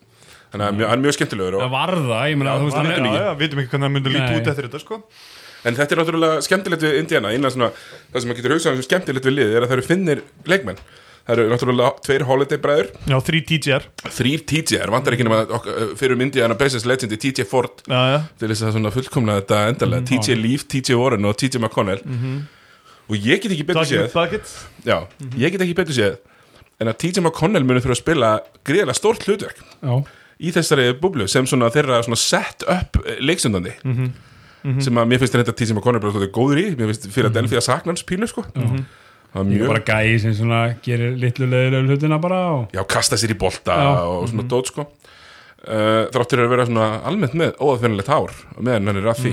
[0.53, 2.83] þannig að hann er mjög skemmtilegur og, það var það, ég meina þú veist Já,
[2.83, 4.35] hann já, já, vitum ekki hvernig það myndi Nei.
[4.41, 4.99] út eftir þetta sko.
[5.63, 7.71] En þetta er náttúrulega skemmtilegt við Indiana innan svona,
[8.11, 10.23] það sem maður getur hugsað um sem skemmtilegt við liðið er að það eru finnir
[10.51, 10.81] leikmenn.
[11.23, 12.89] Það eru náttúrulega tveir holiday bræður.
[13.07, 13.85] Já, þrý TGR
[14.17, 15.61] þrýr TJ-ar, vantar ekki nema
[16.01, 17.85] fyrir um Indiana Pacers legendi TJ Ford.
[17.87, 21.63] Já, já, til þess að svona fullkomna þetta endalega TJ Leaf, TJ Warren og TJ
[21.63, 22.03] McConnell.
[23.07, 24.99] Og ég get ekki betur séð Bucket, bucket já,
[25.39, 26.19] ég get ekki betur séð
[26.83, 28.31] en að TJ McConnell muni þurfa að spila
[28.67, 29.63] greiðlega stórt hlutverk.
[29.79, 29.95] Já,
[30.43, 33.77] í þessari búblu sem svona þeirra svona set up leiksundandi
[34.83, 36.67] sem að mér finnst þetta TJ McConnell bara svolítið góður í.
[36.79, 38.45] Mér finnst fyrir að Delphi að sakna hans pínu sko
[39.33, 43.33] er mjög, bara gæi sem svona gerir litlu leiðilegu hlutina bara og já, kasta sér
[43.33, 43.93] í bolta Já.
[44.05, 44.87] og svona dót sko.
[45.63, 49.33] Uh, þráttur að vera svona almennt með óaðfennilegt hár meðan hann er að því.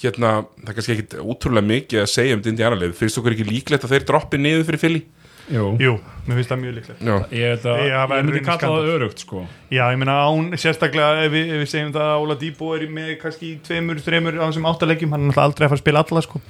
[0.00, 3.34] Hérna, það er kannski ekkit útrúlega mikið að segja um þetta Indiana lið, finnst okkur
[3.36, 5.02] ekki líklegt að þeir droppi niður fyrir Philly
[5.50, 5.92] Jú, Jú,
[6.28, 7.00] mér finnst það mjög líklegt.
[7.02, 8.84] Já, ég, þetta, Já, það ég væri myndi kalla skandall.
[8.84, 9.40] það örugt sko.
[9.74, 12.84] Já, ég meina án, sérstaklega ef við, ef við segjum það að Óla Dýbo er
[13.00, 16.04] með kannski tveimur, þreimur á þessum áttalegjum, hann er náttúrulega aldrei að fara að spila
[16.06, 16.42] alla sko.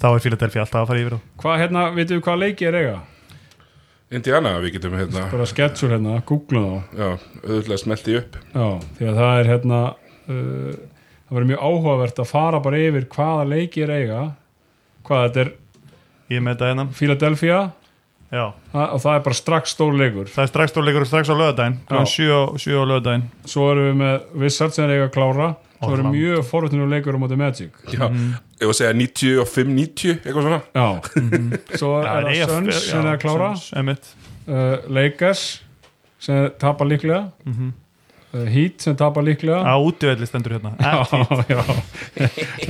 [0.00, 2.78] Þá er Philadelphia alltaf að fara yfir á Hvað hérna, veitum við hvað leiki er
[2.80, 2.98] eiga?
[4.10, 6.98] Indiana við getum hérna Bara sketsur hérna, googlum þá.
[6.98, 7.10] Já,
[7.44, 8.38] auðvitað smelti upp.
[8.50, 8.66] Já,
[8.98, 10.78] því að það er hérna uh,
[11.28, 14.22] það verður mjög áhugavert að fara bara yfir hvaða leiki er eiga.
[15.06, 15.52] Hvað þetta er
[16.34, 16.86] ég með þetta hérna.
[16.98, 17.60] Philadelphia
[18.30, 20.28] það, og það er bara strax stór leikur.
[20.30, 21.36] Það er strax stóleikur strax á
[21.90, 21.98] Já.
[22.62, 25.48] 7 á lögadaginn svo erum við með Wizards sem er eiga að klára.
[25.80, 27.76] Svo erum mjög forutinu leikur á móti Magic.
[27.88, 28.06] Já,
[28.60, 30.60] ef að segja 95-90 eitthvað svona.
[30.76, 30.88] Já,
[31.80, 33.52] svo er það Suns sem er að klára.
[34.50, 35.44] Uh, Lakers
[36.20, 37.30] sem tapar líklega.
[37.48, 37.70] Mhm.
[37.70, 37.86] uh,
[38.30, 39.58] Heat sem tapar líklega.
[39.66, 40.70] Á útivelli stendur hérna.
[40.78, 41.46] Já, Ekki.
[41.50, 41.62] já.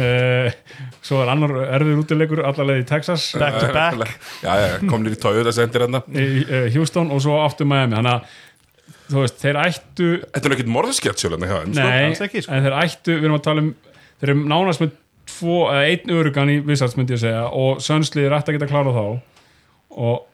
[0.01, 0.53] Uh,
[1.07, 3.27] Svo er annar erður útileikur allarleið í Texas.
[3.41, 4.15] Back to back.
[4.41, 6.01] já, já, komnir í Toyota sendir hérna.
[6.09, 7.99] Í uh, Houston og svo aftur Miami.
[7.99, 8.39] Þannig að
[9.11, 10.55] þú veist, þeir ættu þetta er
[11.51, 11.85] hjá þeim sko.
[11.85, 12.55] nei, ekki, sko.
[12.55, 13.71] en þeir ættu, við erum að tala um
[14.21, 14.97] þeir eru nánast með
[15.31, 18.71] tvo, eða einn örugan í Wizards myndi ég segja og Sönslið er ætti að geta
[18.71, 19.05] klára þá.
[19.91, 20.27] Og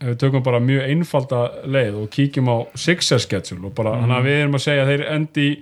[0.00, 4.18] ef við tökum bara mjög einfalda leið og kíkjum á Sixers schedule og bara, þannig
[4.18, 5.56] að við erum að segja að þeir endi í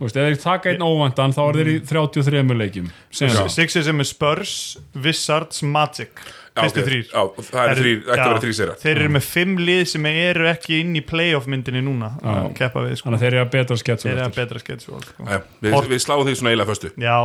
[0.00, 3.40] Þú veist, ef þeir taka einn óvæntan þá er þeir í 33 leikjum sem Já.
[3.52, 4.52] Sixers er með Spurs,
[4.96, 6.22] Wizards, Magic
[6.56, 6.86] Já, fyrstu ok.
[6.86, 9.82] þrýr já, það er þrýr, ætti að vera þrýr sér þeir eru með fimm lið
[9.92, 12.30] sem eru ekki inn í playoff myndinni núna Já.
[12.32, 13.06] að keppa við sko.
[13.06, 15.28] þannig að þeir eru að betra schedule þeir eru að betra schedule sko.
[15.60, 17.16] við, við sláum því svona eiginlega föstu já,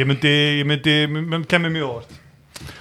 [0.00, 2.16] ég myndi, ég myndi, myndi kemur mjög óvart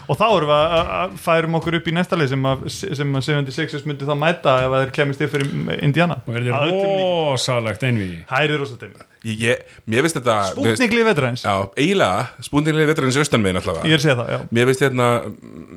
[0.07, 3.25] og þá erum við að- færum okkur upp í næsta lið sem að, sem að
[3.27, 6.17] 76ers myndi þá mæta ef að þeir kemist fyrir Indiana.
[6.27, 6.95] Og er líkindum.
[7.31, 8.93] rosalegt einví Hæri rosa þeim
[9.27, 9.57] ég, ég,
[9.87, 13.83] mér finnst þetta mér finnst- Spútniklið vetraðins, já, eiginlega, spúndinlega vetrarins austan megin allavega.
[13.87, 14.39] Ég er að segja það, já.
[14.51, 15.07] Mér finnst hérna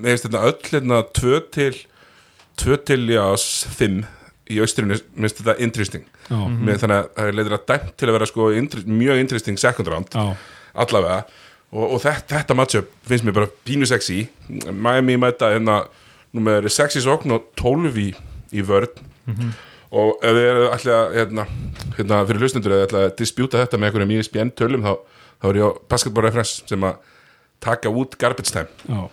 [0.01, 1.75] mér finnst hérna öll hérna tvö til
[2.61, 4.05] tvö til, já, s- fimm
[4.51, 6.05] í austrinu, mér finnst þetta interesting.
[6.31, 8.49] Já, mér þannig að það er leiður að dæmt til að vera sko
[8.87, 10.11] mjög interesting second round.
[10.15, 10.37] Já,
[10.75, 11.25] allavega
[11.73, 14.25] og, og þetta, þetta matchup finnst mér bara pínu sexy.
[14.71, 15.83] Miami mæta hérna
[16.35, 18.09] nummer 6 í sókn og 12 í,
[18.55, 18.91] í vörn.
[19.91, 21.45] Og ef þið eru allir að hérna,
[21.97, 24.93] hérna fyrir hlustendur eða ætla að dispjúta þetta með einhverjum ESPN tölum þá,
[25.43, 27.01] þá er ég á basketball reference sem að
[27.61, 28.71] taka út garbage time.
[28.87, 29.09] Já.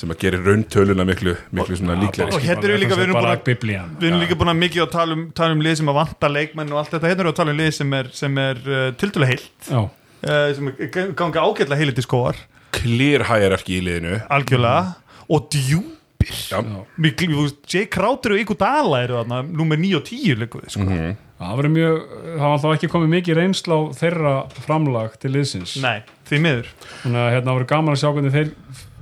[0.00, 2.32] Sem að gera rauntöluna miklu, miklu svona líklegri.
[2.32, 3.90] og hérna erum við líka- við erum biblían.
[4.00, 6.30] Við erum líka búin að mikið að tala um, tala um lið sem að vanta
[6.32, 8.62] leikmenn og allt þetta, hérna erum við að tala um lið sem er, sem er
[8.64, 9.50] uh, tildulega heilt.
[9.68, 9.82] Já,
[10.22, 12.36] sem er ganga ágætlega heilit í skóar
[12.78, 14.18] clear hierarchy í liðinu.
[14.32, 14.96] Algjörlega.
[15.28, 16.34] Og djúpir.
[16.50, 16.60] Já.
[17.00, 17.32] Mikl,
[17.68, 20.84] Jay Crowder og Iguodala eru þarna nummer 9 og 10 líka við, sko.
[20.84, 21.16] Mhm.
[21.38, 24.32] það verður mjög það var alltaf ekki komið mikið reynsla á þeirra
[24.66, 25.76] framlag til liðsins.
[25.80, 26.70] Nei, því miður.
[27.04, 28.50] Þannig að hérna verður gaman að sjá hvernig þeir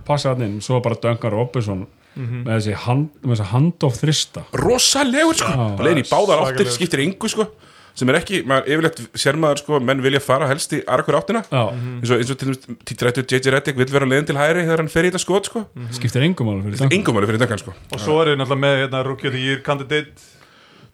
[0.05, 1.87] passa hann inn, svo bara Duncan Robinson
[2.17, 4.45] með þessi hand, með þessi handoff þrista.
[4.53, 5.81] Rosalegur sko, Já.
[5.81, 7.49] leiðin í báðar áttir skiptir engu sko
[7.97, 11.19] sem er ekki, maður yfirleitt sér maður sko menn vilja fara helst í aðra hver
[11.21, 11.43] áttina.
[11.49, 14.85] Já, eins og, eins og til dæmis JJ Reddick vill vera leiðin til hæri þegar
[14.85, 15.65] hann fer í þetta skot sko.
[15.97, 16.97] Skiptir engum alveg fyrir Duncan.
[16.99, 17.77] engum alveg fyrir Duncan sko.
[17.93, 20.33] Og svo eru við náttúrulega með hérna, Rookie of the Year candidate.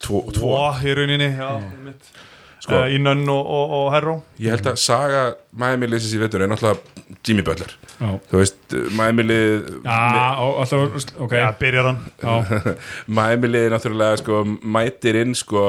[0.03, 0.53] Tvo, tvo.
[0.53, 1.51] Tvo í rauninni já,
[1.83, 2.13] mitt.
[2.63, 2.79] Sko.
[2.79, 5.23] uh, í Nunn og, og, og Herro ég held að saga
[5.59, 7.73] Miami liðsins í vetur er náttúrulega Jimmy Butler.
[7.99, 9.97] Já, þú veist, Miami já
[10.39, 11.35] alltaf, ok.
[11.37, 11.99] Já, byrjar hann.
[13.19, 15.65] Miami lið náttúrulega sko mætir inn sko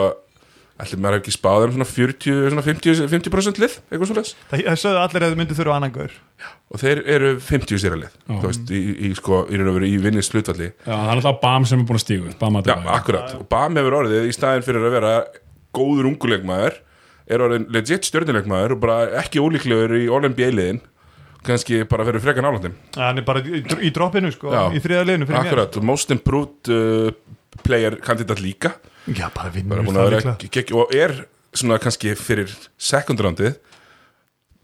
[0.83, 4.63] allir maður ekki spáð um svona 40, svona 50, 50% lið, eitthvað svo leys Það
[4.67, 6.15] það sögðu allir að þau myndu þurfa annan gaur.
[6.73, 8.33] Og þeir eru 50 sér að lið Já.
[8.33, 11.13] þú veist, í, í sko, í raun og veru í vinnis slutvalli já, það er
[11.17, 14.29] alltaf Bam sem er búin að stígu Bam að Já, akkurat, og Bam hefur orðið
[14.29, 15.13] í staðin fyrir að vera
[15.73, 16.79] góður unguleikmaður
[17.33, 20.81] er orðin legit stjörnuleikmaður og bara ekki ólíklegur í All-NBA liðin.
[21.43, 24.61] Kannski bara fyrir freka nálandum hann er bara í, í droppinu sko, Já.
[24.71, 27.11] í þriða liðinu fyrir Akkurat, og most improved uh,
[27.65, 28.71] player kandidat líka
[29.07, 30.75] Já, bara vinnur það líklega.
[30.79, 31.15] og er
[31.53, 33.57] svona kannski fyrir second roundið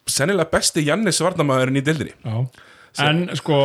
[0.09, 2.45] sennilega besti Jannis varnamaðurinn í dildinni já,
[3.05, 3.59] en sko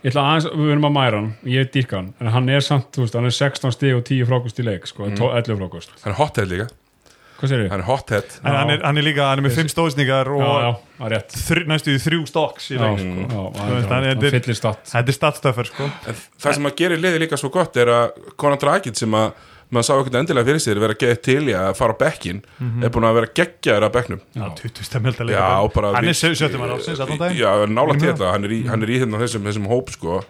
[0.00, 1.30] ég ætla aðeins, við erum að mæra hann.
[1.48, 4.28] Ég dýrka hann, en hann er samt, þú veist, hann er 16 stig og 10
[4.28, 5.18] frákust í leik, sko, mm.
[5.20, 5.92] 11 frákust.
[6.04, 6.66] Hann er hothead líka,
[7.40, 7.68] hvað sér ég?
[7.72, 8.38] hann er hothead.
[8.40, 10.70] En hann er, hann er líka, hann er með fimm stóðsningar Já, já,
[11.04, 13.28] og er þr, næstu í þrjú stokks í leik sko.
[14.08, 14.24] er-
[14.94, 15.90] Þetta er statstöffer sko.
[16.08, 19.32] En það sem að gera liðið líka svo gott er að Conan Dragic sem að
[19.70, 22.42] maður sá ekkert endilega fyrir sér vera að geða til í að fara á bekkin
[22.82, 24.20] er búin að vera geggjaður á bekknum.
[24.34, 28.32] Já, 20 stemmhjölda Já, bara Hann er við- sjöttum að ásins Já, nála til þetta,
[28.34, 30.20] hann er í, hann er í hérna þessum, þessum hóp sko.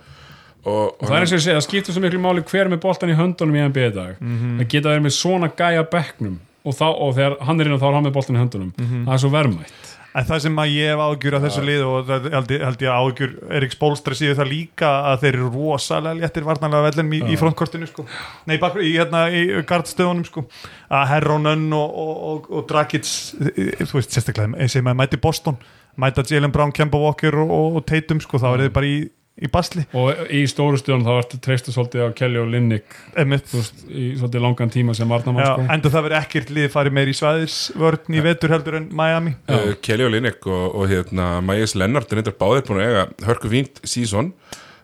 [0.61, 2.69] Og, og Það er eins og ég segja, það skiptir svo miklu máli hver er
[2.69, 4.17] með boltan í höndunum í NBA í dag.
[4.21, 4.59] Mhm.
[4.61, 6.35] það geta verið með svona gæja bekknum
[6.65, 8.73] og, þá, og þegar hann er inn og þá er hann með boltan í höndunum.
[8.77, 9.05] Mhm.
[9.09, 12.09] það er svo verðmætt En það sem að ég hef ágjur af þessu lið og
[12.09, 16.19] það held, ég- held ég ágjur Erik Spolstra síðu það líka að þeir eru rosalega
[16.19, 18.07] léttir varnarlega vellinum í, í frontkortinu sko.
[18.51, 20.45] Nei, bak, í, hérna, í gardstöðunum sko.
[20.91, 25.61] að Herronen og, og, og, og Dragic þú veist, sérstaklega sem að mæti Boston
[26.01, 28.99] mæta Jalen Brown, Kemba Walker og Tatum sko, þá er þið bara í,
[29.41, 29.85] í basli.
[29.97, 34.45] Og í stóru stöðun þá ertu treystu svolítið á Kelly og þú veist, í svolítið
[34.45, 35.67] langan tíma sem varnamann Já, sko.
[35.77, 39.37] enda það verið ekkert lið farið meir í svæðisvörn í vetur heldur en Miami.
[39.49, 43.07] Uh, Kelly og Linnick og, og hérna Majes Lennart er reyndar báðir búin að eiga
[43.31, 44.33] hörku fínt sísón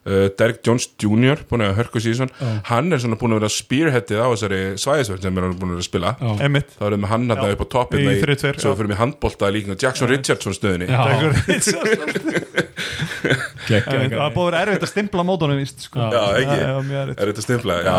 [0.07, 1.43] uh, Derek Jones Jr.
[1.51, 2.53] búin að eiga hörku sísón Já.
[2.71, 5.85] hann er svona búin að vera spearheadið á þessari svæðisverð sem er búin að vera
[5.85, 6.15] að spila.
[6.23, 7.53] Þá erum við hann að Já.
[7.59, 8.09] upp á toppin
[8.57, 9.77] svo fyrir við handbólta líka.
[9.77, 10.89] Jackson Richardson stöðinni
[12.77, 16.07] Það er búið að vera erfitt að stimpla mótunum sko.
[16.13, 16.23] Já.
[16.43, 16.61] Ekki.
[17.01, 17.19] Erfitt.
[17.23, 17.97] er þetta stimpla já.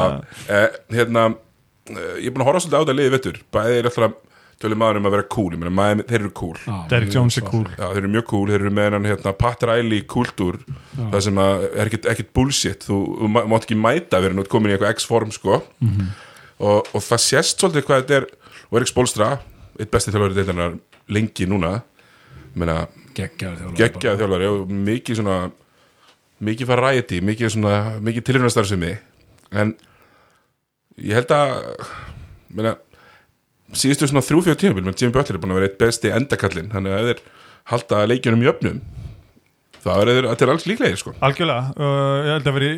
[0.48, 1.26] Eh, hérna
[1.90, 4.18] eh, ég er búin að horfa svolítið á þetta liði vettur bæði er alltaf
[4.58, 7.36] tölum maður um að vera cool ég meina, maður, þeir eru cool Já, Derek Jones
[7.38, 10.58] er cool Já, þeir eru mjög cool, þeir eru með hennan hérna, Pat Riley kultúr
[10.98, 14.74] það sem að er ekkit bullshit þú, þú má- mátt ekki mæta verið nú komin
[14.74, 15.60] í eitthvað X-form sko
[16.58, 18.28] og, og það sést svolítið hvað þetta er
[18.72, 19.28] og Erik Spolstra,
[19.78, 20.74] eitt besti þjálfari deildarinnar
[21.14, 21.76] lengi núna
[22.58, 22.80] meina,
[23.18, 24.50] Geggjaður þjálfari
[24.90, 25.38] mikið svona
[26.48, 28.92] mikið variety, mikið svona mikið tilhörnastarfsemi
[29.58, 29.74] en
[31.02, 31.56] ég held að
[32.54, 32.76] meina,
[33.74, 36.70] síðustu svona þrjú fjóð tímabil menn Jimmy Butler er búin að vera eitt besti endakallin
[36.74, 37.24] þannig að ef þeir
[37.74, 38.82] halda leikjunum í öfnum
[39.88, 42.72] þá er til alls líklegir sko Algjörlega, uh, ég held að veri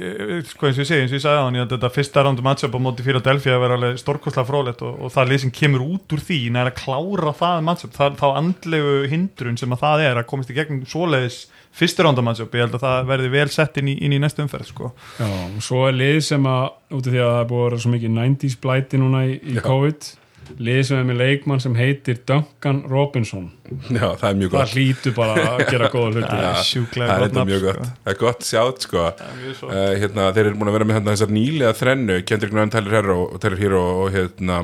[0.50, 1.94] sko eins og ég segi, eins og ég sagði á hann ég held að þetta
[1.98, 5.44] fyrsta rándu matchup á móti Philadelphia að vera alveg stórkostlega frólætt og, og það lið
[5.46, 9.76] sem kemur út úr því næra að klára það matchup, það, þá andlegu hindrun sem
[9.76, 11.40] að það er að komast í gegnum svoleiðis
[11.80, 14.42] fyrsta rándu matchup, ég held að það verði vel sett inn í, inn í næstu
[14.44, 14.90] umferð sko.
[15.20, 16.64] Já, og svo er lið sem að
[16.98, 19.36] út af því að það er búið að vera svo mikið 90s blæti núna í,
[19.38, 19.64] í Já.
[19.68, 20.10] COVID
[20.58, 23.46] lið sem er með leikmann sem heitir Duncan Robinson
[23.92, 26.50] já, það er mjög það gott hlýtur bara að gera góða hluti Já.
[26.66, 27.68] það er gott þetta mjög sko.
[27.70, 29.06] gott það er gott sjátt sko.
[29.70, 32.98] Uh, hérna, þeir eru búin að vera með hérna, þessar nýlega þrennu Kendrick Nunn, Tyler
[32.98, 34.60] Hero, Tyler Hero og hérna,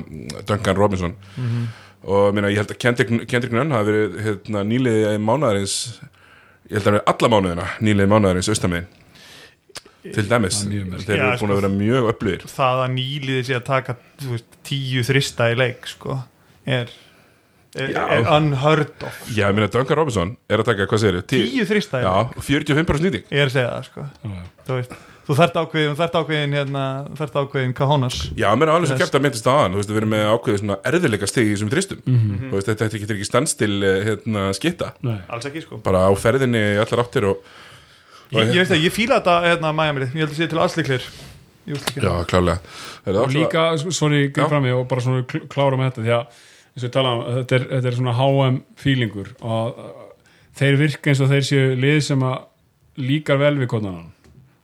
[0.49, 1.63] Duncan Robinson Mhm.
[2.05, 5.77] og minna, ég held að Kendrick, Kendrick Nunn hafi verið hérna, nýlega mánaðarins
[6.69, 8.87] ég held að verið alla mánuðina nýlega mánaðarins austamegin
[10.13, 11.49] til dæmis, þeir eru búin sko.
[11.49, 15.57] að vera mjög upplýðir það að nýliði sé að taka þú veist, tíu þrista í
[15.57, 16.19] leik sko,
[16.65, 16.93] er,
[17.75, 21.27] er, er unheard of já, ég meina Duncan Robinson er að taka, hvað segir þau?
[21.33, 22.39] tíu þrista í Já, leik.
[22.51, 24.07] 45% nýting ég er að segja það sko.
[24.65, 26.81] Þú veist þú þarft ákveðin, þú þarft ákveðin hérna,
[27.17, 28.17] þarft ákveðin Kahonas.
[28.37, 30.25] Já, mér er alveg svo kæft að myndist á hann Þú veist, við erum með
[30.35, 32.01] ákveðið svona erfiðleika stig í þessum þristum.
[32.05, 32.35] Mhm.
[32.43, 33.71] Þú veist, þetta getur ekki standstil
[34.05, 35.17] hérna, skitta Nei.
[35.33, 35.79] alls ekki sko.
[35.85, 37.41] Bara á ferðinni allar áttir og
[38.31, 41.07] ég, ég veist það, ég fíla þetta hérna Miami, ég held að sé til allsliklir
[41.65, 42.59] Já, klálega
[43.05, 46.03] og også- líka, sko, sorry, grið fram mig og bara svona kl- klára með þetta
[46.05, 46.25] því að
[46.75, 49.79] eins og ég tala um, þetta er, þetta er svona HM feelingur og
[50.59, 52.37] þeir virka eins og þeir séu lið sem að
[53.01, 53.97] líkar vel við konan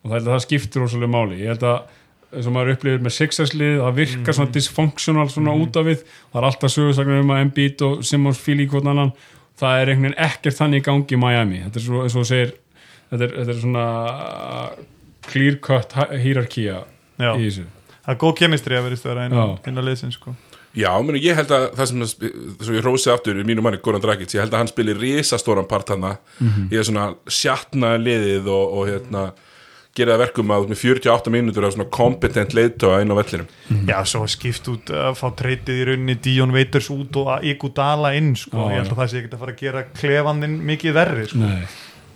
[0.04, 1.40] og það, að það skiptir ósvöldlega máli.
[1.42, 1.82] Ég held að
[2.32, 6.06] eins og maður upplifir með Sixers lið það virkar svona dysfunctional svona út af við.
[6.32, 9.12] Það er alltaf sögursaknar um að Embiid og Simmons fíli annan
[9.60, 11.60] það er einhvern veginn ekkert þannig í gangi í Miami.
[11.66, 12.54] Þetta er svo, eins og þú segir
[13.12, 14.70] þetta er, þetta er svona uh,
[15.28, 15.94] clear cut
[16.24, 16.80] hierarkía
[17.22, 17.34] Já.
[17.38, 17.68] í þessu
[18.02, 19.60] það er góð kemistri að vera innan, Já.
[19.70, 20.34] innan liðsins sko
[20.72, 24.00] Já, meni, ég held að það sem svo ég rósi aftur í mínu manni Goran
[24.00, 26.70] Dragic, ég held að hann spili risastóran part hana Mhm.
[26.72, 29.24] ég er svona sjatna liðið og, og hérna
[29.94, 33.50] gera það verkum að með 48 mínútur af svona kompetent leiðtóa inn á vellinum
[33.92, 38.32] Já, svo skipt út að fá treytið í rauninni Dion Waiters út og Igudala inn
[38.40, 41.28] sko, Já, ég held að það sé ekki að fara að gera klefandinn mikið verri
[41.28, 41.44] sko.
[41.44, 41.68] Nei,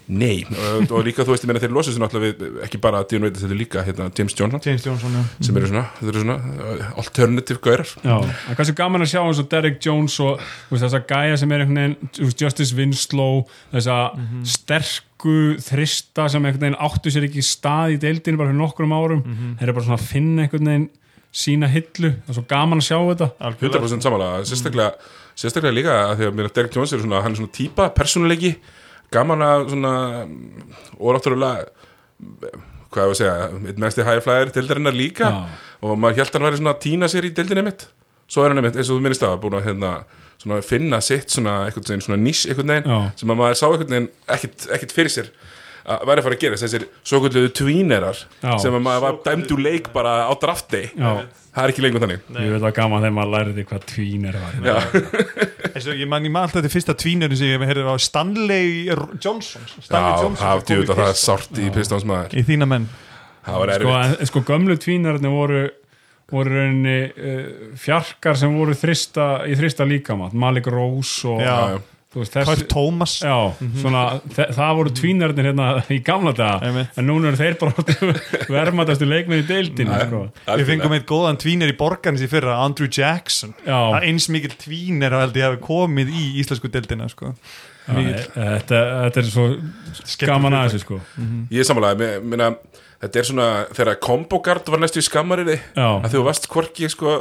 [0.05, 3.01] Nei, og, og líka þú veist, ég meina þeir losa sér náttúrulega við ekki bara
[3.09, 4.61] Dion Waiters, þetta er líka hérna, James Johnson.
[4.65, 5.23] James Johnson, já.
[5.47, 7.93] Sem eru svona, eru svona uh, alternative gaurar.
[8.03, 11.01] Já, það er kannski gaman að sjá eins og Derek Jones og þú veist, þessa
[11.09, 13.41] gæja sem er einhvern veginn Justice Winslow,
[13.73, 13.97] þessa
[14.55, 19.25] sterku þrista sem einhvern veginn áttu sér ekki stað í deildinu bara fyrir nokkrum árum,
[19.57, 20.87] þeir eru bara svona að finna einhvern veginn
[21.35, 22.13] sína hillu.
[22.23, 23.27] Það er svo gaman að sjá þetta.
[23.59, 27.41] 100% samanlega, sérstaklega, sérstaklega líka að því að að Derek Jones er svona, hann er
[27.41, 28.53] svona típa persónuleiki,
[29.13, 29.93] gaman að svona,
[30.99, 31.67] og náttúrulega
[32.95, 35.39] hvað ég var að segja, einn mesti high flyer deildarinnar líka Já.
[35.83, 37.87] og maður held að hann væri svona að týna sér í deildinni mitt
[38.31, 39.91] svo er hann einmitt, eins og þú minnist það, búin að hérna,
[40.41, 43.11] svona finna sitt svona, veginn, svona nýs einhvern veginn, Já.
[43.21, 45.54] sem að maður sá einhvern veginn ekkit, ekkit fyrir sér að
[45.85, 49.63] væri að fara að gera þessir svo kvölduðu tvínerar sem að maður var dæmd úr
[49.65, 51.11] leik bara á drafti Já.
[51.53, 52.25] það er ekki lengur þannig.
[52.41, 54.57] Ég veit að gaman þegar maður læriði hvað tvínir var.
[54.65, 54.75] Já.
[55.75, 58.69] Eins og ég man, ég man alltaf þetta fyrsta tvínurinn sem ég heyrði á Stanley
[59.21, 59.65] Johnson.
[59.77, 62.37] Stanley Já, Johnson í djúið að það er sárt í Pistons maður.
[62.37, 62.89] Í þína menn.
[63.45, 63.97] Það var sko,
[64.31, 65.65] sko gömlu tvínarnir voru
[66.33, 71.75] voru rauninni uh, fjarkar sem voru þrista, í þrista líkamat Malik Rose og Já.
[71.75, 71.83] Já,
[73.25, 73.35] Já,
[73.81, 74.03] svona,
[74.35, 77.85] þe- það voru tvínarnir hérna í gamla daga en núna eru þeir bara
[78.55, 80.21] vermaðastu leikmenn í deildinu sko.
[80.47, 83.75] Við fengum eitt góðan tvínir í borgarnis í fyrra Andrew Jackson Já.
[83.77, 87.33] Það er eins mikil tvínir að hafi komið í íslensku deildina sko.
[87.85, 88.23] Mikill.
[88.33, 89.43] þetta, þetta er svo
[90.25, 90.95] gaman að þessu sko
[91.53, 92.47] Ég er samanlega, minna
[93.05, 95.87] Þetta er svona, þegar kombogard var næstu í skammarinni Já.
[95.99, 97.11] að þú varst hvorki sko,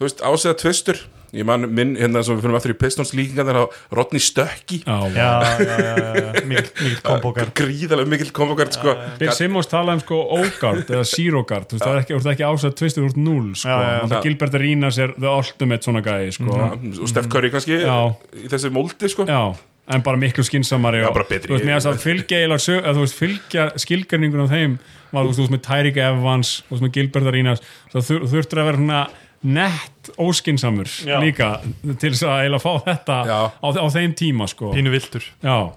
[0.00, 1.00] þú veist, ásæða tvistur
[1.36, 4.80] ég man minn, hérna sem við fyrir aftur í Pistons líkinga þannig að Rodney Stökki
[4.82, 6.42] Já, Já, já, já, já, já.
[6.50, 8.96] mikill mikill kombókar gríðalega mikil kombogard sko.
[9.20, 12.78] Bill Simmons talaði um sko O-guard eða Zero-guard, þú veist, það er ekki, ekki ásætt
[12.80, 17.10] tvistur úr null, sko, þannig að Gilbert Arenas er the ultimate svona gæði, sko og
[17.12, 17.98] Steph Curry kannski Já.
[18.34, 19.28] í þessi moldi sko.
[19.30, 19.42] Já,
[19.90, 21.52] en bara miklu skinsamari Já, og, bara betri.
[21.52, 24.78] Þú veist, mér að fylgja að þú veist, fylgja skilgarningun á þeim
[25.10, 27.62] var, þú veist, þú veist, með Tyreek Evans þú veist, með Gilbert Arenas
[27.94, 29.02] þú þú þurftur að vera svona
[29.40, 31.16] nett óskinsamur Já.
[31.22, 31.52] líka
[32.00, 34.72] til þess að eiginlega fá þetta á, á þeim tíma, sko.
[34.76, 35.72] Pínu viltur Já,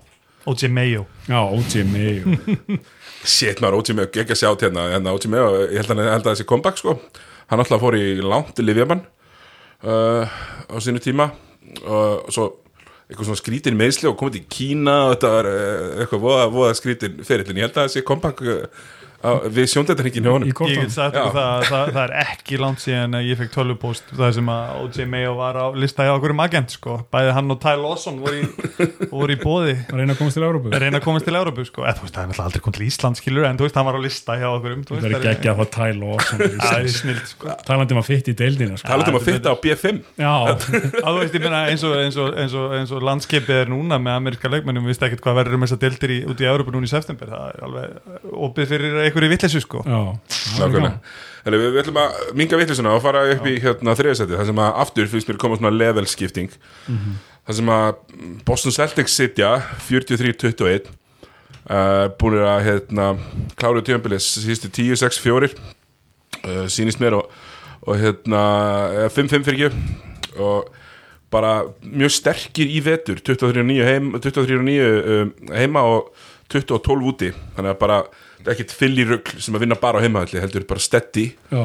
[0.49, 1.05] OJ Mayo.
[1.29, 2.33] Já, OG Mayo.
[3.33, 6.03] Shit maður, OG Mayo, ekki að sjá til hérna hérna OG Mayo, ég held að,
[6.03, 6.97] ég held að þessi comeback sko.
[7.51, 9.05] hann alltaf fór í langt livjaman
[9.87, 10.27] uh,
[10.67, 11.29] á sínu tíma
[11.87, 12.49] og svo
[13.07, 16.75] eitthvað svona skrítin meðsli og komið til Kína og þetta var uh, eitthvað voða, voða
[16.79, 18.85] skrítin ferillin, ég held að þessi comeback uh,
[19.23, 20.49] á, við sjóndættarhingin hjá honum.
[20.51, 24.11] Ég get sagt það, að það, það er ekki langt síðan að ég fekk tölvupóst
[24.13, 26.97] það sem að OJ Mayo var á lista hjá okkur um agent sko.
[27.13, 28.45] bæði hann og Ty Lawson voru í,
[29.11, 31.79] voru í bóði að reyna að komast til Európu reyna að komast til Európu sko.
[31.87, 33.87] eða þú veist, það er náttúrulega aldrei komið til Ísland skilur en þú veist, hann
[33.87, 36.87] var á lista hjá okkur um Það er ekki að fá tæl og Það er
[36.91, 37.45] snilt sko.
[37.67, 38.87] Talandi um að fytta í deildina sko.
[38.89, 39.83] talaðum að fitta á B5
[40.19, 40.33] Já,
[41.05, 43.67] að þú veist, ég meina eins og, eins og, eins og, eins og landskipið er
[43.71, 46.11] núna með ameriska leikmennum, við veist ekkert hvað verður um þess að deildir
[49.13, 49.83] er einhverju vitleysu sko.
[51.43, 54.59] Þannig við, við ætlum að minga vitlisuna og fara upp í hérna þriðasæti það sem
[54.63, 56.53] að aftur finnst mér koma svona levelskipting
[57.43, 57.87] það sem að
[58.47, 59.49] Boston Celtics sitja
[59.89, 63.09] 43-21 uh, búin að hérna
[63.59, 67.33] kláru tjömbilis síðustu 10-6-4 uh, sýnist mér og,
[67.83, 68.43] og hérna
[69.03, 69.99] eh, 5-5 fyrir ekki.
[70.39, 70.69] Og
[71.33, 76.13] bara mjög sterkir í vetur 23-9 heim, 23-9 um, heima og
[76.53, 77.31] 20-12 úti.
[77.57, 80.41] Þannig að bara þetta er ekkit fyll í rugl sem að vinna bara á heimahalli
[80.43, 81.63] heldur bara steady Já,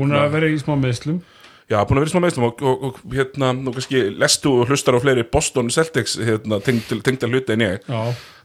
[0.00, 1.18] hún er að vera í smá meðslum
[1.66, 4.68] Já, búin að vera í smá meðslum og, og, og hérna, nú kannski lestu og
[4.70, 7.80] hlustar á fleiri Boston Celtics hérna, tengd- tengda hluti en ég.
[7.90, 8.02] Já,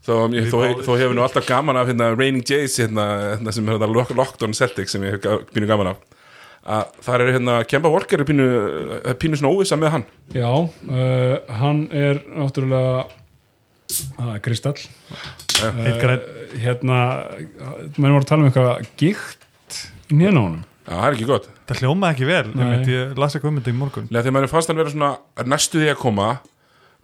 [0.07, 3.05] þó, ég, þó, þó hefur nú alltaf gaman af hérna, Raining Jays hérna,
[3.35, 6.01] hérna, sem er hérna, Lock- Lockdown Celtics sem ég hef pínu gaman af.
[6.65, 8.47] Að það er hérna, Kemba Walker er pínu,
[9.05, 10.07] er pínu svona óvissa með hann.
[10.33, 13.05] Já uh, hann er náttúrulega
[14.17, 14.81] það er Kristall.
[15.61, 16.27] Eitt græn.
[16.63, 16.99] hérna,
[17.97, 19.79] menn voru að tala um eitthvað gikt
[20.11, 21.43] í nýjan á honum Já, það er ekki gott.
[21.69, 22.63] Það hljómaði ekki vel, Nei.
[22.73, 24.07] ég, ég las ekki um þetta í morgun.
[24.09, 25.11] Lega þegar maður fannst hann vera svona
[25.53, 26.29] næstu því að koma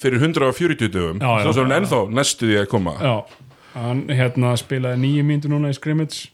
[0.02, 2.96] fyrir 140 dögum svo er hann ennþá næstu því að koma.
[3.00, 3.14] Já,
[3.78, 6.32] hann hérna spilaði nýju mínútur núna í scrimmage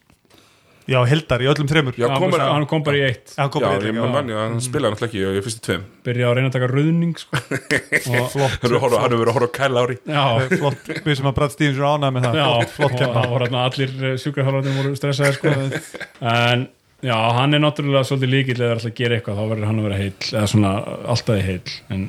[0.90, 1.96] já, Hildar í öllum þremur.
[2.00, 3.34] Já, hann, komur hann kom bara í eitt.
[3.38, 5.46] Já, kom Já, bara í ég þetta, man, já, hann spilaði náttúrulega ekki og ég
[5.48, 5.84] fyrstu tveim.
[6.08, 7.42] Byrjaði að reyna að taka rauðning sko.
[8.14, 9.98] og, flott, Hann hefur verið að horfa á Kyle Lowry.
[10.08, 10.24] Já,
[10.54, 12.40] flott, við sem að Brad Stevens er ánægð með það.
[12.40, 15.56] Já, flott, flott og kempa það voru hérna allir sjúkrahálfarnir voru stressaði sko.
[16.34, 16.68] en
[17.04, 19.82] já, hann er náttúrulega svolítið líkill eða er alltaf að gera eitthvað, þá verður hann
[19.82, 20.76] að vera heill eða svona
[21.16, 21.78] alltaf í heill.
[21.94, 22.06] En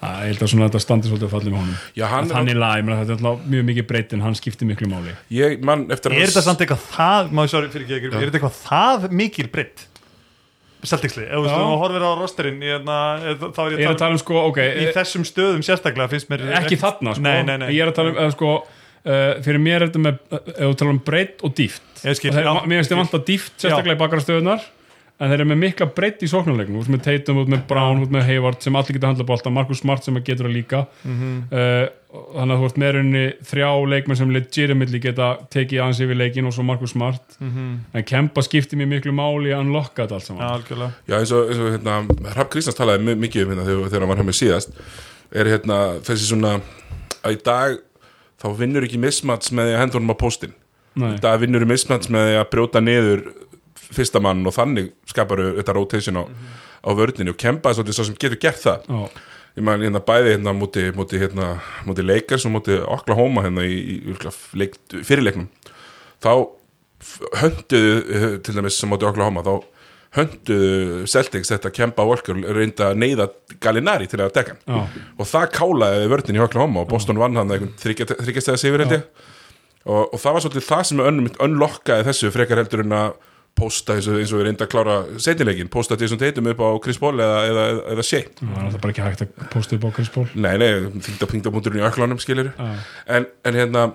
[0.00, 1.82] það er eitthvað svona að þetta standi svolítið að falla með honum.
[1.96, 4.88] Já, hann En þannig lag, ég þetta er alltaf mjög mikið breytin hann skiptir miklu
[4.90, 5.14] máli.
[5.32, 8.26] Ég mann eftir að er þetta samt eitthvað það, má ég sorry fyrir ekki er
[8.26, 9.86] þetta eitthvað það mikil breytt?
[10.86, 11.76] Celticsli, ef þú Já.
[11.80, 12.96] horfir á rosterinn í, hérna,
[13.40, 16.44] þá er ég ég að tala um sko, ok í þessum stöðum sérstaklega finnst mér
[16.60, 17.70] ekki þarna sko, nei, nei, nei.
[17.74, 20.60] ég er að tala um eða, sko, uh, fyrir mér er þetta með uh, ef
[20.60, 21.82] þú tala um breytt og dýft.
[22.04, 24.68] Ég já, mér finnst þið vant að dýft sérstaklega í bakara stöðunar
[25.20, 26.80] en þeir eru með mikla breytt í sóknarleiknum.
[26.82, 29.78] Út með Tatum, út með Brown, út með Hayward sem allir geta handla bolta, Marcus
[29.80, 30.82] Smart sem að getur að líka.
[31.04, 31.30] Mhm.
[31.52, 31.86] uh,
[32.16, 36.46] þannig að þú ert með raunni þrjá leikmenn sem legitimately geta tekið aðeins yfir leikin
[36.48, 37.36] og svo Marcus Smart.
[37.42, 40.24] En Kempa skiptir mér miklu máli að unlocka þetta allt.
[40.24, 40.92] Já, saman algjörlega.
[41.08, 41.96] Já, eins og, eins og hérna,
[42.38, 44.72] Rapp Kristjáns talaði mi- mikið um hérna þegar, þegar hann var mig síðast.
[45.32, 46.54] Er hérna þessi svona
[47.22, 47.78] að í dag
[48.40, 50.54] þá vinnur ekki mismats með því að hendur honum á póstinn.
[50.96, 51.10] Nei.
[51.12, 53.22] í dag vinnur mismats með því að brjóta niður
[53.94, 58.08] fyrsta mann og þannig skapar þetta rotation á, á vörninu og Kemba er svolítið svo
[58.08, 58.90] sem getur gert það.
[58.90, 59.22] Já,
[59.56, 61.54] ég man hérna bæði hérna múti, hérna,
[61.86, 65.48] Lakers og múti Oklahoma hérna í, í, í leik, fyrirleiknum.
[66.24, 66.32] Þá
[67.40, 69.54] hönduðu eh, til dæmis sem múti Oklahoma þá
[70.16, 73.28] hönduðu Celtics þetta Kemba Walker reynda að neyða
[73.62, 74.78] Gallinari til að dekka já,
[75.18, 80.18] og það kálaði vörðin í Oklahoma og Boston vann hann eitthvað þryggjastega sigur og, og
[80.18, 83.10] það var svolítið það sem ön, önlokkaði þessu frekar heldur en að
[83.56, 86.98] posta og, eins og við reynda að klára setnileikin, posta Jason Tatum upp á Chris
[87.00, 87.62] Paul eða, eða,
[87.94, 90.26] eða, Shea það er alltaf bara ekki hægt að posta upp á Chris Paul.
[90.36, 90.68] Nei, nei,
[91.06, 92.68] þingda pingdapunkturinn í öklanum skilir Já.
[93.16, 93.86] en, en hérna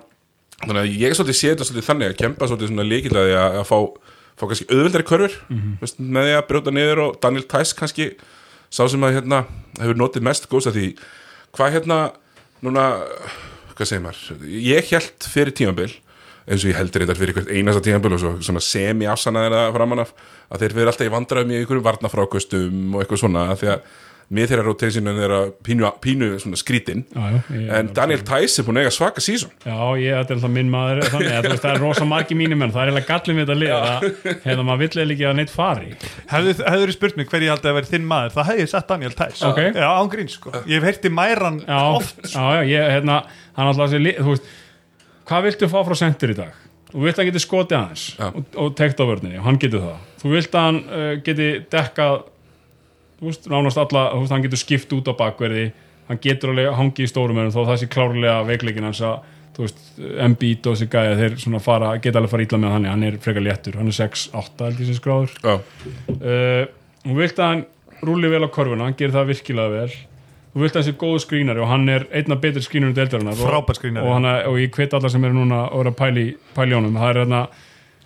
[0.62, 3.66] þannig að ég svolítið sé þetta svolítið þannig að kempa svolítið svona líkilaði að, að
[3.70, 3.78] fá,
[4.38, 5.72] fá kannski auðveldari körfur Mhm.
[5.82, 8.10] veist, með því að brjóta niður og Daniel Tice kannski
[8.72, 9.44] sá sem að hérna
[9.78, 10.86] hefur notið mest góðs að því.
[11.54, 11.98] Hvað hérna
[12.64, 12.84] núna,
[13.76, 14.46] hvað segir maður?
[14.48, 15.90] Ég held fyrir tímabil
[16.46, 20.04] eins og ég heldur þetta fyrir hvert einasta tímabil og svo svona semi-afsanaðir það framan
[20.06, 20.14] af
[20.52, 23.92] að þeir verður alltaf í vandræðum í einhverjum varnafrákustum og eitthvað svona af því að
[24.32, 27.02] mér þeirra rotationin er að pínu, pínu svona skrítin.
[27.12, 30.32] Já, já, ég, en Daniel Tice er búin að eiga svaka sísón Já, ég, þetta
[30.32, 33.10] er alltaf minn maður þannig að það er rosa margi mínum menn það er eiginlega
[33.10, 35.92] gallin við þetta lið að hefða maður vill eða ekki að neitt fari.
[36.32, 38.88] Hefðu hefðu spurt mig hver ég held að vera þinn maður það hefði ég sett
[38.94, 39.60] Daniel Tice Ok.
[39.76, 40.54] Já, án grín sko.
[40.64, 43.20] Ég hef heyrti mæran Já, oft já, já, ég, hérna,
[43.58, 44.50] hann alltaf lið- þú veist
[45.32, 46.56] hvað viltu fá frá sendur í dag?
[46.92, 48.26] Þú vilt að hann geti skotið aðeins Já.
[48.28, 50.08] og, og tekt á vörninni og hann getur það.
[50.20, 52.16] Þú vilt að hann uh, geti dekkað
[53.22, 55.70] þú veist, nánast alla veist, hann getur skipt út á bakverði.
[56.10, 59.22] Hann getur alveg hangið í stórum önum þó það sé klárlega veikleikin hans að
[59.56, 59.82] þú veist,
[60.26, 63.44] Embiid og þessi gæja þeir fara, geta alveg fara ítla með hann hann er frekar
[63.46, 65.36] léttur, hann er 6-8 held ég sem skráður.
[65.40, 65.54] Já,
[66.18, 66.62] uh,
[67.06, 67.66] hún vilt að hann
[68.02, 69.92] rúli vel á korfuna, hann gerir það virkilega vel
[70.52, 73.36] þú vilt að hann sé góðu skrínari og hann er einna betri skrínari deildarinnar.
[73.38, 74.06] Og, Frábær skrínari.
[74.06, 76.26] og, hann, og ég hvet alla sem eru núna að vera að pæli,
[76.56, 76.98] pæli honum.
[77.00, 77.46] Það er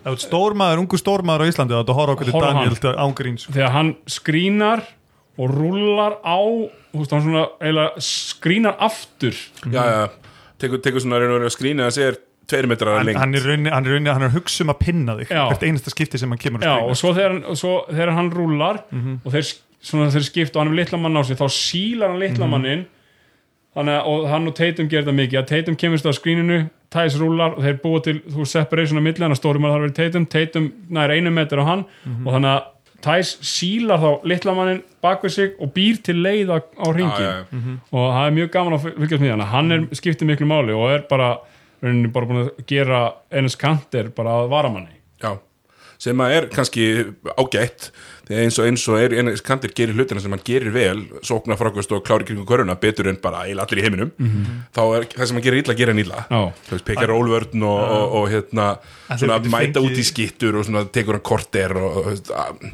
[0.07, 3.51] Það er stórmaður, ungu stórmaður á Íslandi að horfa okkur til Daniel án grín sko.
[3.51, 4.83] þegar hann skrínar
[5.37, 6.39] og rúlar á
[6.93, 9.35] þú veist, hann svona skrínar aftur.
[9.67, 9.99] Já, já,
[10.63, 13.83] tekur, tekur svona og að skrína að segir tveir metrar hann, lengt hann, er hann
[13.83, 16.39] er rauninni, hann er að hugsa um að pinna þig hvert einasta skipti sem hann
[16.39, 19.49] kemur Já, og svo þegar, og svo þegar hann rúlar og þeir,
[19.87, 22.85] svona, þeir skipt og hann er litla mann á sig þá sílar hann litla mannin
[23.77, 25.39] þannig að og hann og Tatum gerir það mikið.
[25.41, 26.63] Að Tatum kemurst á skríninu
[26.93, 29.83] Tæs rúlar og þeir búa til þú separation á milli hann að stóri maður þarf
[29.83, 30.25] að vera Tatum.
[30.31, 31.83] Tatum nær einu metr á hann.
[32.23, 32.73] Og þannig að
[33.05, 37.11] Tæs sílar þá litla mannin bak við sig og býr til leið á, á ringin
[37.21, 37.75] Já, já, já.
[37.93, 40.89] og það er mjög gaman að fylgjast með hann hann er skiptið miklu máli og
[40.95, 41.27] er bara
[41.83, 44.97] rauninni bara búin að gera eines kanter bara að varamanni.
[45.21, 45.35] Já,
[46.01, 46.87] sem að er kannski
[47.37, 47.91] ágætt
[48.29, 51.91] eins og eins og er eins kantir gerir hlutina sem hann gerir vel sóknar frákvist
[51.95, 54.11] og klári kringum köruna betur en bara eiginlega allir í heiminum
[54.75, 56.23] þá er það sem hann gerir illa, gerir hann illa.
[56.29, 56.41] Já.
[56.67, 58.67] þú veist, pekar rólvörn og, og, og hérna
[59.17, 62.71] svona mæta fengið- út í skittur og svona tekur hann korter og, og, og,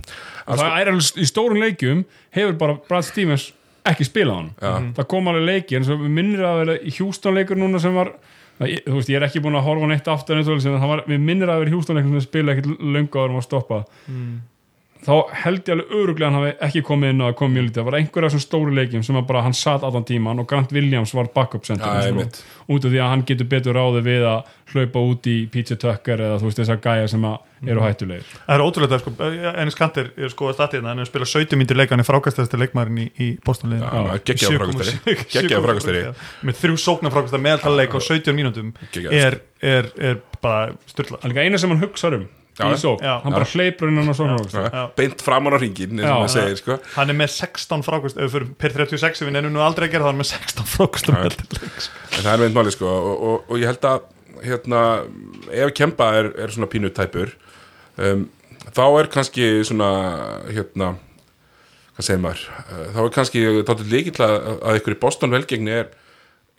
[0.48, 3.52] og, það er alveg í stórun leikjum hefur bara Brad Stevens
[3.86, 4.52] ekki spilað hann.
[4.64, 4.74] Já.
[5.02, 7.94] það kom alveg leiki en svo við minnir að vera í Houston leikur núna sem
[7.94, 8.14] var
[8.60, 10.88] það- ég- þú veist, ég er ekki búin að horfa á neitt aftur en það
[10.88, 13.48] var, við minnir að vera í Houston leikur sem spila ekkert löngu áður um að
[13.50, 13.80] stoppa
[15.04, 17.80] þá held ég alveg öruglega hann hafi ekki komið inn og að koma mjög lítið
[17.80, 20.76] það var einhverja svona stóru leikjum sem að bara hann satt allan tíman og Grant
[20.76, 22.28] Williams var backup center sko,
[22.74, 26.24] út af því að hann getur betur ráði við að hlaupa út í PJ Tucker
[26.28, 28.28] eða þú veist þessar gæja sem að eru hættulegir.
[28.48, 29.14] Það er ótrúlega sko,
[29.54, 32.08] Ennis Kanter er sko að statið hann er að spila 17 myndir leik hann er
[32.08, 34.96] frákastast leikmaðurinn í, í frákastari.
[35.36, 36.06] Geggjaður frákastari.
[36.44, 38.74] með þrjú sóknar frákastar meðaltal leik á 17 mínútum
[39.12, 41.22] er, er, er bara styrla
[42.54, 46.02] Er um í sók, hann bara hleypur innan á svona beint framan á ringin
[46.60, 46.76] sko.
[46.94, 49.88] Hann er með 16 frákast ef við fyrir per 36 ef við nefnum nú aldrei
[49.88, 51.24] að gera það hann er með 16 frákastar Já.
[51.24, 52.04] meðaltal leik sko.
[52.12, 54.06] en það er meint máli sko og, og, og ég held að
[54.44, 54.84] hérna,
[55.64, 57.34] ef Kemba er, er svona pínu tæpur
[57.98, 58.28] um,
[58.74, 59.90] þá er kannski svona
[60.50, 60.94] hérna
[61.94, 65.76] hvað segir maður, uh, þá er kannski þáttu líkill að, að ykkur í Boston velgengni
[65.82, 65.92] er,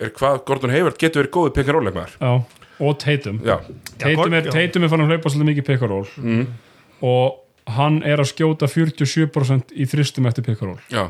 [0.02, 3.40] er hvað Gordon Hayward getur verið góðið pekar rólegmaður Já, og Tatum.
[3.46, 3.58] Já,
[3.98, 4.50] Tatum er.
[4.50, 6.46] Tatum er fann að hlaupa svolítið mikið pekaról mm.
[7.06, 11.06] og hann er að skjóta 47% í þristum eftir pekaról já,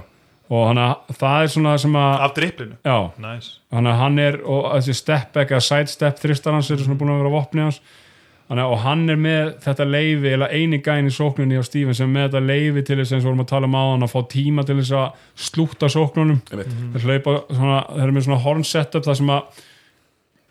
[0.52, 3.58] og hann að, það er svona sem að af driplinu já, nice.
[3.74, 7.00] hann, að hann er og þessi step back eða side step þristar hans eru svona
[7.00, 7.82] búin að vera vopni hans.
[8.44, 11.96] Hann að, og hann er með þetta leifi eða eini gæn í sóknunni á Steven
[11.96, 14.04] sem er með þetta leifi til þess eins og vorum að tala um á hann
[14.04, 16.42] að fá tíma til þess að slúta sóknunum.
[16.52, 16.74] Einmitt.
[16.92, 19.62] Þeir hlaupa svona, þeir eru með svona horn setup þar sem að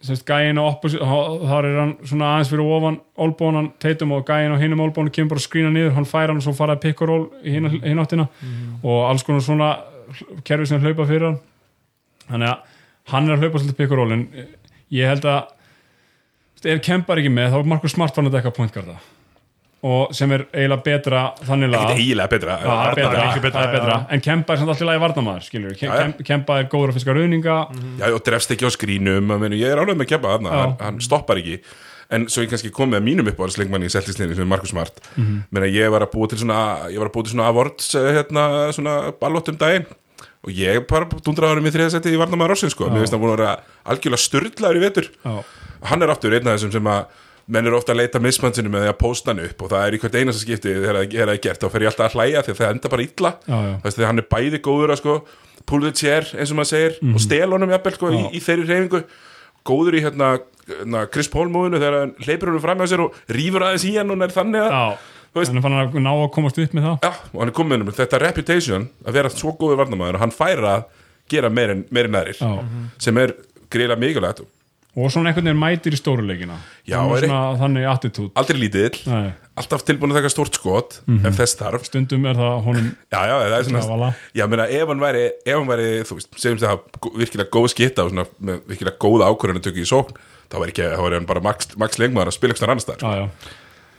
[0.03, 4.51] semst gæin á opposite þar er hann svona aðeins fyrir ofan olbónan teitum og gæin
[4.51, 6.81] á hinum olbónu kemur bara að skrína niður, hann fær hann og svo fara að
[6.83, 8.27] pikka ról í hina- hináttina
[8.83, 9.69] og alls konar svona
[10.43, 11.39] kerfi sem hlaupa fyrir hann.
[12.29, 12.59] Þannig að
[13.13, 14.27] hann er að hlaupa svolítið pikka ról en
[14.91, 15.43] ég held að
[16.75, 18.99] ef kempar ekki með þá er Markus Smart fann að dekka pointgarda
[19.83, 22.57] og sem er eiginlega betra þannig að eiginlega betra.
[22.63, 23.95] Er betra, betra, betra.
[24.15, 26.11] en Kempa er samt alltaf skilur, Já, já.
[26.23, 27.57] Kempa er góður að fiska rauninga
[27.99, 29.33] já, og drefst ekki á skrínum.
[29.41, 30.61] Meni, ég er ánægð með Já.
[30.61, 31.59] hann, hann stoppar ekki.
[32.13, 35.01] En svo ég kannski kom með mínum uppáðarsleikmanni í seltislinni sem er Markus Smart.
[35.17, 35.43] Mm.
[35.51, 35.67] -hmm.
[35.73, 38.71] ég var að búa til svona ég var að búa til svona awards eh, hérna,
[38.71, 39.85] svona ballot um daginn.
[40.43, 43.33] Og ég bara dundraði hann í þriðasetti í Varnamaður Rossin sko, mér finnst hann búin
[43.33, 45.09] að vera algjörlega styrlaður í vetur.
[45.83, 47.05] Hann er aftur einn af þessum sem að
[47.51, 49.95] menn eru ofta að leita mismannsinu með því að posta hann upp og það er
[49.97, 52.43] í hvert einasta skipti þegar það það er gert þá fer ég alltaf að hlæja
[52.45, 53.31] því að það enda bara illa.
[53.47, 53.73] Já, já.
[53.83, 55.15] Veist, þegar hann er bæði góður að sko
[55.83, 58.33] the chair eins og maður segir og stel honum jafnvel sko í, Mhm.
[58.33, 59.03] Í þeirri reyfingu
[59.65, 60.29] góður í hérna,
[60.67, 63.93] hérna Chris Paul múinu þegar hann hleypur honum fram með sér og rýfur aðeins í
[63.97, 64.97] hann og er þannig að
[65.33, 66.97] hann er fann að ná að komast upp með það.
[67.03, 70.31] Já, og hann er komið með þetta reputation að vera svo góður varnamæður og hann
[70.35, 70.83] fær að
[71.31, 72.07] gera meir en, meir
[72.99, 73.33] sem er
[73.71, 74.43] greiðlega mikilvægt
[74.93, 79.31] og svona einhvern veginn mætir í stóruleikina Já, er svona þannig attitút aldrei lítill, Nei,
[79.57, 81.87] alltaf tilbúin að taka stórt skot ef þess þarf.
[81.89, 85.57] Stundum er það honum já, já, það er svona já, meina, ef hann væri, ef
[85.57, 89.01] hann væri þú veist, segjum það að hafa virkilega góð skitta og svona, með virkilega
[89.01, 90.21] góða ákvörðan að tökja í sókn
[90.53, 93.01] þá væri ekki, þá væri hann bara max, max lengmaður að spila eitthvað annars þar
[93.01, 93.53] já, já,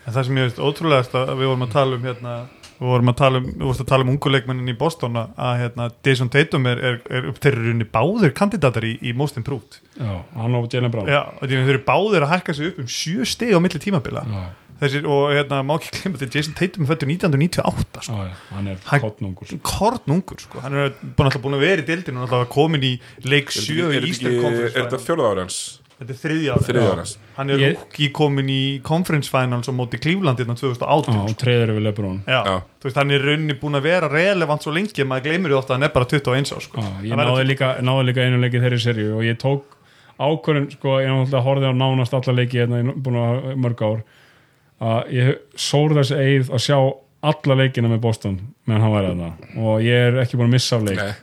[0.04, 2.32] En það sem ég veist ótrúlegast að við vorum að tala um hérna,
[2.80, 5.54] við vorum að tala um, við vorum að tala um unguleikmennin í Boston að- að
[5.62, 9.78] hérna, Jason Tatum er, er, er upp þeirri runni báðir kandidatar í, í Most Improved.
[10.00, 11.06] Já, hann og Jalen Brown.
[11.08, 14.24] Já, þeir eru báðir að hækka sig upp um sjö steg á milli tímabila.
[14.26, 14.44] Já,
[14.74, 18.16] Þessir, og hérna, má ekki glemma þetta Jason Tatum fættur 1998 sko.
[18.18, 20.40] já, já, hann er kottnungur kornungur.
[20.42, 20.60] sko.
[20.60, 22.90] hann er búin, að vera í dildinu og alltaf komin í
[23.22, 25.58] leik 7 er í Eastern þetta Conference ekki- er þetta fjóruð ári hans
[25.98, 27.04] þetta er þriðja ára
[27.36, 31.36] hann er Ég- rúki komin í Conference Finals og móti Cleveland innan 2018 Já, og
[31.38, 32.18] treður við Lebron.
[32.26, 32.56] Já, Já.
[32.80, 35.58] þú veist, hann er rauninni búin að vera relevant svo lengi að maður gleymir því
[35.60, 36.84] ofta að hann er bara 21 á sko.
[37.02, 39.62] Ég náði líka, náði líka einu leiki þeirri serju og ég tók
[40.18, 43.82] ákvörðin sko, ég náttúrulega horfði á nánast alla leiki hérna, ég er búin að mörg
[43.82, 44.02] ár
[44.84, 46.78] að ég sór þess eið að sjá
[47.24, 48.36] alla leikina með Boston
[48.68, 51.00] meðan hann væri þarna og ég er ekki búin að missa af leik.
[51.00, 51.14] Nei,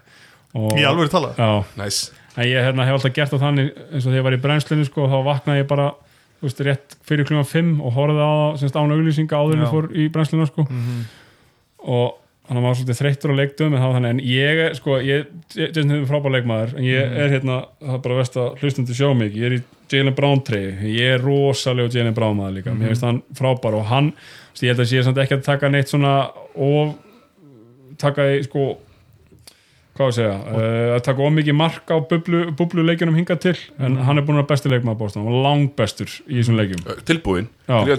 [0.56, 2.02] og, í alveg tala Já, næs
[2.38, 4.88] en ég hérna, hef alltaf gert það þannig eins og þegar ég var í brennslinu
[4.88, 5.90] sko, þá vaknaði ég bara
[6.42, 9.76] veist, rétt fyrir klukkan 5 og horfði á það semst án auglýsinga áður en ég
[9.76, 10.66] fór í brennslinu sko.
[10.70, 11.04] Mhm.
[11.82, 12.18] og
[12.52, 16.10] hann var svolítið þreyttur á leikdum en, þannig, en ég, er, sko, ég Jason hefur
[16.10, 19.46] frábær leikmaður, en ég er hérna það er bara vest að hlustundi sjá mig ég
[19.48, 19.62] er í
[19.92, 23.88] Jalen Brown trey, ég er rosalega Jalen Brown maður líka, mér finnst hann frábær og
[23.92, 24.12] hann,
[24.52, 26.16] veist, ég held að sé samt ekki að taka neitt svona
[26.56, 26.98] og
[28.02, 28.68] taka í sko
[29.98, 32.86] hvað að segja, uh, að taka ómikið mark á bublu, bublu
[33.18, 36.62] hingað til en hann er búin að vera besti leikmaður bóstan og langbestur í þessum
[36.62, 36.86] leikjum.
[37.08, 37.50] Tilbúin,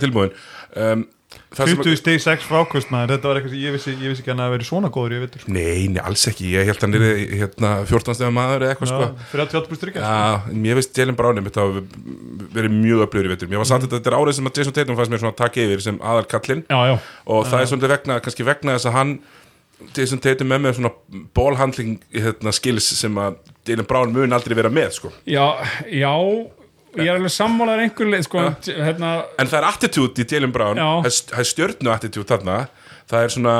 [0.01, 0.32] tilbúin
[0.76, 1.05] um,
[1.53, 4.22] það sem 20 steg 6 frákvist maður, þetta var eitthvað sem ég vissi, ég vissi
[4.24, 6.97] ekki hann að vera svona góður ég veitur Nei, nei, alls ekki, ég held hann
[6.99, 7.05] er
[7.43, 9.09] hérna, 14 stegar maður eða eitthvað sko.
[9.32, 10.14] fyrir að 28 stryggja
[10.68, 11.84] ég veist Jalen Brown einmitt hafa
[12.57, 14.76] verið mjög öflugur í vettur Mér var samt að þetta er árið sem að Jason
[14.78, 16.97] Tatum fannst mér svona að taka yfir sem aðal kallinn já, já,
[17.36, 19.14] og það er svolítið vegna, kannski vegna þess að hann
[19.97, 20.93] Jason Tatum er með svona
[21.37, 23.37] ballhandling hérna, skills sem að
[23.68, 25.12] Jalen Brown mun aldrei vera með sko.
[25.26, 25.47] já,
[25.91, 26.12] já
[26.99, 30.76] ég er alveg sammálaður einhver leið sko, hérna, En það er attitude í Jalen Brown
[30.76, 32.66] það er- stjörnu attitude þarna
[33.09, 33.57] það er svona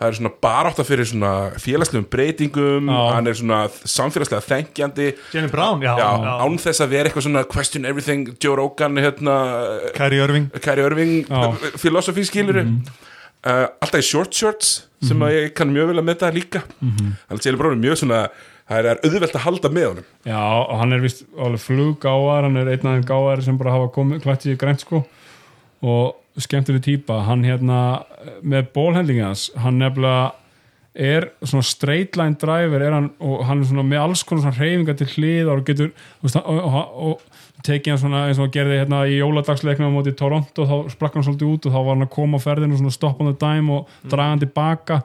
[0.00, 1.30] Það er svona barátta fyrir svona
[1.60, 3.00] félagslegum breytingum, Já.
[3.12, 5.08] hann er svona samfélagslega þengjandi,
[5.52, 6.30] Brown, já, já, já.
[6.40, 9.34] án þess að vera eitthvað svona question everything, Joe Rogan, hérna,
[9.92, 11.52] Kyrie Irving Kæri Irving Já.
[11.76, 12.62] filosofi skilur
[13.46, 16.64] uh, alltaf í short shorts sem að ég kann mjög vel að metta líka.
[16.80, 18.24] Þannig að Jalen Brown er mjög svona
[18.70, 20.08] það er auðvelt að halda með honum.
[20.28, 21.24] Já, og hann er vist
[21.64, 25.02] fluggáðar, hann er einn af þeim gáðar sem bara hafa komið klætt í grænt sko.
[25.80, 26.04] Og
[26.40, 27.80] skemmtileg típa hann hérna
[28.46, 30.30] með bólhendlingi hans hann nefnilega
[30.94, 34.58] er svona straight line driver er hann, og hann er svona með alls konar svona
[34.58, 38.54] hreyfingar til hliðar og getur og, og, og, og tekið hann svona eins og hann
[38.54, 41.80] gerði hérna í jóladagsleiknum á móti í Toronto þá sprakk hann svolítið út og þá
[41.80, 44.42] var hann að koma á ferðinu og svona stopp on the dime og draga hann
[44.44, 44.96] tilbaka.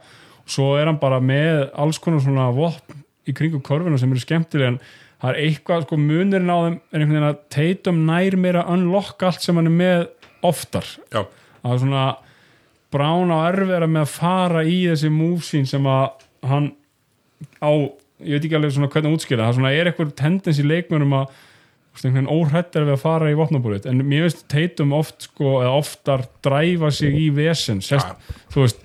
[0.46, 4.68] Svo er hann bara með alls konar svona vopn í kringu korfinu sem eru skemmtileg
[4.74, 4.80] en
[5.22, 8.72] það er eitthvað sko munurinn á þeim er einhvern veginn að Tatum nær meira að
[8.76, 10.00] unlock allt sem hann er með
[10.46, 10.86] oftar.
[11.10, 11.22] Já,
[11.64, 12.06] það er svona
[12.94, 16.06] Brown á erfiðara með að fara í þessi múfsín sem að
[16.46, 16.70] hann
[17.60, 17.72] á,
[18.22, 21.26] ég veit ekki alveg svona hvernig að útskýra, það er svona er
[22.04, 25.76] einhvern veginn óhrættar við að fara í vopnabúrið en mér veist Tatum oft sko, eða
[25.80, 28.12] oftar dræfa sig í vesen sest,
[28.54, 28.82] þú veist,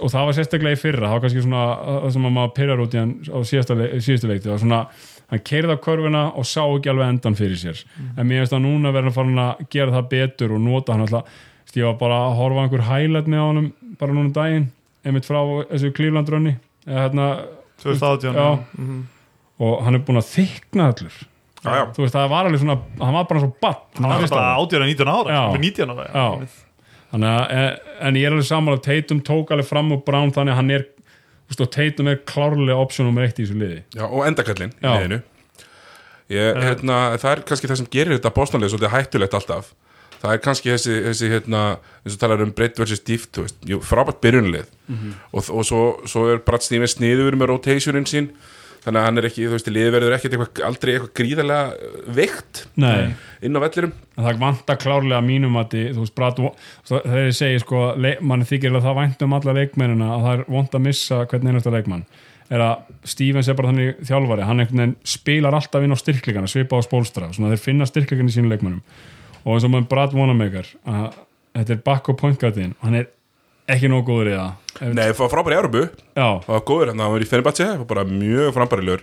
[0.00, 2.84] og það var sérstaklega í fyrra það var kannski svona það sem að maður pyrrar
[2.84, 4.80] út í hann á síðustu leikti það var svona,
[5.30, 7.84] hann keirði á körfuna og sá ekki alveg endan fyrir sér.
[8.18, 11.04] En mér veist að núna verður að fara að gera það betur og nota hann
[11.06, 11.38] alltaf.
[11.70, 13.68] Ég var bara að horfa einhver highlight með honum
[14.00, 14.66] bara núna um daginn,
[15.06, 15.38] einmitt frá
[15.70, 15.92] þessu
[16.86, 17.26] eða hérna
[17.82, 18.58] 2018 Já.
[18.78, 19.06] Mhm.
[19.58, 21.18] og hann er búin að þykna allur
[21.64, 21.84] já, já.
[21.96, 24.82] þú veist það var alveg svona, hann var bara svo batt hann var bara 18
[24.82, 25.40] og 19 ára Já.
[25.40, 26.26] hann var 19 ára Já.
[27.10, 30.30] Þannig að, eh, en ég er alveg saman að Tatum tók alveg fram úr Brown
[30.30, 30.84] þannig að hann er
[31.50, 33.82] þú veist, og Tatum er klárlega option nummer eitt í þessu liði.
[33.96, 34.92] Já, og endakallinn í Já.
[34.94, 35.22] liðinu.
[36.30, 39.72] Ég, hérna, það er kannski það sem gerir þetta bóstanlega svolítið hættulegt alltaf.
[40.20, 41.62] Það er kannski þessi, þessi hérna,
[42.04, 44.68] eins og talar um breytt versus dýft, þú veist, jú, frábært byrjunlið
[45.32, 48.28] og, og svo, svo er Brad Stevens sniður með rotationin sín
[48.84, 52.00] þannig að hann er ekki, þú veist, liðið verður ekkert eitthvað, aldrei eitthvað gríðarlega uh,
[52.16, 53.12] veikt Nei,
[53.44, 56.42] inn á vellirum en það vantar klárlega mínum að þið, þú veist, Brad,
[56.90, 57.84] þegar ég segi sko,
[58.32, 61.52] mann þykir að það vænt um alla leikmennina að það er vont að missa hvern
[61.52, 62.04] einasta leikmann
[62.50, 66.50] er að Stevens er bara þannig þjálfari, hann einhvern veginn spilar alltaf inn á styrkleikana,
[66.50, 68.82] svipa á spólstra svona þeir finna styrkleikana í sínu leikmennum
[69.44, 71.20] og eins og með Brad Wanamaker að
[71.54, 73.08] þetta er back og point guardin hann er
[73.68, 74.54] ekki nóg góður í það.
[74.94, 75.82] Nei, það var frábæri í Európu
[76.16, 79.02] það var góður hérna, hann var í Fenerbahce, það var bara mjög frambærilegur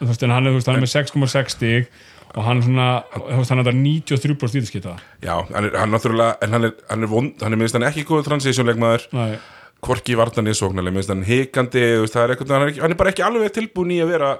[0.00, 1.88] þú veist, hann er, þú veist, hann er með 6,6 stig
[2.30, 4.92] og hann svona, þú veist, hann er þetta 93% vítaskita
[5.24, 7.88] Já, hann er, hann náttúrulega, en hann er, hann er vond, hann er minnst hann
[7.88, 9.34] ekki góð transitionleikmaður, Nei,
[9.82, 13.00] hvorki vartan í sóknarleik, minnst hann hikandi, þú veist, er eitthvað, hann er, hann er
[13.00, 14.32] bara ekki alveg tilbúin í að vera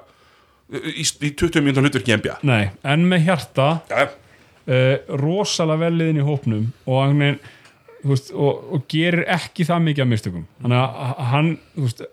[0.71, 2.39] í, í 20 mínútur hlutverki NBA.
[2.47, 4.05] nei, en með hjarta Já,
[4.71, 7.41] uh, rosalega velliðin í hópnum og hann er,
[8.07, 10.47] veist, og, og gerir ekki það mikið af mistökum.
[10.63, 12.07] Þannig að hann, veist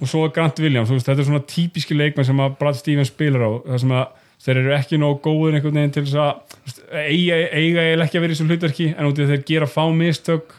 [0.00, 3.44] og svo Grant Williams, veist, þetta er svona típiski leikmenn sem að Brad Stevens spilar
[3.44, 4.06] á það sem að
[4.40, 8.24] þeir eru ekki nóg góður einhvern veginn til þess að eiga, eiga eiginlega ekki að
[8.24, 10.54] vera í þessu hlutverki en út í að þeir gera fá mistök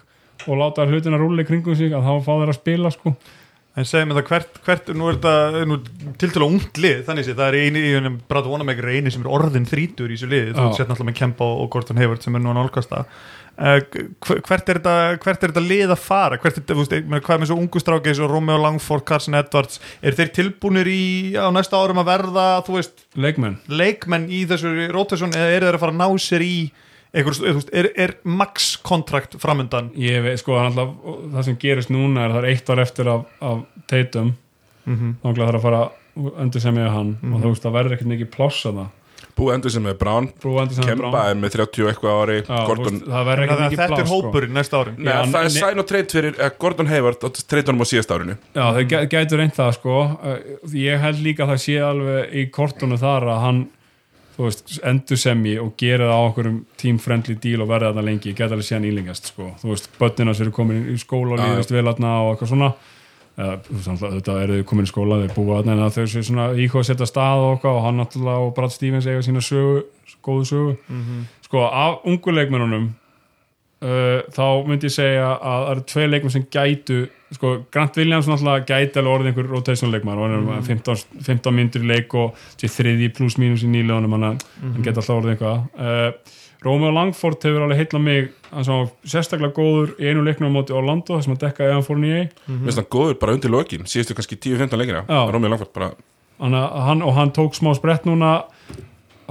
[0.46, 3.16] og láta hlutina í kringum sig að þá fá þeir að spila sko.
[3.72, 5.78] En segja mig það hvert, hvert nú er þetta nú,
[6.20, 8.98] til til að ungt lið, þannig sé það er eini í hennum Brad Wanamaker er
[9.00, 12.02] eini sem er orðin þrítur í þessu lið, þú sett náttúrulega með Kempa og Gordon
[12.02, 13.22] Hayward sem er nú að nálgast uh,
[13.58, 16.38] hvert, er þetta, hvert er þetta lið að fara?
[16.42, 19.82] Hvert er þetta, hvað er með svo ungu stráki eins og Romeo Langford, Carson Edwards
[20.02, 21.02] er þeir tilbúnir í
[21.38, 25.78] á næsta árum að verða þú veist, leikmenn, leikmenn í þessu rotation eða eru þeir
[25.78, 26.56] að fara að ná sér í
[27.12, 29.92] veist, er, er max kontrakt framundan?
[30.00, 30.96] Ég veit sko alltaf,
[31.34, 34.34] það sem gerist núna er það er eitt ár eftir af, af Tatum.
[34.86, 35.14] Mm -hmm.
[35.22, 35.82] þá ætla það að fara
[36.42, 37.18] endur sem ég hann.
[37.22, 38.90] Og þú veist það verður ekkert mikið pláss að það
[39.38, 42.38] búið endur sem er Brown, Brú endur sem Kemba er með 30 og eitthvað ári,
[42.42, 44.22] Já, Gordon, veist, það verður ekkert mikið þetta er sko.
[44.22, 47.42] hópurinn næsta árin Nei, Já, það er sæn og treyt fyrir eh, Gordon Hayward og
[47.52, 48.38] treytunum á síðast árinu.
[48.56, 50.00] Já, þau gæ- gætu reynd það sko.
[50.22, 50.40] Uh,
[50.78, 53.62] ég held líka að það sé alveg í kortunum þar að hann
[54.32, 58.06] þú veist, endur semji og gera það á okkur um team-friendly deal og verða þarna
[58.08, 58.32] lengi.
[58.34, 59.50] Geta alveg síðan ílingast sko.
[59.62, 62.72] Þú veist, börnina sem eru komin í skóla og líðist vel aðna og eitthvað svona
[63.38, 66.48] náttúrulega, þetta eru þau komin í skóla þeir búa aðna en að þau séu svona
[66.54, 69.86] íkvað að setja stað okkar og hann náttúrulega og Brad Stevens eiga sína sögu,
[70.26, 70.74] góðu sögu.
[71.46, 72.90] Sko, af ungu leikmennunum
[73.86, 77.00] uh, þá myndi ég segja að það eru tvei leikmenn sem gætu
[77.32, 81.56] sko, Grant Williams náttúrulega gæti alveg orðið einhver rotation leikmann og hann er 15, 15
[81.56, 85.66] myndur í leik og þriði pluss mínus í nýlegunum hann, hann geti alltaf orðið eitthvað.
[85.80, 88.76] Uh, Romeo Langford hefur alveg heitla mig hann sá
[89.08, 92.28] sérstaklega góður í einu leiknum á móti Orlando þar sem hann dekkaði Evan Fournier.
[92.46, 95.02] Mér finnst hann góður bara undir lokin, síðustu kannski 10-15 leikina.
[95.10, 95.92] Rómið Langford bara,
[96.44, 96.58] hann,
[96.88, 98.34] hann, og hann tók smá sprett núna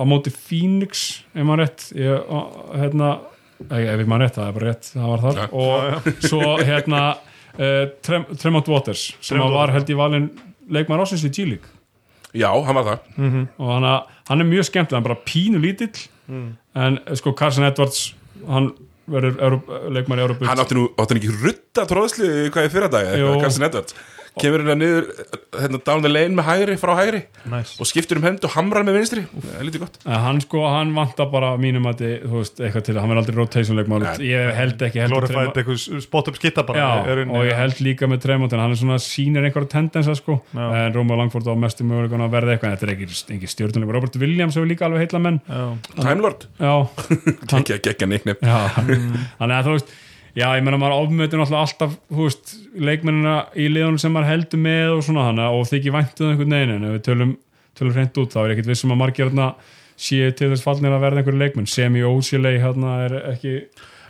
[0.01, 2.31] á móti Phoenix ef maður rétt ég,
[2.81, 3.11] hérna,
[3.69, 5.40] ef maður rétt, það er bara rétt það var þar.
[5.40, 5.48] Ja.
[5.52, 10.31] og svo hérna uh, Trem, Tremont Waters sem Tremont var held í valin
[10.70, 11.77] leikmaður ásins í G-League
[12.32, 13.39] já, hann var það.
[13.59, 13.89] og hann,
[14.31, 15.93] hann er mjög skemmt hann er bara pínu lítill
[16.78, 18.14] en sko Carson Edwards
[18.48, 18.70] hann
[19.10, 23.10] verður Európa Hann átti nú, átti hann ekki rutta tróðslu hvað í fyrra dag,
[23.42, 23.97] Carson Edwards.
[24.39, 25.09] Kemur hérna niður,
[25.59, 27.74] hérna down the lane með hægri, frá hægri nice.
[27.82, 29.24] og skiptur um hend og hamrar með vinstri.
[29.35, 29.98] Það er lítið gott.
[30.07, 33.23] En hann sko, hann vantar bara mínum að þú veist, eitthvað til að hann verður
[33.24, 34.28] aldrei rotation leikmaður Nei.
[34.31, 37.82] ég held ekki heldur glorified eitthvað spot up skitta bara Já, er og ég held
[37.85, 40.66] líka með Tremont en hann er svona sýnir einhverja tendensa sko Já.
[40.66, 43.94] en Róma Langford á mestu möguleikana að verða eitthvað en þetta er ekki, ekki stjórnuleik
[43.97, 45.65] Robert Williams hefur líka alveg heitla menn já.
[45.97, 46.47] Time Lord,
[48.11, 48.39] neiknef.
[50.36, 54.31] já já ég meina maður ofmötur náttúrulega alltaf, þú veist, leikmennina í liðunum sem maður
[54.31, 57.36] heldur með og svona þannig að- og þykir væntuð einhvern veginn en ef við tölum,
[57.78, 59.55] tölum hreint út þá er ekkit vissum að margir hérna
[60.01, 63.57] séu til þess fallnir að verða einhverju leikmenn sem í ósílei hérna er ekki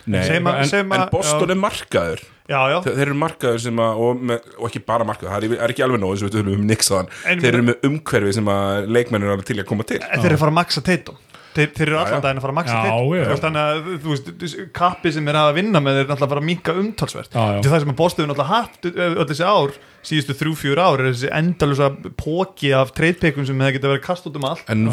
[0.07, 2.21] Nei, Sem að- en, sem að- en Boston er markaður.
[2.49, 5.43] já, já, Þeir, þeir eru markaður sem að, og, með, og ekki bara markaður, það
[5.45, 7.07] er, er ekki alveg nóg eins og við tölum um Nixaðan.
[7.29, 9.99] En Þeir við- eru með umhverfi sem að leikmennir eru alveg til að koma til.
[9.99, 11.15] þeir eru að fara að maxa Tatum
[11.55, 12.89] þeir, þeir eru allan daginn að fara að.
[13.25, 16.27] Þú veist, þannig að þú veist, kappi sem er að vinna með þeir er náttúrulega
[16.29, 17.31] að fara að minka umtalsvert.
[17.31, 17.55] Já, já.
[17.61, 21.01] Þetta er það sem að er náttúrulega haft öll þessi ár, síðustu þrjú, fjör ár
[21.03, 21.87] er þessi endalusa
[22.17, 24.87] póki af treytpeikum sem það geta verið kast út um allt En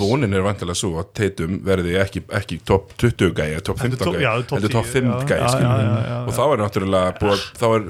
[0.00, 4.16] vonin er vantilega svo að Tatum verði ekki, ekki top 20 gæja, top 15 top-
[4.16, 7.84] já, gæja, top heldur top 10, 5 já, gæja og þá er náttúrulega þá er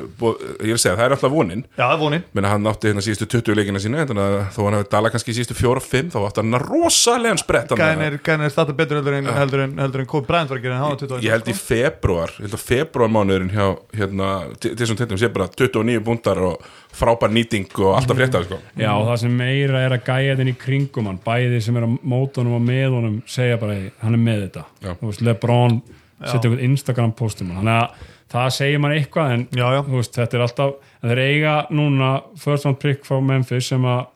[0.66, 1.62] ég vil segja, það er alltaf vonin.
[1.78, 2.24] Já, það er vonin.
[2.34, 5.36] Menn hann átti hérna síðustu 20 leikina sína þannig að þó hann hefði dalað kannski
[5.38, 9.00] síðustu 4 og 5 þá átti hann rosalegan sprett Gæðin er, gæðin er starta betur
[9.00, 11.26] heldur en, heldur en, heldur en Kobe Bryant var að gera en hann var 21
[11.26, 13.66] ég held í februar, ég held að februar mánuðurinn hjá
[13.98, 14.28] hérna,
[14.64, 16.68] þessum Tatum sé bara 29 búndar og
[16.98, 18.58] frábær nýting og alltaf fréttar sko.
[18.78, 21.86] Já, og það sem meira er að gæja þinn í kringum hann, bæði sem er
[21.86, 24.64] á mótunum og með honum segja bara, hann er með þetta.
[25.02, 25.80] Veist, Lebron
[26.18, 29.80] setja eitthvað Instagram postum þannig að það segir mann eitthvað en Já, já.
[29.86, 33.84] þú veist, þetta er alltaf en þeir eiga núna first round pick frá Memphis sem
[33.88, 34.06] að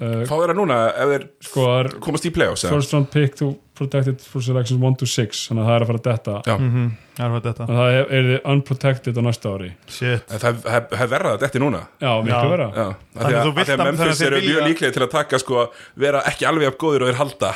[0.00, 3.34] uh, fá þeirra núna ef þeir sko, það er komast í play-offs first round pick
[3.38, 6.56] to protected for selections 1 to 6 þannig að það er að fara að detta.
[6.58, 6.86] Mhm,
[7.18, 9.68] Það er hvað þetta og það er, er unprotected á næsta ári.
[9.86, 10.24] Shit.
[10.34, 11.80] En það það- það verða þetta eftir núna.
[12.02, 14.92] Já, miklu af Þannig að að, að, að að- Memphis þannig að eru mjög líklega
[14.98, 15.66] til að taka sko
[15.96, 17.52] vera ekki alveg af góður og þeir halda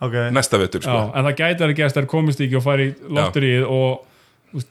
[0.00, 0.12] Ok.
[0.32, 1.12] næsta vetur Já, sko.
[1.18, 4.04] en það gæti að gerst þær komist ekki og fari í lotterið og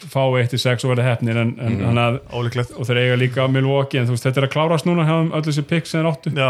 [0.09, 1.99] fá 1-6 og verða hefnir en, en mm.
[2.01, 5.05] að, og þeir eiga líka Milwaukee en þú veist, þetta er að klárast núna
[5.37, 6.33] öll þessi pikk sem þeir áttu.
[6.33, 6.49] Já,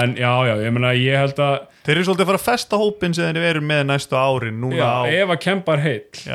[0.00, 1.56] en já, já, ég meina, ég held að
[1.86, 4.90] þeir eru svolítið að fara að festa hópin sem þeir eru með næstu núna já,
[4.92, 6.28] á ef að kempar heill.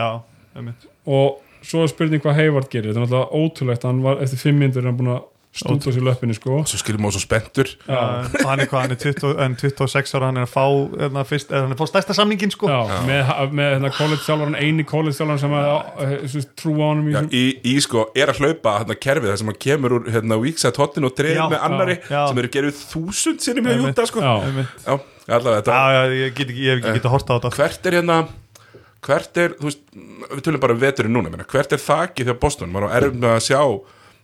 [1.06, 2.92] Og svo er spurning hvað Hayward gerir.
[2.94, 5.24] Þetta er náttúrulega ótrúlegt, hann var eftir 5 minnur hann búin að
[5.56, 6.60] stúta sér löppinni sko.
[6.68, 7.70] Svo skilum við svo spenntur.
[7.88, 10.66] Já, og hann er hvað, hann er 20, en 26 ára hann er að fá,
[11.08, 12.70] eða, fyrst, eða, hann er að fá stærsta samningin sko.
[12.72, 17.16] Já, með, með hérna, college þjálfaran, eini college þjálfaran sem að trú á honum í
[17.16, 20.40] Já, í, í sko, er að hlaupa hérna kerfið þar sem hann kemur úr hérna
[20.44, 22.22] weekside hotin og dreif Já, með annari já, já.
[22.30, 23.84] sem eru gerðið þúsund sinni með.
[23.86, 24.24] Júta sko.
[24.26, 24.36] Já.
[24.86, 24.96] Já,
[25.40, 27.56] allavega þetta já, já, ég get ekki, ég hef ekki getað horta á þetta.
[27.56, 28.24] Hvert er hérna
[29.06, 29.84] hvert er, þú veist,
[30.32, 32.72] við tölum bara um veturinn núna, hvert er þakið þegar Boston?
[32.74, 33.60] Maður á með að sjá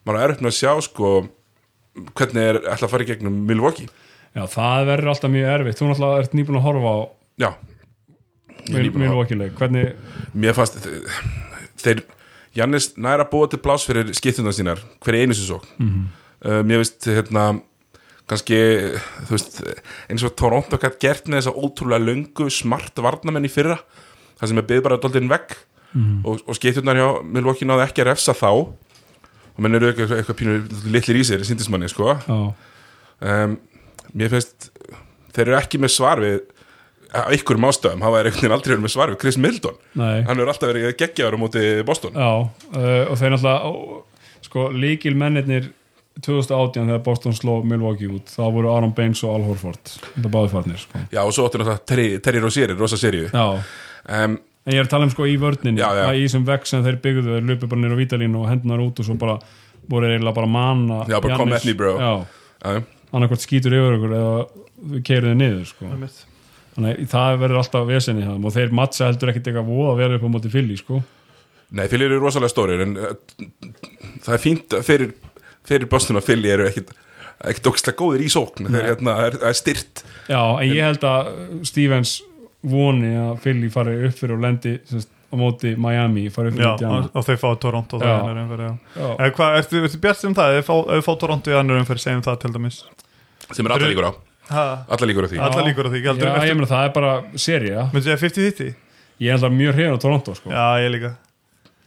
[0.06, 1.12] maður á erfitt með að sjá sko
[2.16, 3.90] hvernig er ætla að fara í gegnum Milwaukee.
[4.32, 5.80] Já, það verður alltaf mjög erfitt.
[5.82, 6.98] Þú náttúrulega ert nýbúin að horfa á
[7.44, 7.50] já,
[8.72, 9.96] er að- Milwaukee-leik, hvernig
[10.34, 10.78] mér fannst
[11.82, 12.04] þeir,
[12.56, 15.60] Jannis næra búa til pláss fyrir skiptundar sínar hverja einu sem svo.
[16.44, 17.62] Uh, mér veist hérna
[18.28, 18.58] kannski,
[19.28, 19.60] þú veist
[20.10, 23.78] eins og Toronto gætt gert með þessa ótrúlega löngu smart varnamenn í fyrra
[24.40, 25.56] það sem er byggð bara doldin vegg
[26.24, 28.52] og, og skiptundar hjá Milwaukee náðu ekki að refsa þá
[29.56, 30.56] og menn eru eitthvað, eitthvað pínu
[30.94, 32.16] litlir í sér, sindismanni sko.
[32.28, 32.40] Já,
[33.34, 33.58] um,
[34.18, 34.72] mér finnst
[35.36, 36.40] þeir eru ekki með svar við
[37.12, 39.76] á einhverjum ástöðum, hafa þeir einhvern veginn aldrei með svar við Chris Middleton.
[40.00, 40.22] Nei.
[40.24, 42.16] Hann hefur alltaf verið geggjaður á móti Boston.
[42.16, 44.02] Já, uh, og þeir náttúrulega
[44.48, 45.72] sko, líkil mennirnir
[46.20, 50.52] 2018 þegar Boston sló Milwaukee út þá voru Aaron Baines og Al Horford þetta báði
[50.52, 51.04] farnir sko.
[51.14, 53.46] já og svo áttu náttúrulega Terry, Terry Rozier rosa Já,
[54.26, 56.04] um, en ég er að tala um sko í vörninni Já, já.
[56.08, 58.84] að í þessum vekk sem þeir byggðu þeir lupi bara nýra á vítalínu og hendunar
[58.84, 59.38] út og svo bara
[59.90, 61.94] voru eiginlega bara manna Já, bara bro.
[61.98, 62.12] Já,
[62.70, 62.82] uh,
[63.12, 64.36] annarkvort skýtur yfir ykkur eða
[64.92, 65.90] við keirum þið niður sko.
[66.72, 70.14] Þannig að það verður alltaf vesenni það og þeir mattsa heldur ekkert eitthvað voða vel
[70.16, 71.02] upp á móti fylli sko.
[71.72, 73.14] nei, Philly eru rosalega stórir en uh,
[74.24, 75.14] það er fínt að fyrir,
[75.68, 76.94] fyrir Boston og Philly eru ekkit
[77.42, 80.84] ekkert ógstlega góðir í sókn þeir hérna, það er, það er styrt Já, en ég
[80.86, 81.30] held að
[81.68, 82.12] Stevens
[82.64, 86.66] voni að Philly fari upp fyrir og lendi semst, á móti Miami fari upp Já,
[86.66, 88.12] fyrir Indiana og, þau fá Toronto Já.
[88.68, 88.74] já.
[88.98, 89.08] Já.
[89.62, 92.82] Ertu bjart sem það, ef þau fá- Toronto í annar umferð, segjum það til dæmis
[93.52, 94.14] sem er allar líkur á
[94.92, 97.12] allar líkur á því Allar líkur á því, Já, ég meina það er bara
[98.12, 98.74] ég 50-50?
[99.22, 100.50] Ég held að mjög hrifin á Toronto sko.
[100.52, 101.12] Já, ég líka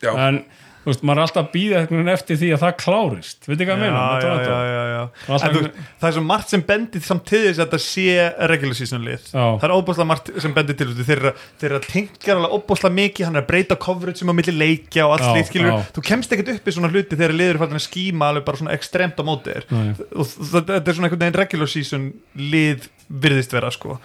[0.02, 0.12] Já.
[0.28, 0.44] En
[0.84, 3.80] þú veist, maður er alltaf að býða eftir því að það klárist Veit ekki hvað
[3.80, 4.50] meina með já, Toronto?
[4.50, 5.02] já, já, já.
[5.04, 7.80] Alltaf En þú, einhvern- það er svo margt sem bendir samt til þess að þetta
[7.84, 9.44] sé regular season lið Já.
[9.58, 11.06] það er óbúslega margt sem bendir til þessu.
[11.08, 14.22] þeir eru að- þeir eru að tengja alveg óbúslega mikið hann er að breyta coverage
[14.22, 15.82] um á milli leikja og allt slíkt skilur, já.
[15.96, 18.76] þú kemst ekkert upp í svona hluti þegar liður fælt að skíma alveg bara svona
[18.76, 19.94] ekstremt á móti þér Nei.
[20.14, 23.98] og það- þetta er svona einhvern veginn regular season lið virðist vera sko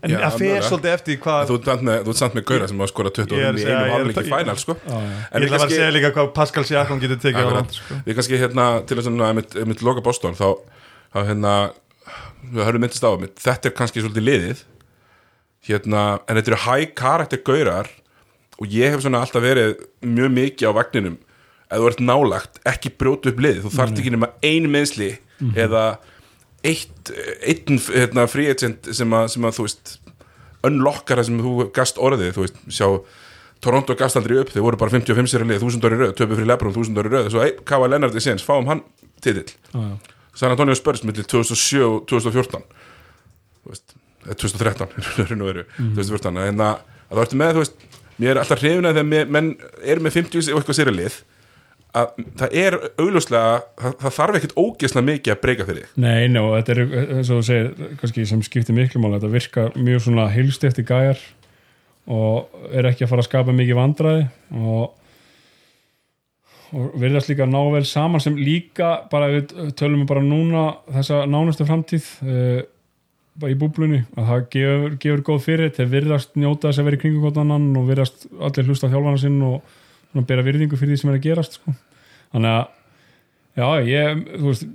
[0.00, 2.92] en Já, að fer svolítið eftir hvað þú ert samt með, Gaura sem var að
[2.94, 4.76] skora 20 Ég er í að einu að- fænal sko.
[4.88, 7.98] Ég ætla að segja líka hvað Pascal Siakam getur tekið á sko.
[8.06, 10.48] við kannski hérna til þess að mitt, loka Boston þá,
[11.14, 11.54] hérna
[12.48, 13.10] við höfum myndist á
[13.44, 14.62] þetta er kannski svolítið liðið.
[15.68, 17.88] Hérna, en þetta eru high karakter gaurar
[18.60, 21.18] og ég hef svona alltaf verið mjög mikið á vagninum.
[21.70, 23.66] Ef þú ert nálagt, ekki brjótu upp liðið.
[23.66, 25.10] Þú þarft ekki nema ein meðsli
[25.54, 25.98] eða
[26.66, 27.10] eitt
[27.46, 29.92] einn hérna, free agent sem að, sem að þú veist
[30.66, 32.86] unlockar það sem þú gast orðið þú veist, sjá
[33.64, 36.36] Toronto gast aldrei upp, þeir voru bara 55 sér að lið, 1000 ári röð, töpu
[36.36, 38.80] fyrir Lebron, 1000 ári röð svo Kava Lennart í séns, fáum hann
[39.20, 39.52] titill.
[39.72, 39.88] Já.
[40.36, 45.66] San Antonio Spurs millir 2007 og 2014 þú veist, eða 2013 í raun og veru,
[45.80, 47.84] 2014 en að, að það ertu með, þú veist,
[48.20, 51.20] mér er alltaf hrifin að þegar menn eru með 50 og eitthvað sér að lið
[51.96, 56.40] að það er augljóslega, það, það þarf ekkert ógeðslega mikið að breyka fyrir Nei, ná,
[56.54, 56.80] þetta er
[57.16, 61.22] eins og þú segir kannski sem skiptir miklu máli þetta virkar mjög svona heilstifti gæjar
[62.10, 64.24] og er ekki að fara að skapa mikið vandræði
[64.60, 64.84] og,
[66.70, 70.66] og verðast líka að ná vel saman sem líka bara við tölum við bara núna
[70.94, 72.62] þessa nánustu framtíð uh,
[73.40, 77.02] í búblunni að það gefur, gefur góð fyrir þeir virðast njóta þess að vera í
[77.04, 79.78] kringum hvort annan og virðast allir hlusta á þjálfana sinn og
[80.10, 81.74] svona bera virðingu fyrir því sem er að gerast sko.
[82.34, 82.64] þannig að
[83.60, 84.68] já, ég, þú veist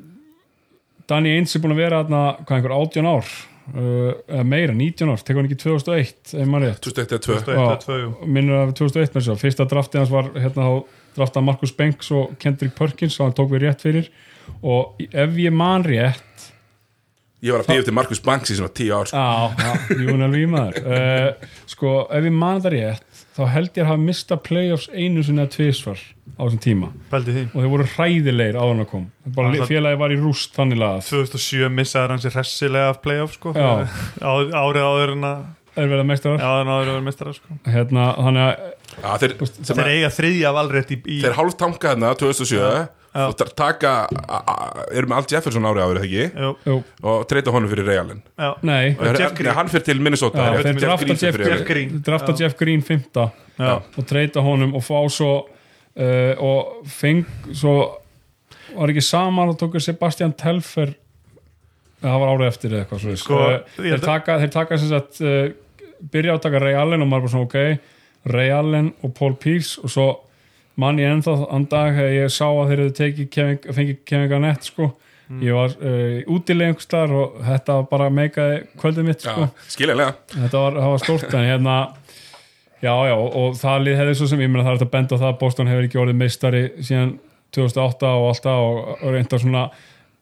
[1.09, 3.31] Danny Ainge er búin að vera þarna, hvað einhver 18 ár
[3.75, 7.35] uh, eða meira, 19 ár, tekur hann ekki 2001 ef maður rétt, 2001 eða 2
[7.35, 8.11] Eitt eða tvö, jú.
[8.37, 12.11] minnur af 2001 með þess að fyrsta draftið hans var hérna þá draftað Marcus Banks
[12.15, 14.09] og Kendrick Perkins og hann tók við rétt fyrir
[14.61, 16.49] og ef ég man rétt
[17.45, 19.21] ég var að býja til Marcus Banks í svona 10 ár sko.
[19.21, 23.71] á, já, Jún alveg í maður uh, sko, ef ég man það rétt þá held
[23.75, 25.99] ég að hafa mista playoffs einu sinni að tvisvar
[26.35, 26.91] á þessum tíma.
[27.11, 27.43] Pældi því.
[27.51, 29.05] Og þeir voru hræðilegir áður en að kom.
[29.35, 31.03] Bara Það- félagi var í rúst þannig lagað.
[31.09, 33.53] 2007 missaði hann sér hressilega af playoff sko.
[33.53, 33.87] Já.
[34.29, 35.45] Á- árið áður en að
[35.75, 36.39] er verið að meistarar.
[36.39, 37.57] Já, en áður að vera mistara sko.
[37.67, 38.53] Hérna, þannig að
[38.95, 42.61] Já, þeir, sem þeir eiga þriðja valrétt í, í þeir hálf tanka hérna 2007
[43.15, 43.27] Já.
[43.29, 43.91] og ta- taka
[44.27, 46.23] a- a- eru með Al Jefferson ári árið ekki
[46.67, 48.49] Jú, og treyta honum fyrir Realin já.
[48.61, 52.01] nei Jeff hann fyrir til Minnesota Já, þeir drafta Green Jeff, fyrir Jeff Green.
[52.03, 52.33] drafta.
[52.37, 53.05] Jeff Green 5
[53.57, 53.75] Já.
[53.97, 55.47] og treyta honum og fá svo
[55.95, 57.23] uh, og feng
[57.53, 57.75] svo
[58.75, 60.91] var ekki saman og tóku Sebastian Telfer
[62.03, 64.77] það var árið eftir eða eitthvað svo Sko, uh, ég þeir að- taka, þeir taka
[64.77, 65.49] sem sagt uh,
[66.11, 67.79] byrja á að taka Ray Allen og maður bara svona ok
[68.35, 70.07] Ray Allen og Paul Pierce og svo
[70.81, 74.71] mann ég ennþá ann dag þegar ég sá að þeir tekið Kevin, fengið Kevin Garnett
[74.71, 74.91] sko.
[75.41, 79.47] Ég var uh, útileg einhvers staðar og þetta var bara meikaði kvöldið mitt sko.
[79.47, 80.17] Já, skiljanlega.
[80.35, 81.77] Þetta var, var stórt en hérna
[82.83, 85.17] já já og það lið hefði svo sem ég meina það er þetta að benda
[85.17, 87.13] á það að Boston hefur ekki orðið meistari síðan
[87.55, 89.63] 2008 og alltaf og, og reynda svona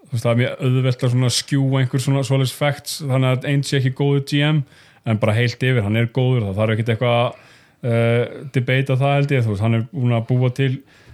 [0.04, 3.48] þú veist það er mjög auðvelt að svona skjú einhver svona svoleiðs facts þannig að
[3.52, 4.62] einn sé ekki góður GM
[5.04, 7.42] en bara heilt yfir, hann er góður það þarf ekkert eitthvað
[7.84, 10.72] að uh, debata það held ég, þú veist, hann er búin að búa til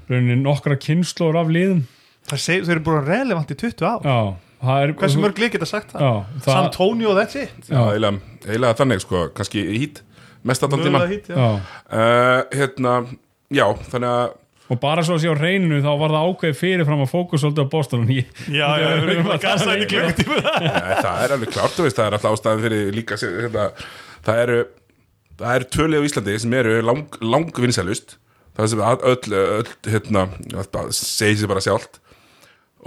[0.09, 1.81] rauninni nokkra kynnslóður af liðum.
[2.29, 4.05] Það seg, þau eru búin relevant í 20 ár.
[4.05, 4.19] Já,
[4.65, 6.03] það er Hversu mörg lið geta sagt það?
[6.05, 6.11] já,
[6.43, 7.57] það, San Antonio, that's it.
[7.69, 10.03] Já, eiginlega, eiginlega þannig sko, kannski hít
[10.49, 11.49] mest allan tíma Mögulega hitt, já.
[11.91, 12.93] uh, hérna,
[13.51, 14.37] já, þannig að
[14.69, 17.63] og bara svo að sé á reyninu þá var það ákveð fyrirfram að fókus svolítið
[17.65, 20.41] á ég, Já, já, við erum bara að gasa í klukkutíma.
[21.01, 23.63] Það er alveg veist, það er alltaf ástæðan fyrir líka, hérna,
[24.27, 24.59] það eru
[25.39, 28.17] það eru tvölið á Íslandi sem eru lang, lang vinsælust.
[28.59, 30.27] Það sem öll, öll, hérna
[30.73, 31.99] það segir sér bara sjálft.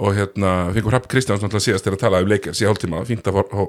[0.01, 3.27] Og hérna, fengum Hrapp Kristjáns náttúrulega síðast til að tala um leikir síðan hálftíma, fínt
[3.29, 3.65] að fá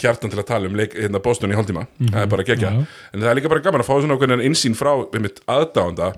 [0.00, 1.82] kjartan til að tala um leik, hérna Boston í hálftíma.
[2.00, 2.86] Það er bara gegja, Já.
[3.12, 6.08] en það er líka bara gaman að fá svona okkur einsýn frá aðdáanda.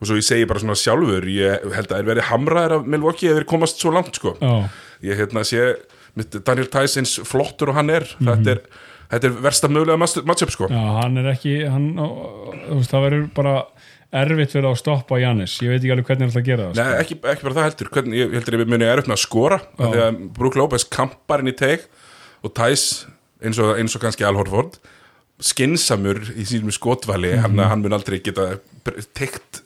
[0.00, 2.86] Og svo ég segi bara svona sjálfur ég held að það er verið hamraðir af
[2.94, 4.36] Milwaukee ef þeir komast svo langt sko.
[5.04, 5.66] Ég hérna sé
[6.16, 8.06] mitt Daniel Tysons flottur og hann er.
[8.22, 8.62] Þetta er,
[9.10, 10.68] þetta er versta mögulega matchup sko.
[10.70, 13.54] Já, hann er ekki hann, þú veist, það verður bara
[14.20, 16.94] erfitt fyrir að stoppa Jannis ég veit ekki alveg hvernig það að gera það Nei,
[17.04, 17.90] ekki, ekki bara það heldur.
[17.94, 21.44] Hvernig, ég heldur ég muni erfitt með að skora af því að Brook Lopez kampar
[21.44, 21.86] inn í teik
[22.42, 22.86] og Tys
[23.40, 24.80] eins og, eins og kannski Al Horford
[25.40, 28.58] skinsamur í sínum skotvæli hann, hann mun aldrei geta
[29.16, 29.62] teikt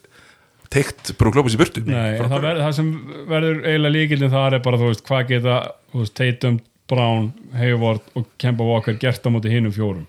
[0.75, 1.83] teikt Brook Lopez í burtu.
[1.87, 2.89] Nei, það, ver, það sem
[3.31, 5.59] verður eiginlega líkildin þar er bara, þú veist, hvað geta
[5.93, 6.57] þú veist, Tatum,
[6.91, 10.07] Brown, Hayward og Kemba Walker gert á móti hinum fjórum.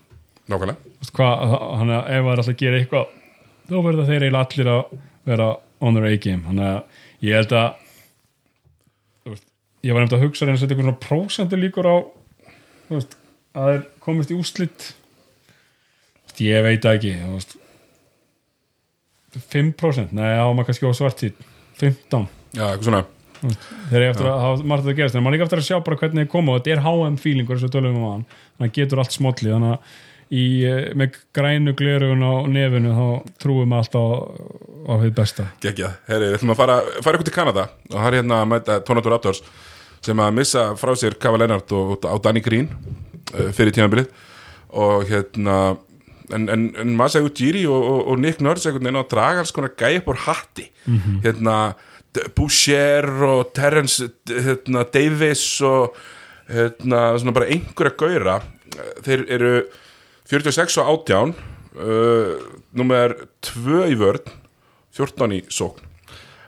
[0.50, 0.76] Nákvæmlega.
[1.02, 3.06] Ef það er alltaf að gera eitthvað
[3.66, 5.48] þá verður þeir eiginlega allir að vera
[5.82, 7.66] on their A-game, þannig að ég held að
[9.26, 9.46] veist,
[9.86, 11.96] ég var nefnd að hugsa reyna að setja einhvern svona prósentu líkur á
[12.92, 13.16] veist,
[13.56, 17.56] að þeir komist í úslit Þú veist, ég veit ekki veist.
[19.36, 21.44] 5% nei, á maður kannski á svartít
[21.80, 23.04] 15 Já, eitthvað svona
[23.40, 25.78] þeir eru eftir að hafa margt að gerast en maður er líka eftir að sjá
[25.86, 28.26] bara hvernig þeir koma og þetta er HM feelingur eins og tölum við um hann
[28.26, 29.80] þannig að getur allt smolli þannig að
[30.30, 33.06] í, eh, með grænu glerugun á nefinu þá
[33.42, 34.14] trúum við alltaf á,
[34.90, 35.48] á því besta.
[35.62, 38.50] Gekja, herri, við ætlum að fara, fara ykkur til Kanada og það er hérna að
[38.52, 39.42] mæta Tornado Raptors
[40.04, 42.70] sem að missa frá sér Kava Lennart og, og Danny Green
[43.34, 44.10] uh, fyrir tímabilið.
[44.76, 45.76] Og hérna
[46.34, 49.44] en, en, en Masa Ujiri og, og, og Nick Nurse einhvern veginn á að draga
[49.44, 50.02] alls konar gæja
[52.36, 55.96] Boucher og Terence hérna, Davis og
[56.50, 58.38] hérna, svona bara einhverja gauðra.
[59.06, 59.52] Þeir eru
[60.30, 61.34] 46 og 18
[61.78, 63.14] uh, nummer
[63.46, 64.32] 2 í vörn
[64.96, 65.82] 14 í sókn.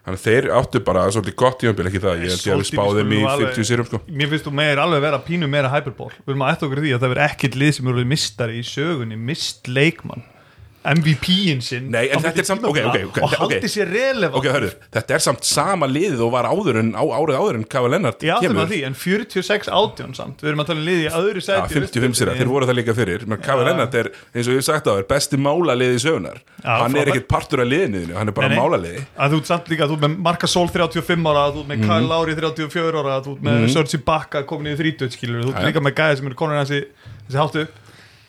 [0.09, 2.69] Þannig þeir áttu bara svolítið gott í ömbil ekki það, ég held ég að við
[2.70, 3.99] spáðum í sko, alveg- 50 sérum sko.
[4.09, 6.93] Mér finnst þú meir alveg vera pínu meira hyperból Við erum að eftir okkur því
[6.95, 10.24] að það verður ekkert lið sem eru mistari í sögunni, mist leikmann
[10.94, 14.36] MVP-in sinn Nei, en þetta er samt- ok, ok, ok, og haldi sér relevant.
[14.40, 17.65] Ok, hörðu, þetta er samt sama liðið og var áður en á árið áður en
[17.65, 20.40] Kava Lennart Já, það er því, en 46 átjón samt.
[20.43, 22.78] Við erum að tala um liði í öðru Já, sæti 55 sér, þeir voru það
[22.81, 23.27] líka fyrir.
[23.28, 23.69] Menn Kava Já.
[23.70, 27.12] Lennart er, eins og ég hef sagt á þér besti málaliði sögunar Já, hann er
[27.12, 29.05] ekkert partur af liðinu, hann er bara málaliði.
[29.19, 31.78] Að þú ert samt líka, þú ert með Marka Sól 35 ára þú ert með
[31.78, 31.89] Mhm.
[31.89, 33.69] Kyle Lowry 34 ára þú ert með mm.
[33.74, 35.66] Sergi Bakka komin í 30 skilur þú Já, já.
[35.69, 36.81] líka með gæði sem eru konin þessi,
[37.28, 37.69] þessi háttu er,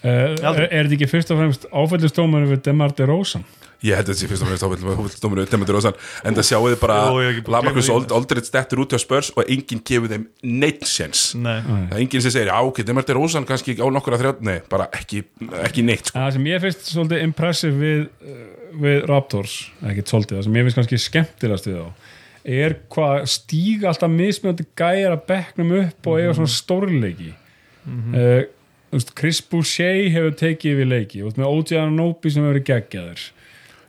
[0.04, 0.68] aldrei.
[0.70, 3.44] er þetta ekki fyrst og fremst áfællistómar við Demar DeRozan
[3.80, 6.82] Ég held að þetta sé fyrst og fremst áfældumur Demeter Rosan, en það sjáu þið
[6.82, 6.96] bara
[7.30, 7.90] ekki Lamarcus.
[7.96, 11.62] Aldrei stettur út hjá Spurs og enginn gefur þeim neitt sens Nei.
[11.64, 14.58] það er enginn sem segir, já ok, Demeter Rosan kannski á nokkur að þrjá, nei,
[14.72, 15.24] bara ekki,
[15.64, 16.18] ekki neitt sko.
[16.20, 18.44] það sem ég finnst svolítið impressive við, uh,
[18.84, 23.94] við Raptors ekkert svolítið, það sem ég finnst kannski skemmtilegast við þá er hvað stíga
[23.94, 27.40] alltaf mismjöndi gæjar að bekknum upp og eiga svona stórleiki uh,
[27.88, 28.59] þú veist,
[29.16, 31.20] Chris Boucher hefur tekið við leiki.
[31.22, 33.28] Þú veist, með OJ Anobi sem hefur geggjaður.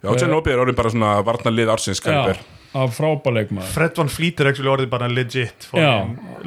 [0.00, 2.44] Já, John Obi er orðin bara svona varnarlið ársins kaliber já,
[2.80, 5.90] af frábæleikmaður Fred Van Fleet er actually orðið bara legit Já.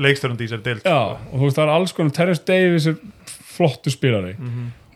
[0.01, 2.97] leikstörund í sér deilt Já, og þú veist það er alls konar Terrence Davis er
[3.53, 4.33] flottu spilari.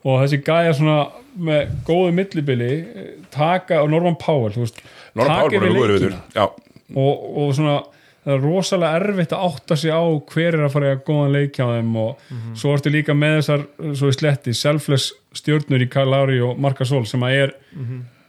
[0.07, 0.97] Og þessi gæja svona
[1.37, 2.71] með góðu millibili
[3.33, 4.81] taka, og Norman Powell þú veist,
[5.13, 7.77] Norman bara yfir góður við Já, og, og svona
[8.27, 11.35] það er rosalega erfitt að átta sig á hver er að fara í að góðan
[11.37, 12.25] leik hjá þeim og
[12.59, 13.63] svo ertu líka með þessar
[14.01, 17.55] svo í sletti, selfless stjórnur í Kyle Lowry og Marka Sol sem að er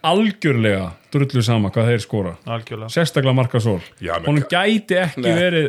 [0.07, 2.37] algjörlega drullu sama hvað þeir skora.
[2.47, 2.93] Algjörlega.
[2.95, 3.81] Sérstaklega Marka Sol
[4.29, 5.35] honum gæti ekki Nei.
[5.35, 5.69] verið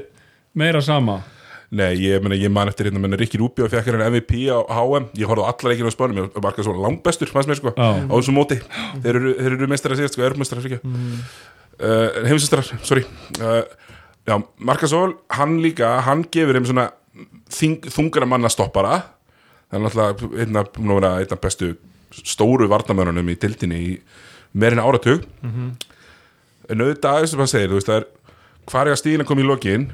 [0.61, 1.23] meira sama.
[1.69, 4.57] Nei, ég, meni, ég man eftir hérna menn Rikki Rúbi og fekk hérna MVP á
[4.57, 7.73] HM ég horfði á alla leikinu á spánum og marka svo langbestur fannst mér sko,
[7.77, 8.57] á þessu móti.
[9.03, 11.19] Þeir eru, þeir eru meistrar að segja, sko, erfmeistrar fyrir ekki mm.
[11.77, 13.05] uh, heimsistrar, sorry.
[13.37, 13.61] Uh,
[14.29, 16.89] já, Marka Sól hann líka, hann gefur þeim svona
[17.51, 19.01] þing, þungara manna stoppara
[19.69, 21.73] það er náttúrulega einna, vera einna bestu
[22.25, 23.91] stóru varnamörunum í tildinni í
[24.57, 25.25] meirinn áratug.
[26.69, 28.07] En auðvitað, þess að maður segir, þú veist, það er
[28.69, 29.85] hvar er að stíðin að koma í lokin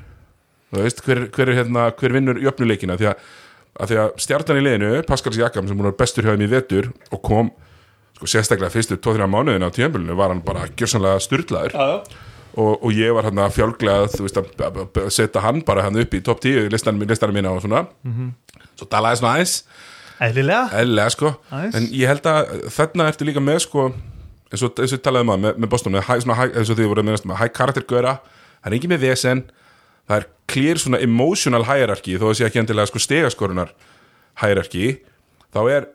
[0.71, 2.97] þú veist, hver, hver, er, hérna, hver vinnur jöfnuleikina?
[2.99, 3.27] Því að,
[3.79, 6.89] að því að stjartan í liðinu Pascal Siakam sem vera bestur hjá þeim í vetur
[7.11, 7.51] og kom
[8.17, 11.75] sko, sérstaklega fyrstu 2-3 mánuðin á tíðanbölinu var hann bara gjörsanlega styrlaður
[12.55, 15.83] og, og ég var hann að fjálglega þú veist, að, að, að setja hann bara
[15.85, 17.85] hann upp í top 10 listanum, listanum mína og svona.
[18.75, 19.55] Svo talaði svona aðeins.
[20.25, 20.67] Eðlilega?
[20.79, 21.75] Eðlilega sko, Aðeins.
[21.75, 25.43] en ég held að þarna ertu líka með sko eins og, eins og talaði maður
[25.43, 27.83] með, með Boston með, high, svona, high, eins og því voru með, með high character
[27.89, 29.43] göra það er ekki með vesen.
[30.05, 33.73] Það er clear svona emotional hierarchy þó að sé ekki endilega sko stegaskorunar
[34.41, 34.93] hierarchy.
[35.51, 35.87] Þá er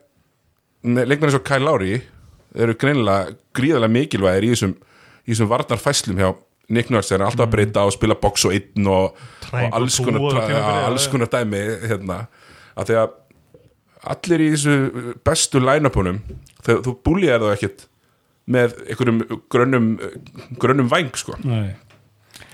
[0.84, 2.00] leikmenn eins og Kyle Lowry
[2.58, 4.76] eru greinilega gríðarlega mikilvægir í þessum,
[5.24, 6.30] í þessum varnarfæslum hjá
[6.70, 9.18] Nick Nurse er alltaf að breyta og spila box og einn og,
[9.50, 10.40] og alls konar,
[10.86, 11.60] alls konar dæmi
[11.90, 12.22] hérna,
[12.78, 13.16] að því að
[14.14, 16.22] allir í þessu bestu line-upunum
[16.64, 17.86] þegar þú búljar það ekkit
[18.50, 19.20] með einhverjum
[19.52, 19.88] grönnum
[20.62, 21.36] grönnum væng sko.
[21.44, 21.76] Nei.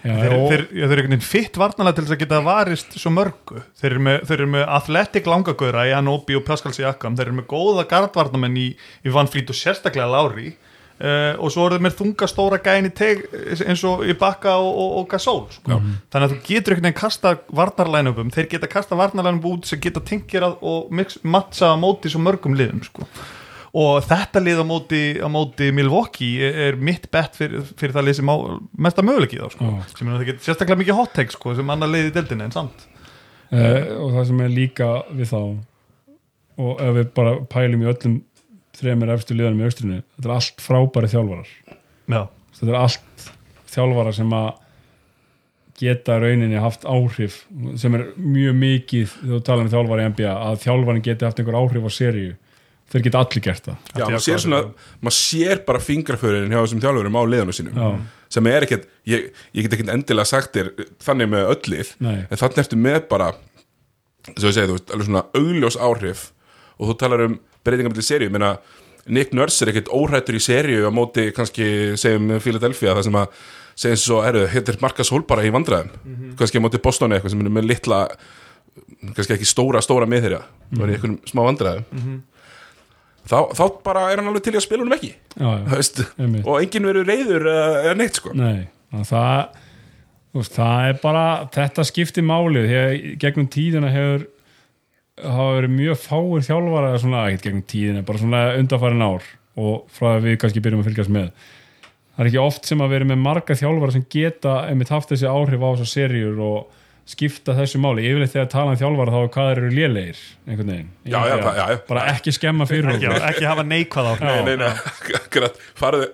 [0.06, 2.92] Já, Þeir, þeir, já, þeir eru einhvern veginn fitt varnalega til þess að geta varist
[3.00, 3.62] svo mörgu.
[3.80, 7.16] Þeir eru með, þeir eru með athletic langagöra í Anobi og Pascal Siakam.
[7.18, 8.66] Þeir eru með góða gardvarnamenn í,
[9.02, 10.52] í Van Fleet og sérstaklega Lári
[11.00, 13.24] uh, og svo eru þeir með þunga stóra gæni teg
[13.66, 15.80] eins og í Bakka og, og, og Gasol sko.
[16.12, 20.02] þannig að þú getur einhvern veginn kasta varnarlænupum, þeir geta kasta varnarlænupum út sem geta
[20.04, 23.08] tengjirað og mix, mattsa á móti svo mörgum liðum sko
[23.76, 28.06] og þetta lið á móti, á móti Milwaukee er, er mitt bett fyrir, fyrir það
[28.08, 28.36] lið sem á
[28.86, 29.68] mesta möguleiki þá sko.
[29.68, 29.96] Já.
[29.98, 32.54] sem er það getur sérstaklega mikið hot take sko, sem annar lið í deildinni en
[32.54, 32.86] samt
[33.52, 35.40] uh, og það sem er líka við þá
[36.56, 38.16] og ef við bara pælum í öllum
[38.76, 41.50] þremur efstu liðanum í austrinu þetta er allt frábæri þjálfarar.
[42.06, 42.22] Já,
[42.58, 43.26] þetta er allt
[43.72, 44.48] þjálfarar sem að
[45.76, 47.42] geta rauninni haft áhrif
[47.76, 51.40] sem er mjög mikið þegar þú tala um þjálfari í NBA að þjálfarin geti haft
[51.42, 52.36] einhver áhrif á seríu.
[52.86, 53.88] Þeir geta allir gert það.
[53.98, 54.60] Já, maður sér svona,
[55.02, 57.88] maður sér bara fingraförin hjá þessum þjálfurum á liðanum sínum Já.
[58.36, 59.26] sem er ekkert, ég,
[59.58, 60.70] ég get ekkert endilega sagt þér
[61.02, 62.20] þannig með öll lið Nei.
[62.22, 63.32] en þannig ertu með bara
[64.36, 66.22] svo ég segi, þú veist, alveg svona augljós áhrif
[66.78, 67.36] og þú talar um
[67.66, 68.56] breytingar með seríu, menna
[69.06, 73.44] Nick Nurse er ekkert óhrættur í seríu á móti kannski segjum Philadelphia það sem að
[73.76, 75.92] segja svo, herru, heitir Marcus Hall bara í vandræðum.
[76.38, 78.00] Kannski á móti Boston eitthvað sem er með litla
[79.14, 80.88] kannski ekki stóra, stóra miðherja mm -hmm.
[80.88, 81.84] í einhverjum smá vandræðum.
[83.26, 85.64] Þá, þá bara er hann alveg til að spila honum ekki já, já.
[85.72, 86.00] veist,
[86.46, 88.30] og enginn verður reyður eða, neitt sko.
[88.38, 89.64] Nei, að það
[90.46, 91.24] það er bara,
[91.54, 94.26] þetta skiptir málið að gegnum tíðina hefur
[95.22, 100.10] hafa verið mjög fáir þjálfara svona, ekkert gegnum tíðina, bara svona undanfærin ár og frá
[100.16, 101.30] að við kannski byrjum að fylgjast með.
[102.16, 105.28] Það er ekki oft sem að vera með marga þjálfara sem geta einmitt haft þessi
[105.28, 106.74] áhrif á þessar seríur og
[107.06, 110.88] skipta þessu máli, yfirleitt þegar tala um þjálfara þá er hvað eru lélegir einhvern veginn,
[111.06, 111.76] Já, já, já, já.
[111.86, 113.26] bara ekki skemma fyrir ekki, okkur.
[113.28, 114.70] ekki hafa neikvað á nei, nei,
[115.20, 116.08] akkurat, farðu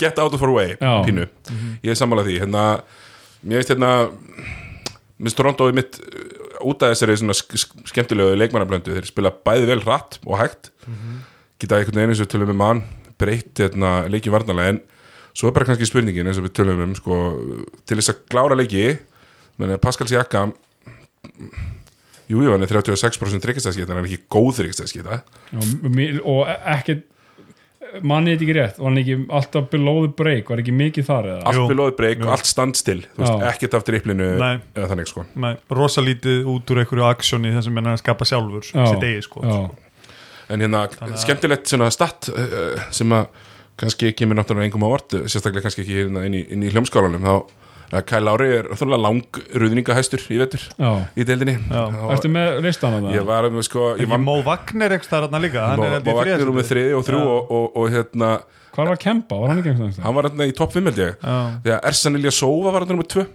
[0.00, 0.94] get out of our way, Já.
[1.04, 1.26] pínu.
[1.84, 2.62] Ég er sammála því, hérna
[3.44, 3.92] mér veist hérna
[5.18, 6.00] minnst Toronto er mitt
[6.64, 10.70] út af þessari svona sk sk skemmtilegu leikmannablöndu þeir spila bæði vel hratt og hægt.
[11.58, 12.84] Geta einhvern veginn eins og tölum um mann
[13.18, 14.80] breytt hérna, leiki varnalega en
[15.34, 17.18] svo er bara kannski spurningin eins og við tölum um sko,
[17.86, 18.84] til þess að klára leiki
[19.58, 20.54] menn Pascal Siakam
[22.28, 24.58] jú, jú, hann er 36% þryggistæðskita, hann er ekki góð
[25.82, 27.06] mi- og ekkert
[28.02, 31.28] manni þetta ekki rétt, var hann ekki alltaf below the break, var ekki mikið þar
[31.32, 31.42] eða?
[31.50, 31.66] allt Jú.
[31.72, 33.02] below the break og allt standstill
[33.48, 35.26] ekkert af dripplinu eða þannig sko.
[35.40, 38.88] Nei, rosalítið út úr einhverju aksjóni þar sem hann er að skapa sjálfur Já.
[38.92, 39.44] sitt eigi sko.
[40.48, 40.86] En hérna,
[41.20, 43.28] skemmtilegt svona statt uh, sem að
[43.78, 47.22] kannski kemur náttúrulega engum á vort, sérstaklega kannski ekki hérna inn í, inn í hljómskálanum
[47.22, 47.34] þá
[47.88, 50.90] að Kyle Lowry er þorlega lang ruðningahæstur í vetur Já.
[51.16, 51.54] í deildinni
[52.12, 53.26] Ertu með listan ég það?
[53.30, 56.12] var með sko ég var Mó Wagner ekki þar hann líka hann er held í
[56.12, 57.32] Má Vagner með þriði og þrjú Já.
[57.32, 58.30] og, og, og hérna
[58.78, 59.38] Hvað var Kempa?
[59.40, 60.04] Var hann ekki einhvern veginn?
[60.04, 61.36] hann var hérna í topp 5 held ég Já.
[61.64, 63.26] þegar Ersan Ilja Sova var hérna nummer 2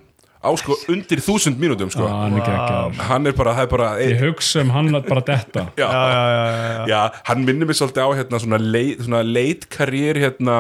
[0.44, 2.04] á sko undir þúsund mínútum sko.
[2.04, 2.98] Já, hann er geggjaður.
[3.08, 6.24] hann er bara, er bara Ég hugsa um hann að bara detta já, já, já,
[6.36, 6.88] já, já.
[6.92, 10.58] já, hann minnir mig svolítið á hérna, svona, leit, svona leit karriér hérna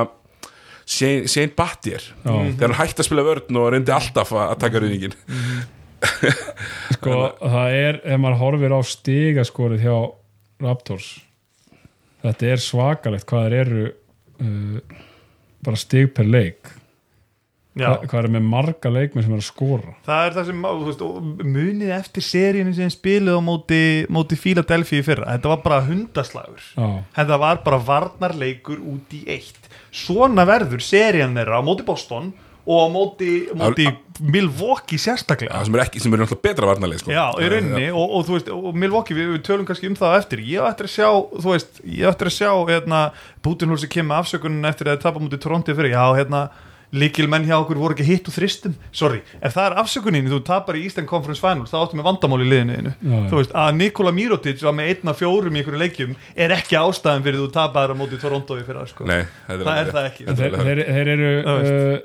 [0.85, 2.05] Shane, Shane Battier.
[2.23, 5.15] Þegar hann hætti að spila vörn og reyndi alltaf að, taka rauðingin
[6.97, 9.95] sko, það er, ef maður horfir á stigaskorið hjá
[10.63, 11.13] Raptors
[12.23, 15.03] þetta er svakalegt hvað þeir eru uh,
[15.63, 16.71] bara stig per leik.
[17.73, 17.87] Já.
[18.05, 19.95] hvað, er með marga leikmenn sem er að skora?
[20.05, 20.99] Það er það sem, þú veist,
[21.55, 23.79] munið eftir seríinu sem spiluð á móti,
[24.13, 26.67] móti Philadelphia í fyrra, þetta var bara hundaslagur.
[26.77, 29.62] Já, þetta var bara varnarleikur út í eitt
[29.93, 32.31] svona verður serían þeirra á móti Boston
[32.63, 33.29] og á móti,
[33.59, 33.85] móti
[34.23, 35.63] Milwaukee sérstaklega.
[35.67, 37.11] Sem er ekki, sem er betra varnarleik sko.
[37.11, 40.43] Já, í rauninni og, og veist, og Milwaukee við, við tölum kannski um það eftir.
[40.47, 41.09] Ég eftir að sjá,
[41.43, 43.01] þú veist, ég eftir að sjá hérna,
[43.43, 46.45] Bútinhúsi kemur með afsökunin eftir að það tapa mútið Toronto fyrir, já, hérna
[46.93, 48.75] líkil menn hjá okkur voru ekki hitt og þristum.
[48.93, 52.41] Sorry, ef það er afsökunin þú tapar í Eastern Conference Finals, þá áttu með vandamál
[52.45, 52.93] í liðinu
[53.31, 57.25] þú veist, að Nikola Mirotic var með einna fjórum í einhverju leikjum er ekki ástæðan
[57.25, 59.07] fyrir þú tapar á móti Toronto í fyrir sko.
[59.09, 60.27] Nei, það er það ekki.
[60.29, 61.97] Þeir, þeir, þeir eru Það uh,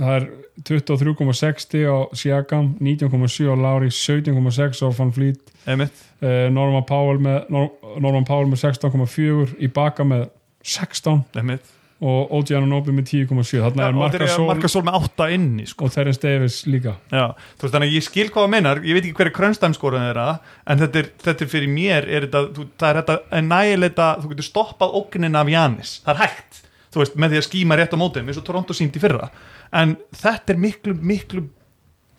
[0.00, 0.28] það er
[0.68, 6.04] 23,60 á Siakam 19,7 á Lauri 17,6 á Van Fleet Einmitt.
[6.20, 10.28] uh, Norman Powell með, Nor Norman Powell með 16,4 Ibaka með
[10.62, 11.76] 16 Einmitt.
[12.00, 15.66] Og OG Anunobi með 10,7 þarna er og þeir eru Marcasol Markasól með átta inni
[15.68, 15.84] sko.
[15.84, 16.94] og Terence Davis líka.
[17.12, 17.26] Já,
[17.60, 20.26] veist þannig að ég skil hvað það meinar ég veit ekki hverju krönstæm skoran þeirra
[20.64, 24.32] en þetta er, þetta er fyrir mér er þetta, það er þetta að nægilega þú
[24.32, 27.96] getur stoppað ógnin af Janis það er hægt, þú veist, með því að skíma rétt
[27.96, 29.28] á mótum eins og Toronto síndi fyrra.
[29.76, 31.44] En þetta er miklu, miklu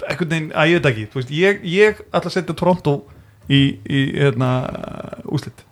[0.06, 2.96] einhvern veginn, að ég veit ekki, veist ég, ég ætla að setja Toronto
[3.50, 4.54] í, í hérna,
[5.30, 5.66] úslit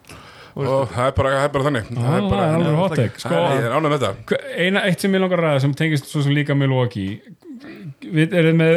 [0.68, 1.90] og það er bara, það er bara þannig.
[1.95, 4.40] Það er hot það- take sko, sko, ég er ánægð með þetta.
[4.57, 7.19] Eina eitt sem ég langar að ræða sem tengist svo sem líka Milwaukee.
[8.03, 8.76] Við erum með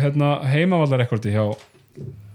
[0.00, 1.44] hérna, heimavallarekordi hjá,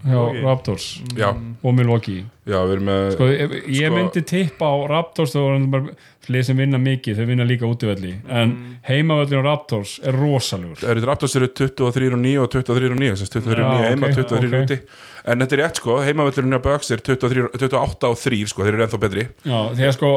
[0.06, 0.42] hjá.
[0.42, 1.30] Raptors já,
[1.62, 2.24] og Milwaukee?
[2.46, 5.96] Já, við erum með sko, ég, ég Sko- myndi tippa á Raptors er bara
[6.30, 8.76] lið sem vinna mikið, þau vinna líka útivelli en mm.
[8.86, 13.26] heimavöllin á Raptors er eru Raptors eru 23 og 9 og 23 og 9 sem
[13.26, 14.62] sagt 23 og Já, 9 heima, ok, 23 ok.
[14.62, 14.78] úti
[15.26, 18.76] en þetta er rétt sko, heimavöllurinn á Bucks er 23, 28 og 3 sko, þeir
[18.76, 19.26] eru ennþá betri.
[19.42, 20.12] Já, þegar sko,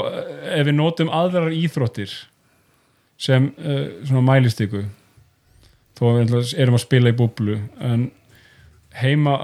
[0.53, 2.13] ef við notum aðrar íþróttir
[3.19, 4.85] sem uh, svona mælistiku
[5.99, 8.07] þó við erum að spila í búblu en
[8.95, 9.35] heima,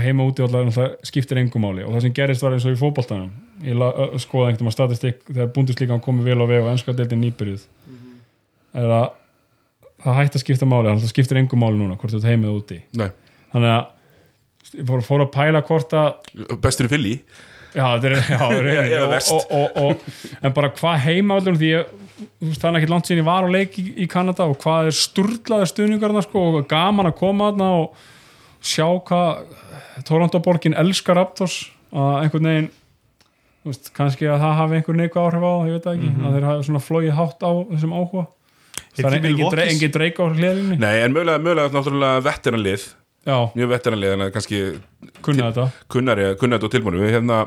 [0.00, 1.84] heima úti alltaf skiptir engum máli.
[1.84, 3.32] Og það sem gerist var eins og í fótboltanum.
[3.64, 6.94] Ég la, ö, skoða einhvern veginn statistik þegar búndislíkan komið vel á veg og ennska
[6.96, 7.66] deildin nýbyrjuð.
[8.74, 9.04] Er að
[10.04, 12.80] það hætti að skipta máli, það skiptir engum máli núna hvort ert heimið úti.
[12.98, 13.10] Nei,
[13.52, 13.84] þannig að
[14.86, 17.16] fór, fór að pæla hvort að bestur í fylli
[17.74, 20.04] Já, er, já, reyni, Eða og, og, og,
[20.38, 21.88] en bara hvað heima öllum því ég,
[22.54, 24.98] það er ekki langt síðan ég var á leik í, í Kanada og hvað er
[24.98, 28.06] sturlaði stuðningarna sko, og gaman að koma þarna og
[28.64, 31.64] sjá hvað Toronto borgin elskar Raptors
[31.94, 32.72] að einhvern veginn
[33.66, 36.66] veist, kannski að það hafi einhver neikvæð áhrif á ég veit ekki, að þeir hafi
[36.68, 38.26] svona flóið hátt á þessum áhuga.
[38.94, 40.76] Það er engin, dreik á hliðinni.
[40.78, 42.92] Nei, en mögulega, mögulega náttúrulega veteranlið
[43.24, 44.62] Já, mjög veteranlið, en kannski
[45.24, 45.68] kunna þetta.
[45.92, 47.00] kunnari, kunnari og tilbúinu.
[47.04, 47.44] Við hérna,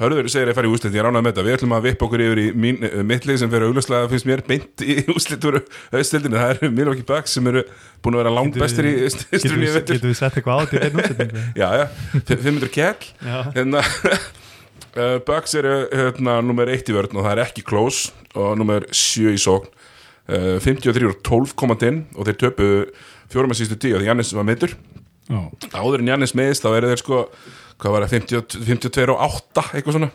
[0.00, 2.22] Hörður segir að fara í úslit ég ránaði með þetta, við ætlum að vippa okkur
[2.24, 5.58] yfir í mín, uh, mitt lið sem fyrir augljóslega finnst mér beint í úslit úr
[5.92, 7.62] haustildinu, það eru Milwaukee Bucks sem eru
[8.00, 10.88] búin að vera langt bestir í Getum í við, við sett eitthvað á þetta í
[10.88, 11.44] einu útsetningu?
[11.60, 11.84] Já, já,
[12.32, 18.14] 500 kell uh, Bucks eru hérna nummer 1 í vörn og það er ekki close
[18.32, 19.68] og nummer 7 í sókn.
[20.30, 22.70] Uh, 53 og 12 komand inn og þeir töpu
[23.28, 24.89] fjórum að sístu tíu því Jannis var meittur Já,
[25.28, 27.20] áður en Jannis meðist þá eru þeir sko
[27.80, 30.08] hvað var það, 50, 52 og 8 eitthvað svona,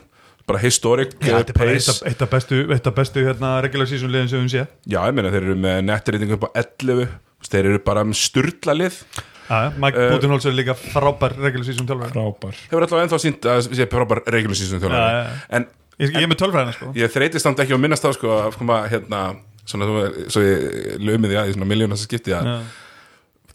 [0.46, 2.58] bara historic uh, er bara eitt pace eitt af bestu,
[2.94, 6.36] bestu hérna, regular season liðin sem við sé Já, ég meina þeir eru með nettriðing
[6.36, 7.08] upp á 11
[7.46, 9.00] þeir eru bara með sturla lið
[9.46, 12.56] Já, Mike Eh, Budenholzer er líka frábær regular season tölvar frábær.
[12.66, 15.36] Hefur alltaf ennþá sínt að sé frábær regular season já.
[15.54, 16.88] en Ég, ég er með tölfræðina sko.
[16.98, 19.20] ég þreytist samt ekki að minnast á sko að koma hérna
[19.64, 22.56] svona þú- svo ég lömið því að í svona miljónast skipti að Já.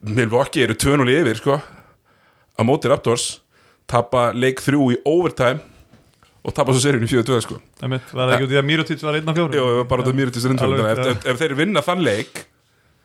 [0.01, 1.57] Milwaukee eru 2-0 yfir sko.
[2.57, 3.41] Á móti Raptors
[3.89, 5.61] tapa leik þrjú í overtime
[6.41, 7.59] og tapa svo seríun í 4-2 sko.
[7.81, 9.57] Það ekki út í að Mirotic var einn af fjórum?
[9.57, 11.11] Jó, bara þetta mýrið til þessu Alveg, ef, já.
[11.11, 12.41] ef, ef þeir vinna þann leik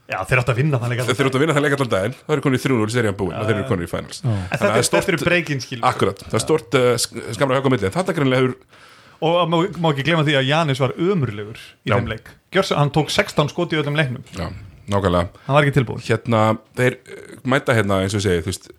[0.07, 1.89] Já, þeir átt að vinna þannig ef þeir eru út að vinna þann leik allan
[1.91, 4.21] daginn þá eru konur í 3-0 serían búin og þeir eru konur í finals.
[4.23, 4.29] Já.
[4.31, 6.91] Að þetta það er er skil Akkurat, það er stort uh,
[7.35, 7.91] skamra högg á milli.
[7.97, 8.85] Þetta greinlega hefur
[9.27, 9.51] Og að
[9.81, 11.97] má, ekki glemma því að Janis var ömurlegur í Já.
[11.97, 12.31] þeim leik.
[12.53, 14.27] Gjörsa, Hann tók 16 skoti í öllum leiknum.
[14.37, 14.51] Já,
[14.93, 15.29] nákvæmlega.
[15.47, 16.43] Hann var ekki tilbúin hérna,
[16.79, 18.71] þeir uh, mæta hérna eins og ég segi, þú veist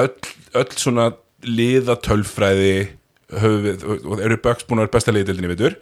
[0.00, 0.32] öll,
[0.62, 1.08] öll svona
[1.46, 2.72] liða tölfræði
[3.40, 5.76] höfvið, og eru Bucks búin að vera besta liðdildin í vitur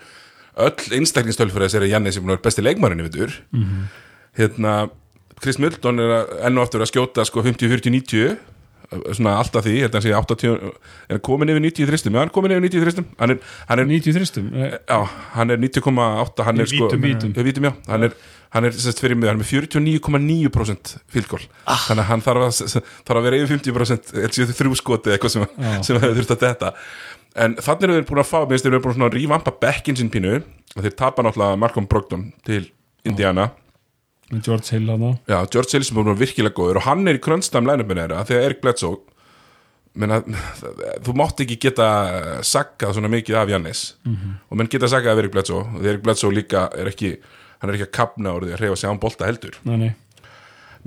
[0.58, 3.34] öll einstaklingstölfræði sér að Jannis er búin að vera besti leikmarin í vitur
[4.38, 4.90] hérna,
[5.40, 8.38] Chris Middleton er að- enn og aftur að skjóta sko 50, 40, 90
[9.12, 10.72] svona alltaf því, þetta sé 80
[11.12, 13.30] er komin yfir 90 í þristum, já hann er komin yfir 90 í þristum hann
[13.34, 13.38] er,
[13.68, 14.98] hann er 90 þristum eh, Já,
[15.34, 16.88] hann er 90,8 hann er sko.
[17.36, 17.72] Já, vítum, já.
[17.92, 18.14] hann er,
[18.54, 21.76] hann er sérst fyrir er með 49,9% fylgól, Ah.
[21.88, 25.34] þannig að hann þarf að, þarf að vera yfir 50% eða séu þrjú skoti eitthvað
[25.34, 25.46] sem,
[25.86, 26.72] sem hefur þurft að detta.
[27.38, 30.10] En þannig eru þeir búin að fá, minnst þeir eru búin að rívampa bekkin sinn
[30.10, 30.38] pínu.
[30.76, 32.70] Og þeir tapa náttúrulega Malcolm Brogdon til
[33.06, 33.50] Indiana.
[34.32, 36.84] Með George Hill hann Já, George Hill sem er búin að vera virkilega góður og
[36.88, 38.98] hann er í krönstam lænupinu þeirra þegar Erik Bledsoe
[39.98, 40.18] menna,
[41.02, 41.86] þú mátt ekki geta
[42.44, 45.62] saggað svona mikið af Jannis og menn geta saggað af Erik Bledsoe.
[45.78, 47.14] Og Erik Bledsoe líka er ekki
[47.58, 49.58] hann er ekki að kapna úr því að reyfa sig án bolta heldur.
[49.68, 49.90] Nei, nei.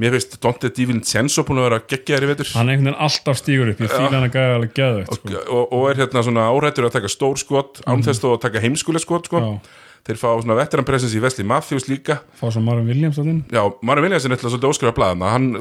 [0.01, 2.49] mér finnst Dante Divincenzo búin að vera geggjaðir í vetur.
[2.55, 3.83] Hann er einhvern veginn alltaf stígur upp.
[3.83, 5.37] Ég fíla hann að gæða alveg gæða sko.
[5.43, 8.63] og, og er hérna svona árættur að taka stór skot án þess þó að taka
[8.63, 9.43] heimskuleg skot sko.
[10.01, 12.21] Þeir fá svona veteran presence í Wesley Matthews líka.
[12.39, 15.51] Fá svo Marvin Williams á þinn já, Mari Viljansin er alltaf svolítið óskrifa blaðana hann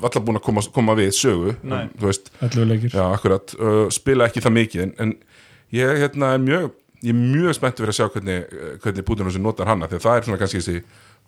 [0.00, 1.84] var alltaf búin að koma, koma við sögu Nei.
[1.94, 2.32] þú veist.
[2.40, 2.96] 11 leikir.
[2.96, 5.14] Já, akkurat, uh, spila ekki það mikið en, en
[5.76, 6.74] ég hérna, er mjög
[7.06, 10.00] ég er mjög spennt fyrir að sjá hvernig, uh, hvernig Búdunum sem notar hana, því
[10.00, 10.82] að það er svona kannski þessi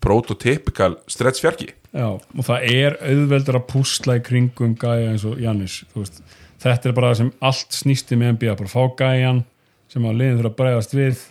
[0.04, 5.40] prototypikal stretch fjarki Já, og það er auðveldur að púsla í kringum gæja eins og
[5.42, 6.20] Jannis þú veist.
[6.62, 9.42] þetta er bara það sem allt snýsti með NBA, bara fá gæjan
[9.90, 11.22] sem að liðin þurfa að bregðast við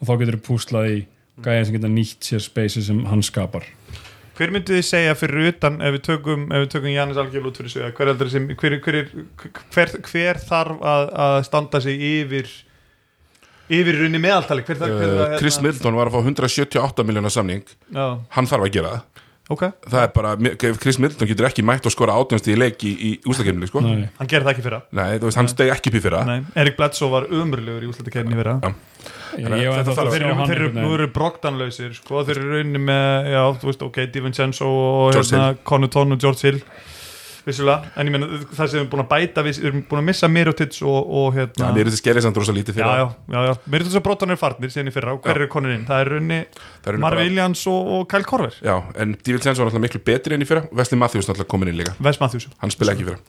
[0.00, 1.00] og þá getur þú púslað í
[1.44, 3.66] gæjan sem geta nýtt sér speysi sem hann skapar.
[4.40, 7.58] Hver myndið þið segja fyrir utan ef við tökum, ef við tökum Jannis Algjörl út
[7.60, 7.90] fyrir sig?
[7.96, 8.98] Hver, heldur sem, hver, hver,
[9.74, 12.48] hver, hver þarf að, að standa sig yfir
[13.70, 17.04] yfir í rauninni meðaltali hver, þarf- hver, uh, hérna- Chris Middleton var að fá 178
[17.06, 17.62] miljónar samning.
[17.94, 18.06] Já,
[18.36, 19.26] hann þarf að gera það.
[19.50, 20.36] Ok, það er bara,
[20.78, 23.80] Chris Middleton getur ekki mætt og skora átjónst í leik í, í ústakefninu sko.
[23.82, 24.78] Nei, hann gerir það ekki fyrra.
[24.94, 26.20] Nei, veist, hann steg ekki upp í fyrra.
[26.28, 28.54] Nei, Erik Bledsoe var umröðlegur í úslættikerninu fyrra.
[28.62, 28.70] Já.
[29.40, 33.42] að að að- Þeir eru, hann þeir eru, brogdanlausir sko, þeir eru rauninni með, já,
[33.58, 34.70] þú veist, ok, Divincenzo
[35.14, 36.60] hérna, Connaughton og George Hill
[37.50, 40.02] vissulega, en ég meina það sem við erum búin að bæta við, við erum búin
[40.02, 43.40] að missa Mirotic og, og hérna er þetta skerið samt rosa lítið fyrir já, já,
[43.50, 45.40] já, Mirotic og Brotan er farnir síðan í fyrra og hver Já.
[45.42, 46.18] eru konur inn, það er
[46.90, 48.54] er Marv bara- Williams og, og Kyle Korver.
[48.64, 50.64] Já, en Dívild Sens var náttúrulega miklu betri enn í fyrra.
[50.72, 51.94] Wesley Matthews náttúrulega komin inn líka.
[52.00, 53.20] Wes Matthews Hann spila ekki í fyrra.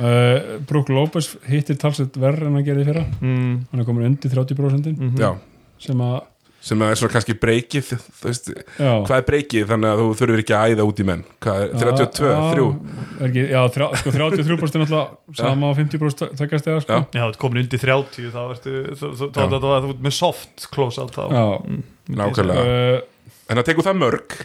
[0.00, 3.04] Uh, Brook Lopez hittir talsett verð en hann gerði fyrra.
[3.20, 5.34] Mm, hann er komin undir 30% mm Já,
[5.80, 6.20] sem að
[6.60, 9.66] sem að er svona kannski breykið þú veist, já, hvað er breykið?
[9.70, 11.22] Þannig að þú þurfur ekki að æða út í menn.
[11.40, 15.72] Hvað er, 32, já, 3 er ekki, já, þrjá, sko, 33% er náttúrulega sama á
[15.80, 17.00] 50% takkast eða sko.
[17.16, 17.24] Já.
[17.24, 19.30] Þú komin undir 30 þá ertu, þú,
[19.78, 21.44] ert með soft close Já.
[21.64, 21.82] Mm,
[22.20, 24.38] nákvæmlega, Uh, en það tekur það mörg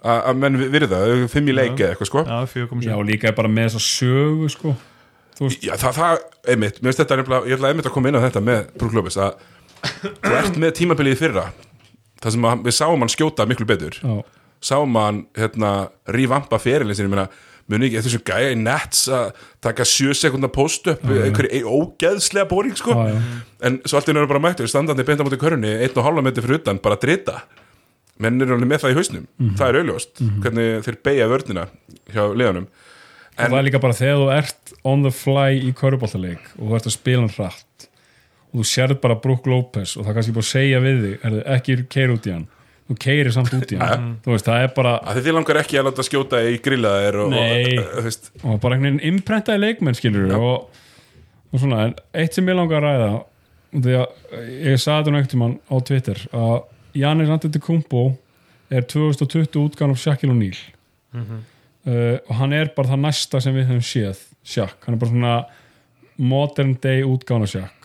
[0.00, 1.00] að að menn virða,
[1.30, 2.24] fimm í leiki eða eitthvað sko.
[2.26, 4.74] Já, 4,7 já, líka bara með þessa sögu sko.
[5.60, 8.42] Já, það, það, einmitt, mér finnst þetta ég ætla einmitt að koma inn á þetta
[8.44, 9.38] með Brúklófis að
[10.22, 11.46] þú ert með tímabilið fyrra
[12.20, 13.96] það sem að, við sáum hann skjóta miklu betur.
[14.00, 14.18] Já,
[14.70, 15.70] sáum hann hérna
[16.12, 17.30] rívampa ferilin sinni, ég meina
[17.70, 19.30] muni ekki eftir þessu gæja í nets að
[19.62, 22.96] taka sjö sekundar post upp einhverju ógeðslega bóring sko.
[22.98, 23.40] Já, já.
[23.68, 26.26] en svo allt í náttúrulega bara mættur standandi beint á móti körunni, einn og hálfa
[26.26, 27.40] metri fyrir utan bara drita.
[28.20, 29.28] Menn eru alveg með það í hausnum.
[29.56, 31.68] Það er auðljóst, hvernig þeir beigja vörnina
[32.10, 32.66] hjá liðanum
[33.40, 36.76] og það er líka bara þegar þú ert on the fly í köruboltaleik og þú
[36.78, 37.86] ert að spila hann hratt
[38.50, 41.28] og þú sérð bara Brook Lopez og það er kannski búið að segja við þig
[41.28, 42.46] er ekki keir út í hann.
[42.90, 44.06] Þú keirir samt út í hann.
[44.24, 47.36] Þú veist, það er bara að þið langar ekki að láta skjóta í grillaðir og,
[47.38, 48.08] og,
[48.42, 50.80] og, bara einhvern veginn imprentaði leikmenn skilur og,
[51.52, 53.12] og svona, en eitt sem ég langar að ræða
[53.70, 54.34] því að
[54.66, 56.56] ég sagði þetta einhvern tímann á Twitter að
[56.98, 58.04] Janis Antetokounmpo
[58.74, 60.58] er 2020 útgáðan af Shaquille O'Neal.
[61.14, 65.10] Uh, og hann er bara það næsta sem við höfum séð Shaq, hann er bara
[65.14, 65.36] svona
[66.20, 67.79] modern day útgáðan af Shaq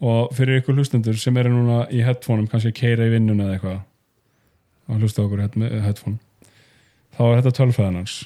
[0.00, 3.56] og fyrir ykkur hlustendur sem eru núna í headphoneum, kannski að keira í vinnuna eða
[3.58, 3.80] eitthvað
[4.90, 6.18] og hlusta okkur með headphone
[7.16, 8.16] þá er þetta tölfræðan hans.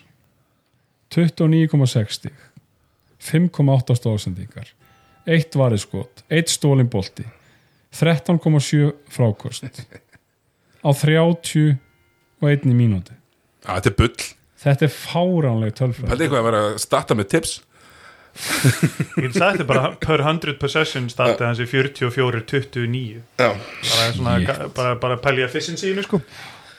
[1.15, 2.45] 29,6 stík
[3.25, 4.71] 5,8 stóðsendingar
[5.31, 7.27] 1 variðskot 1 stólin bolti
[7.95, 9.67] 13,7 frákost
[10.85, 11.77] á 30
[12.43, 13.15] og 1 í mínúti
[13.65, 14.25] að þetta er bull.
[14.65, 17.55] Þetta er fáránleg tölfræð Pældi eitthvað að vera að starta með tips
[19.16, 23.51] Ég get sagt þetta bara per 100 possession startið hans í 44-29 Já,
[24.24, 26.20] bara, bara, bara pæli efficiency sko.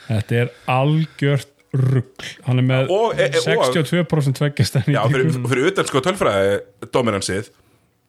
[0.10, 5.32] þetta er algjört rugg hann er með Og- e- e- og- 62% tveggjast Já fyrir,
[5.48, 6.60] fyrir utan sko tölfræði
[6.95, 7.49] dómiransið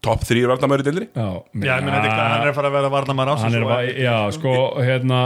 [0.06, 2.90] top 3 varnamæri dildri já, Já, ég meina, þetta- hann er að fara að vera
[2.94, 4.52] varnamæður ásins er bara, já, sko,
[4.82, 5.20] hérna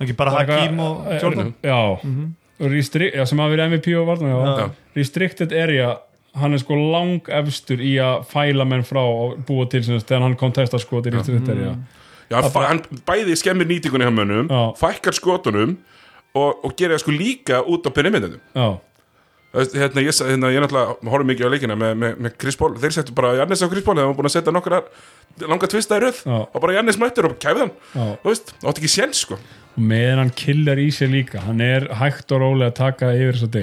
[0.00, 1.54] ekki bara Hakim og Eh, Jordan.
[1.62, 2.00] já,
[2.58, 4.38] Restri- já sem hafa verið MVP og varna já.
[4.58, 4.70] Já.
[4.96, 5.96] restricted area
[6.42, 10.26] hann er sko lang efstur í að fæla menn frá og búa til sinni þegar
[10.26, 11.76] hann kontesta sko til restricted area
[12.28, 14.60] Já, hann, hann bæði skemmir nýtingunni hjá mönnum Já.
[14.80, 15.78] fækkar skotunum
[16.36, 18.68] og, og gerir það sko líka út á perimetinu já,
[19.56, 22.94] hérna, ég, hérna, ég náttúrulega horfum mikið á leikina með, með, með Chris Paul, þeir
[22.98, 24.82] settu bara Jannis á Chris Paul þegar hann var búin að setja nokkra
[25.46, 26.20] langa tvista í röð.
[26.26, 26.36] Já.
[26.44, 27.72] og bara Jannis mættur og kæfði hann.
[27.94, 29.38] Þú veist, átti ekki séns sko.
[29.78, 33.38] Og meðan hann killar í sig líka hann er hægt og rólega að taka yfir
[33.38, 33.54] þess að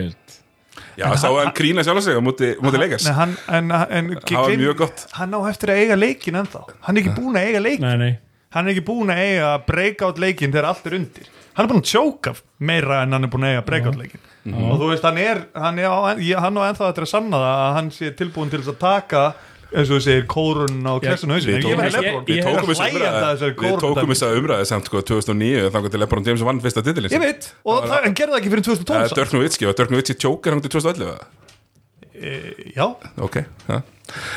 [0.97, 4.41] já, sá hann grína sjálf sig á móti, móti leikast Nei, hann, en, en, Það
[4.41, 5.05] var mjög gott.
[5.19, 6.61] hann á eftir að eiga leikin ennþá.
[6.87, 8.13] Hann er ekki búin að eiga leikin nei, nei,
[8.55, 11.27] hann er ekki búin að eiga breakout leikin þegar allt er undir.
[11.55, 14.75] Hann er búin að tjóka meira en hann er búin að eiga breakout leikin og
[14.77, 17.53] þú veist hann er hann, er á, ég- hann á ennþá eftir að sanna það
[17.65, 19.21] að hann sé tilbúin til að taka
[19.75, 23.31] eins og þú segir kórun á klessun hausinu við ég tókum- hlæjandi
[24.25, 27.83] að umræðu samt sko 2009 þannig til Lebron James vann fyrsta titilin ég veit og
[27.83, 29.17] það, hann gerði það ekki fyrir 2012 samt.
[29.19, 31.27] Dirk Nowitzki og Dirk Nowitzki tjókar hann til 2011 eða?
[32.15, 32.85] Eh, já,
[33.19, 33.81] ok, ja.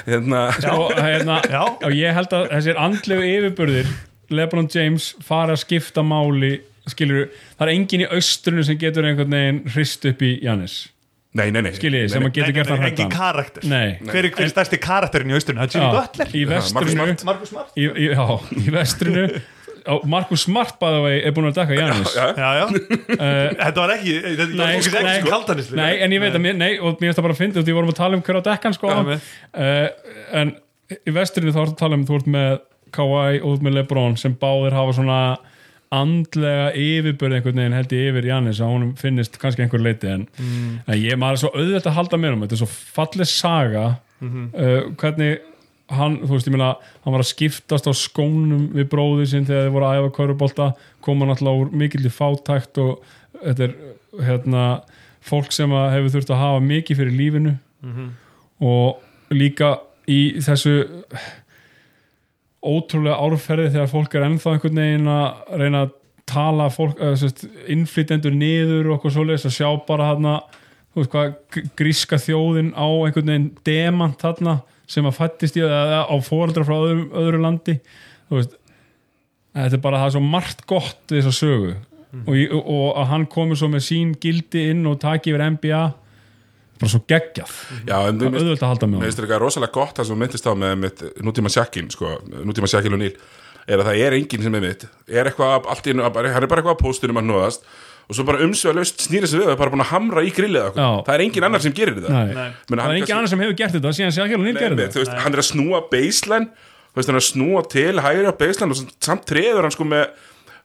[0.08, 1.62] hérna hérna, Já.
[2.02, 3.92] ég held að þessir andlegu yfirburðir
[4.34, 6.58] Lebron James fara að skipta máli
[6.88, 7.28] skilur,
[7.58, 10.88] það er engin í austrunu sem getur einhvern veginn hrist upp í Jannis
[11.36, 13.68] nei, nei, nei, skiljið, sem að getur gert engin hrættan karakter.
[13.68, 13.98] Nei.
[14.06, 15.60] hver er, hver er stærsti karakterin í austurinu?
[15.60, 16.32] það er Jimmy Butler?
[16.32, 16.94] í vestrinu.
[16.94, 17.24] Smart.
[17.28, 17.76] Marcus Smart?
[17.76, 18.26] Í, í, já,
[18.64, 19.28] í vestrinu.
[20.08, 22.64] Markus Smart bæða vegi er búin að dekka Jannis Já, já, já.
[23.62, 25.78] þetta var ekki þetta var ekki nei, kaldanisli.
[25.78, 27.78] nei, en ég veit að mér, nei, og mér finnst það bara að finna við
[27.78, 28.90] vorum að tala um hver á dekkan sko.
[28.92, 29.30] Já, uh, með.
[30.42, 30.52] en
[30.98, 32.50] í vestrinu þá ertu að tala um þú ert með
[32.98, 35.20] Kawhi og þú ert með Lebron sem báðir hafa svona
[35.94, 40.26] andlega yfirbörð einhvern veginn held ég yfir Jannis að honum finnist kannski einhver leiti en,
[40.84, 43.84] en ég maður er svo auðvitað að halda með um þetta er svo falleg saga.
[44.20, 45.38] Uh, hvernig
[45.94, 46.74] hann, þú veist, ég meina
[47.04, 50.66] hann var að skiptast á skónum við bróðið sinn þegar þið voru að æfa körubólta
[51.04, 52.98] koma náttúrulega úr mikill í fátækt og
[53.38, 53.76] þetta er
[54.28, 54.64] hérna
[55.28, 57.54] fólk sem hefur þurft að hafa mikið fyrir lífinu.
[58.60, 59.78] Og líka
[60.08, 60.82] í þessu
[62.64, 65.92] ótrúlega árferði þegar fólk er ennþá einhvern veginn að reyna að
[66.28, 66.98] tala fólk,
[67.72, 70.08] innflytendur niður og okkur svoleiðis að sjá bara
[70.92, 74.58] þú veist hvað, gr- gríska þjóðin á einhvern veginn demant þarna
[74.88, 77.78] sem að fættist í eða á fóreldra frá öðru, öðru landi
[78.32, 78.56] veist.
[79.58, 81.70] Þetta er bara það er svo margt gott við þessa sögu.
[82.24, 85.80] Og, ég, og að hann komi svo með sín gildi inn og taki yfir NBA
[86.80, 87.52] bara svo geggjað.
[87.88, 90.14] Já, en það er auðvöld að halda með Mér finnst þetta rosalega gott það sem
[90.16, 92.14] þú myndist á með, með nútíma sjakkin sko,
[92.48, 93.12] nútíma sjakkin og nýl
[93.68, 96.62] er að það er enginn sem er mitt er eitthvað, allt í hann er bara
[96.62, 97.66] eitthvað að póstunum að nóðast
[98.08, 100.70] og svo bara umsveðalaust snýra sig við og er bara búin að hamra í grillið
[101.04, 102.08] það er enginn annar sem gerir þetta.
[102.08, 104.78] Menna, það hann er engin kannski- annar sem hefur gert þetta síðan Sjakjál og gerði
[104.78, 105.18] nei, þetta.
[105.26, 106.48] hann er að snúa baseline
[107.10, 110.06] hann er að snúa til hægri á baseline og samt treður hann sko með,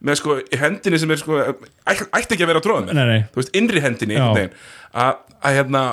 [0.08, 2.64] með sko í hendinni sem er sko ætti ekki að vera
[2.96, 3.20] Nei, nei.
[3.34, 4.16] þú veist, innri hendinni.
[4.94, 5.14] Að
[5.44, 5.84] að hérna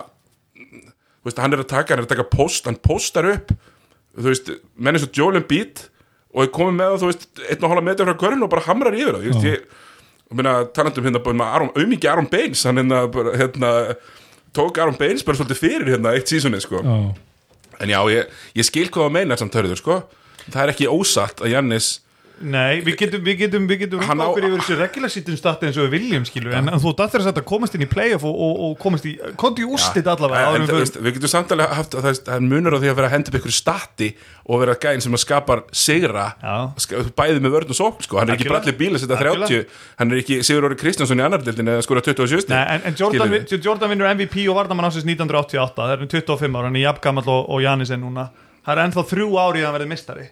[1.24, 3.54] veist, hann er að taka, hann er að taka post hann postar upp
[4.20, 5.86] veist, menn eins og Joel Embiid
[6.30, 8.96] og er komið með þú veist, einn og hóla metur frá körn og bara hamrar
[8.96, 12.62] yfir það, ég veist, ég og minna, talandum hérna bara með Aron, auðmikið Aron Baines
[12.68, 13.70] hann hérna, bara, hérna
[14.54, 16.82] tók Aron Baines bara svolítið fyrir hérna eitt sísunni, sko.
[16.84, 16.94] Já.
[17.80, 19.96] En já, ég, ég skil hvað það meinar samt hörður, sko.
[20.46, 21.90] Það er ekki ósatt að Jannis
[22.40, 25.36] Nei, við getum, við getum, við getum Hann rúkað á- okkur yfir þessu regular season
[25.36, 28.24] stati eins og við viljum skilu, en, en þú dættir að komast inn í playoff
[28.24, 31.74] og, og, og komast í, komast í úrslit allavega áður en, en við getum samtalið
[31.76, 34.08] haft að það er- munur á því að vera að henda upp ykkur stati
[34.50, 36.56] og vera gæðin sem að skapar sigra Já.
[36.80, 38.18] ska- bæði með vörn og sókn, sko.
[38.22, 39.46] Hann er ekki brallir bíl að setja Algjörlega.
[39.60, 42.80] 30 Hann er ekki Sigur Óri Kristjánsson í annar dildin eða skora 27 stig, Nei,
[42.88, 46.80] en, Jordan, Jordan vinnur MVP og Vardamann ásins 1988 það er um 25 ára, hann
[46.80, 48.30] er jafngamall og, og Janis er núna.
[48.64, 50.26] Það er ennþá þrjú ári að verði mistari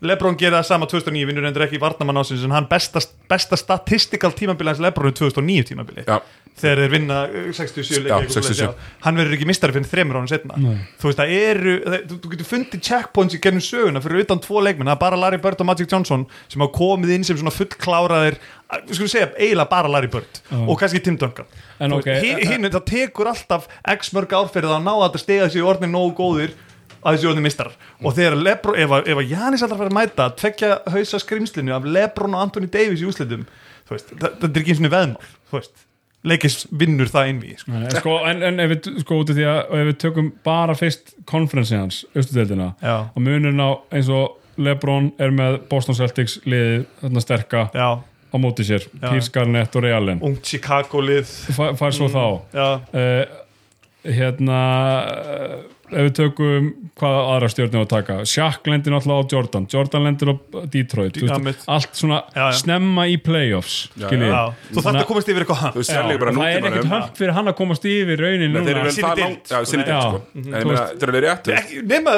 [0.00, 4.30] Lebron gera það sama 2009 vinnur endur ekki Vardamann ásins en hann besta, besta statistikal
[4.36, 6.20] tímabili hans Lebron er 2009 tímabili Já,
[6.58, 8.68] þegar þeir vinna uh, 67 leiki Já, eitthvað svoleiðis, 67.
[8.68, 8.92] já.
[9.06, 10.60] hann verður ekki mistari fyrir þremur ánum setna
[11.02, 14.42] þú veist það eru, það, þú, þú getur fundið checkpoints í gennum söguna fyrir utan
[14.46, 14.86] tvo leikmenn.
[14.92, 18.38] Það er bara Larry Bird og Magic Johnson sem hafa komið inn sem svona fullkláraðir
[18.68, 21.46] að- við skulum segja eiginlega bara Larry Bird og kannski Tim Duncan.
[21.80, 23.66] En Þú ok, veist, hin, það tekur alltaf
[23.98, 26.56] x mörg árferðið að ná að þetta stega þessi orðin nógu góðir
[27.02, 29.98] að þessi orðin mistarar og þegar Lebron, ef, að- ef að Janis alltaf fyrir að
[30.00, 33.44] mæta tvekja hausa skrimslinu af Lebron og Anthony Davis í úslitum
[33.88, 35.84] þú veist, það, það er ekki eins og veðmál þú veist,
[36.28, 37.70] leikis vinnur það við sko.
[37.72, 40.74] Nei, sko, en, en ef við sko út af því að ef við tökum bara
[40.76, 42.96] fyrst konferensi hans, austudeldina Já.
[43.14, 48.36] og munurinn á eins og Lebron er með Boston Celtics liðið þarna sterka Já, á
[48.42, 49.06] móti sér, Já.
[49.12, 50.18] Pierce Garnett og Ray Allen.
[50.26, 51.30] Ungt Chicago lið.
[51.54, 52.24] Fær, fær svo þá.
[52.58, 54.58] Já, uh, hérna
[55.06, 59.66] uh, ef við tökum hvaða aðra stjórnum að taka Shaq lendir náttúrulega á Jordan.
[59.72, 60.34] Jordan lendir á
[60.72, 61.38] Detroit ja,
[61.74, 62.58] allt svona Já, já.
[62.62, 64.32] snemma í playoffs Já, skiljið.
[64.32, 64.42] Já,
[64.72, 66.68] þú þarft að komast yfir eitthvað hann þú Já, sér líka bara og það er
[66.70, 68.92] ekkert hönd fyrir hann að komast yfir raunin núna.
[68.98, 70.20] sko.
[70.34, 70.50] Mhm.
[70.98, 72.14] Þeir eru réttur Ekki- nema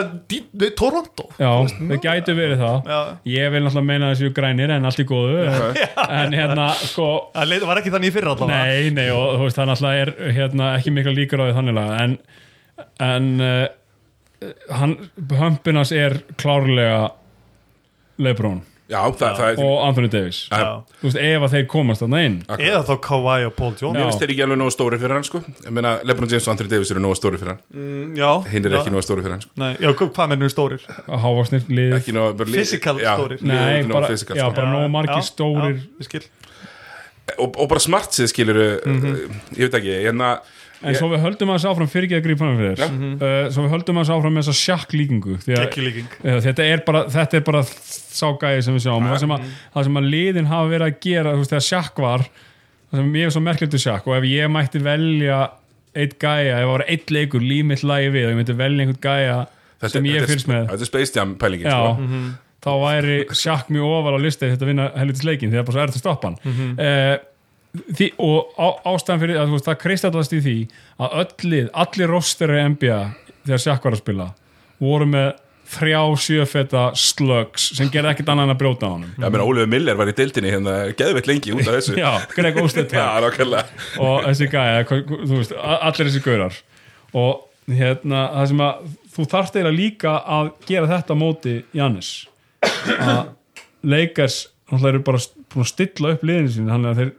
[0.76, 1.28] Toronto.
[1.38, 2.90] Já, það gætu verið það.
[3.26, 5.46] Ég vil náttúrulega meina þessu grænir en allt í góðu.
[6.10, 9.70] En hérna, sko það var ekki þannig í fyrra Nei, nei, og þú veist, það
[9.70, 12.16] náttúrulega er hérna, ekki mikla líkur á því þannig en,
[13.00, 13.66] en uh,
[14.74, 14.96] hann,
[15.36, 17.10] hömpinans er klárlega
[18.20, 20.70] Lebron Já, það, það er og Anthony Davis Já.
[20.98, 23.94] þú veist, ef að þeir komast þarna inn eða þá Kawhi og Paul Jones.
[23.94, 26.54] Mér finnst þeir ekki alveg nógu stóri fyrir hann sko Ég meina, Lebron James og
[26.56, 28.80] Anthony Davis eru nógu stóri fyrir hann Mm, já, Hinn er já.
[28.80, 30.82] ekki nógu stóri fyrir hann sko Nei, já, hvað mennum stórir?
[31.06, 31.94] hávarsnir lið
[33.06, 33.46] já, stórir.
[33.46, 34.50] Nei, bara, já, sko.
[34.58, 36.10] bara nógu margir stórir ég
[37.38, 38.58] og, og bara smart sig skilur
[38.90, 39.14] Mhm.
[39.54, 40.40] Ég veit ekki, hérna
[40.80, 42.88] en svo við höldum að þessu áfram fyrir ekki að grípa fram fyrir Já.
[42.88, 45.36] uh, svo við höldum að þessu áfram með þessa sjakk líkingu
[46.46, 49.04] þetta er bara, þetta er bara sá gæði sem við sjáum.
[49.06, 49.44] Og það sem, að,
[49.76, 52.26] það sem að liðin hafa verið að gera þú veist, þegar sjakk var
[52.90, 55.40] það sem ég er svo merkilegt til sjakk og ef ég mætti velja
[56.00, 59.02] eitt gæja, ef það var eitt leikur límitt lagi við og ég myndi velja einhvern
[59.04, 59.40] gæja
[59.80, 60.66] Þetta sem ég fylgst með.
[60.68, 62.22] Þetta er Space Jam pælingin já, sko.
[62.60, 65.76] þá væri sjakk mjög ofal á listi þetta vinna helvitis leikin því það er bara
[65.78, 66.40] svo erfitt að stoppa hann.
[66.44, 67.28] Mm
[67.72, 70.56] því, og á, ástæðan fyrir að veist, það kristallast í því
[71.00, 72.98] að öllið, allir rosteri NBA
[73.46, 74.28] þegar sjakk var að spila
[74.80, 75.30] voru með
[75.70, 79.10] þrjá sjöfeta slugs sem gerði ekkert annað en að brjóta á honum.
[79.14, 81.94] Já, meina, Ólefur Miller var í dildinni hérna geðveitt lengi út af þessu.
[82.02, 83.62] Já, Greg nákvæmlega.
[84.02, 86.58] Og þessi gæja, þú veist, allir þessi gaurar.
[87.14, 92.10] Og hérna, það sem að þú þarft eiginlega líka að gera þetta móti Jannis
[92.98, 93.30] að
[93.86, 94.40] leikars
[94.70, 97.12] náttúrulega eru bara að stilla upp liðinu sín þannig að þeir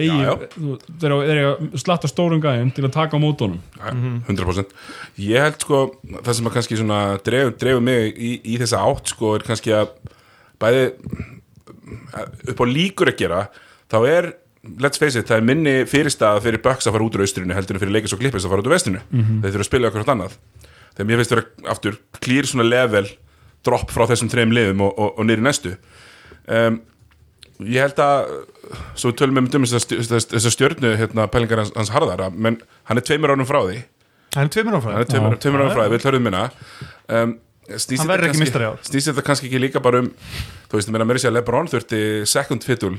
[0.00, 3.90] þeir eru- að slatta stórum gæjum til að taka á mótunum Já,
[4.28, 4.72] 100%
[5.18, 5.82] Ég held sko,
[6.20, 6.80] það sem að kannski
[7.24, 9.92] drefur mig í, í þessa átt sko er kannski að
[10.60, 10.86] bæði
[12.50, 13.42] upp á líkur að gera
[13.90, 14.28] þá er,
[14.78, 17.76] let's face it, það er minni fyrirstaða fyrir Bucks að fara út úr austrinu heldur
[17.76, 19.00] en fyrir leikis og klippis að fara út úr vestrinu.
[19.10, 19.40] Mm -hmm.
[19.42, 20.36] þeir þurfa að spila okkur átt annað.
[20.94, 23.08] Þegar mér finnst vera aftur klýr svona level
[23.64, 25.76] drop frá þessum treim liðum og, og, og í næstu.
[26.48, 26.80] Um,
[27.66, 28.30] ég held að
[28.98, 33.34] svo tölum við um þessa stjörnu hérna, pælingar hans, hans harðara menn hann er tveimur
[33.34, 33.82] ánum frá því.
[34.36, 36.42] Hann er tveimur áfram hann er tveimur, tveimur ánum frá því, við hlörðum minna
[37.08, 37.34] um,
[37.70, 38.78] snýst þetta kannski- ár.
[38.86, 40.12] snýst þetta kannski ekki líka bara um
[40.70, 42.98] þú veist, mér að sé að Lebron þurfti second fiddle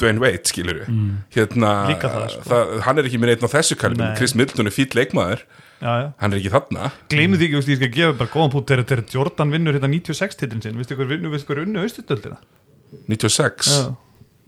[0.00, 0.92] Dwayne Wade, skilur við
[1.34, 2.44] hérna, Líka það, sko.
[2.48, 4.16] það, hann er ekki minn einn á þessu kalibin, Nei.
[4.16, 5.42] Chris Middleton er fýll leikmaður.
[5.80, 6.06] Já, já.
[6.20, 6.88] Hann er ekki þarna.
[7.12, 10.64] Gleimðu því ekki, ég skal gefa bara góðan pút þegar Jordan vinnur hérna 96 titlin
[10.64, 12.40] sinn Vistu hver vinnu, vistu hver unnu austurtöldina?
[13.10, 13.74] 96,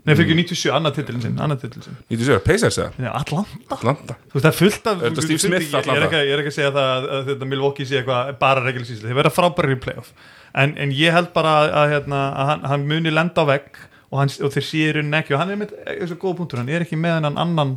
[0.03, 1.99] Nei, fyrir 97 annað titlin sinn, annað titlin sinn.
[2.11, 2.91] 97, Pacers eða?
[2.99, 3.61] Nei, Atlanta.
[3.77, 4.17] Atlanta.
[4.33, 6.09] Þú veist, það er fullt af Er þetta Steve Smith, ég, ég, er Atlanta?
[6.09, 9.05] ekki, ég er ekki að segja það að, að þetta Milwaukee sé eitthvað bara season,
[9.05, 10.11] þeir verða frábæri í playoff.
[10.59, 13.79] En, en ég held bara að, að, hérna, að hann, hann muni lenda á vegg
[13.79, 15.37] og, hann, og þeir séu raunin ekki.
[15.37, 17.77] Og hann er með þessu góða punktur, hann er ekki með hennan annan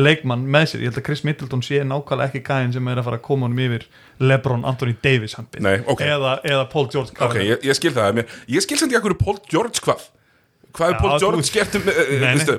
[0.00, 3.08] leikmann með sér, ég held að Chris Middleton sé nákvæmlega ekki gæðin sem er að
[3.08, 3.86] fara að koma honum yfir
[4.22, 6.02] Lebron, Anthony Davis Nei, ok.
[6.06, 8.24] eða, eða Paul George ok, ég, ég skil það.
[8.50, 10.08] Ég skil samt að hverju Paul George hvað
[10.74, 11.84] hvað er Paul George gert um,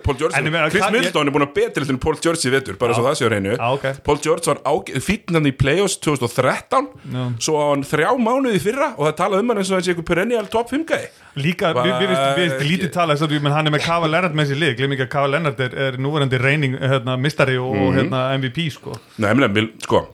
[0.05, 0.39] Paul George,
[0.71, 3.29] Chris Middleton er búin að betri til Paul George í vetur, bara svo það séu
[3.29, 3.57] hreinu.
[4.05, 4.61] Paul George var
[5.03, 7.23] fítinn hann í Playoffs 2013 Já.
[7.43, 9.93] svo á hann þrjá mánuði fyrra og það talaði um hann eins og hann sé
[9.95, 11.11] einhver perennial top 5 gæði
[11.43, 14.95] Líka, mér finnst lítið tala menn hann er með Kava Lennart með sér lið, gleym
[14.95, 17.97] ekki að Kava Lennart er, er núverandi reyning, hérna, mistari og Mhm.
[17.99, 19.49] hérna, MVP sko, meina,
[19.83, 20.05] sko,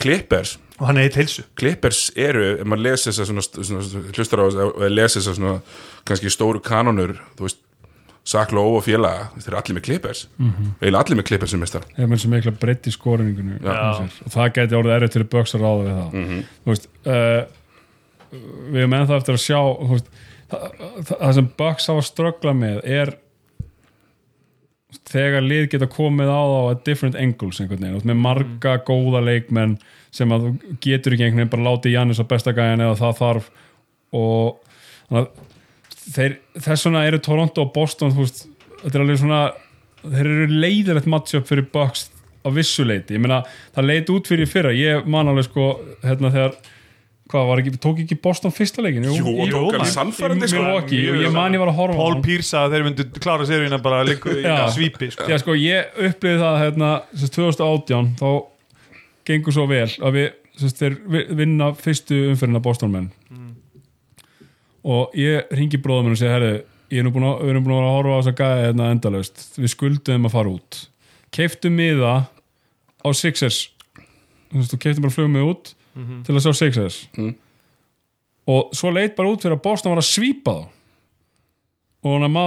[0.00, 3.82] Clippers og hann er eitt heilsu Clippers eru, ef maður lesi þess að svona, svona,
[3.86, 5.60] svona hlustar á þess að lesi þess að svona
[6.08, 7.60] kannski stóru kanonur þú veist,
[8.22, 12.10] Saklo og félaga þeir eru allir með Clippers, eiginlega allir með Clippers sem mestar eða
[12.12, 13.72] með sem mikla breytt í skórinningunni Já.
[13.98, 16.36] og það geti orðið fyrir Bucks að ráða við það.
[16.62, 17.40] Þú veist uh,
[18.70, 19.58] við erum ennþá eftir að sjá
[19.90, 20.12] veist,
[20.52, 23.14] það, það, það sem Bucks hafa ströggla með er
[25.12, 29.78] þegar lið geta komið á þá að different angles einhvern veginn, með marga góða leikmenn
[30.14, 33.18] sem að þú getur ekki einhvern veginn bara látið Jannis á besta gæjan eða það
[33.22, 33.48] þarf.
[34.12, 34.60] Og
[35.08, 35.48] þannig að
[36.10, 38.44] þess vegna eru Toronto og Boston þú veist,
[38.82, 39.42] þetta er alveg svona
[40.02, 42.08] þeir eru leiðilegt matchup fyrir Bucks
[42.42, 43.44] á vissuleiti, ég meina
[43.76, 45.66] það leit út fyrir í fyrra, ég man alveg sko
[46.02, 46.56] hérna þegar,
[47.30, 49.06] hvað var ekki tók ekki Boston fyrsta leikin?
[49.06, 50.64] Jú, og í- tók í- alveg sannfærandi, í sko.
[50.74, 50.90] Og
[51.22, 52.08] ég man ég var að horfa.
[52.26, 54.66] Pierce að þeir myndu klára seríuna bara líku í Já.
[54.74, 55.28] svípi sko.
[55.30, 58.28] Já, sko, ég upplýði það hérna, sagt, 2018 þá
[59.30, 63.10] gengur svo vel að við sagt, þeir vi- vinna fyrstu umferðina Bostonmenn
[64.82, 66.52] og ég ringi bróðum minn og segi herri,
[66.92, 68.88] ég er nú búin að, við erum búin að horfa á þess að gæða hérna
[68.94, 70.80] endalaust, við skuldum að fara út.
[71.32, 72.14] Keiftum miða
[73.02, 73.62] á Sixers.
[74.52, 75.72] Keiftum bara flugum með út
[76.26, 76.98] til að sjá Sixers.
[77.16, 77.34] Mm.
[78.52, 80.81] og svo leit bara út fyrir að Boston var að svípa þá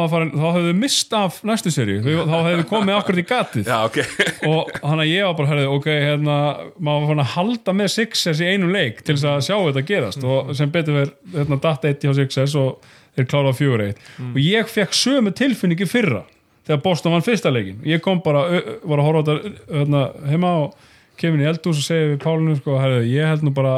[0.03, 1.71] og farin, þá hefðu mist af næstu
[2.03, 3.67] Þau- þá hefðu komið akkurat í gatið.
[3.71, 3.99] Já, ok.
[4.51, 6.35] Og þannig að ég var bara, herrið, ok, hérna
[6.75, 9.85] maður var fann að halda með Sixers í einum leik til þess að sjá þetta
[9.93, 10.27] gerast.
[10.27, 14.03] Og sem betur verið, hérna, datt eitt hjá Sixers og þeir kláraði fjögur eitt.
[14.27, 16.25] Og ég fekk sömu tilfinningi fyrra
[16.65, 18.43] þegar Boston vann fyrsta leikin ég kom bara,
[18.83, 19.99] var að horfa á þetta hérna,
[20.31, 20.87] heima og
[21.21, 23.75] kemur í eldús og segir við Pálinu, sko, herrið, ég held nú bara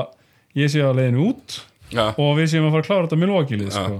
[0.58, 1.58] ég sé að leiðinu út
[1.92, 4.00] Já, og við séum að fara að klára þetta Milwaukee-lið, sko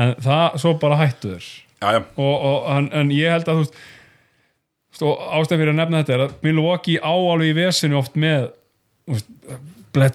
[0.00, 2.00] en það, svo bara hættu þér já, já.
[2.16, 3.76] Og, og, en, en ég held að þú veist,
[5.02, 8.50] og ástæð fyrir að nefna þetta er að Milwaukee á alveg í vesinu oft með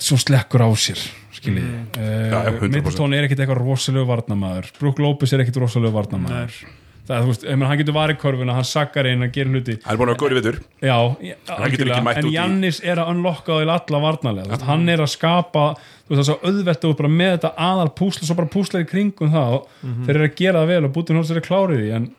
[0.02, 1.02] svo slekkur á sér
[1.38, 1.88] skiljið mm.
[2.34, 2.74] 100%.
[2.74, 6.62] Middleton er ekkit eitthvað rosalegu varnamaður Brook Lopez er ekkit rosalegu varnamaður
[7.07, 9.75] það þú veist, hann getur varið korfuna hann sakkar einn, hann gerir hluti.
[9.85, 13.01] Hann er búin að góri vitur já, Hann getur ekki algjörlega, mætt en Jannis er
[13.03, 16.27] að unlocka á alla varnarlega, þú veist, hann er að skapa þú veist, það er
[16.31, 19.53] svo auðvelt að þú bara með þetta aðal púsla, svo bara púsla í kringum það
[19.57, 20.03] og Mhm.
[20.07, 22.09] þeir eru að gera það vel og bútin hóls er að klárið því en,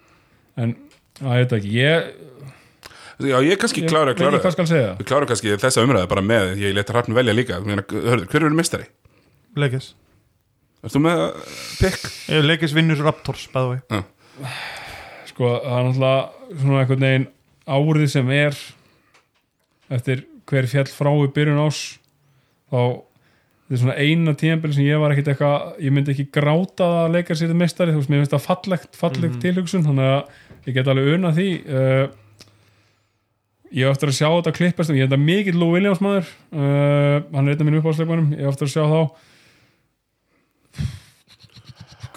[0.57, 0.75] en
[1.23, 2.11] að ég veit ekki, ég,
[3.19, 4.15] Já, ég er kannski klára,
[5.27, 7.57] kannski þessa umræði bara með Ég leta hrappn velja líka.
[7.67, 8.87] Meina, hörður, Hver eru mistari?
[9.59, 9.89] Leikis
[10.87, 11.25] Erst þú með
[11.81, 11.99] pick?
[12.47, 14.05] Leikis vinnur Raptors, bæðu við
[15.39, 17.29] sko, það er náttúrulega svona einhvern veginn
[17.69, 18.57] árið sem er
[19.95, 21.83] eftir hver fjall frá í byrjun ás
[22.73, 22.81] þá
[23.69, 27.19] þetta er svona eina tíðanbili sem ég var ekkit eitthvað ég myndi ekki gráta að
[27.19, 30.77] leika sér til mestari þú veist, mér finnst það fallegt, fallegt tilhugsun þannig að ég
[30.77, 31.49] get alveg unna því.
[31.69, 32.07] Uh,
[33.69, 37.21] ég hef eftir að sjá þetta klippast ég er þetta mikill Lou Williams maður uh,
[37.35, 39.01] hann er einn af mínum uppáðsleikunum ég hef eftir að sjá þá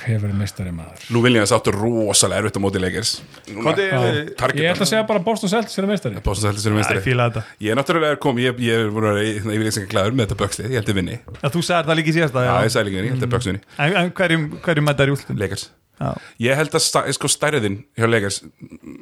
[0.02, 3.12] hver verið mestari maður Lou Williams áttu rosalega erfitt á móti leikers
[3.48, 7.04] er ég ætla að segja bara Boston Celtics er mestari Boston Celtics eru Ég mistari
[7.20, 7.44] þetta.
[7.62, 10.72] Ég er náttúrulega kom, ég, ég er voru að yfirleitt sem glæður með þetta bökslið,
[10.72, 11.20] ég held að vinni.
[11.42, 12.54] Já, Þú sagði það líka í síðasta já.
[12.66, 13.62] ég sagði líka vinni, ég held að böks vinni.
[13.78, 15.40] En, en hverjum, hverjum mættar í úrslutum?
[15.42, 15.68] Leikers
[16.02, 16.16] Já.
[16.42, 18.40] Ég held að sta, sko stærðin hjá leikers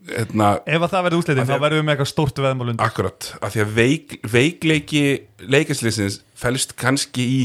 [0.10, 3.30] hérna, Ef að það verður því þá að- verðum við með eitthvað stórt veðmál akkurat,
[3.40, 5.04] af því að veik, veikleiki
[5.48, 7.40] leikersliðsins fælst kannski í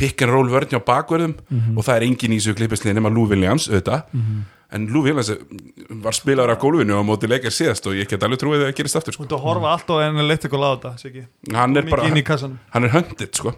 [0.00, 1.34] pick and roll vörn hjá bakverðum
[1.76, 4.16] og það er engin í þessu klippislið nema Lou Williams auðvitað,
[4.70, 5.30] en Lou Williams
[6.04, 8.76] var spilaður af gólfinu á móti leikers síðast og ég get alveg trúið að það
[8.80, 9.26] gerist aftur Þú sko.
[9.28, 11.24] ert að horfa allt og en leitt eitthvað láta þetta, Siggi.
[11.56, 12.58] Hann er bara, inn í kassanum.
[12.74, 13.54] hann er höndið sko.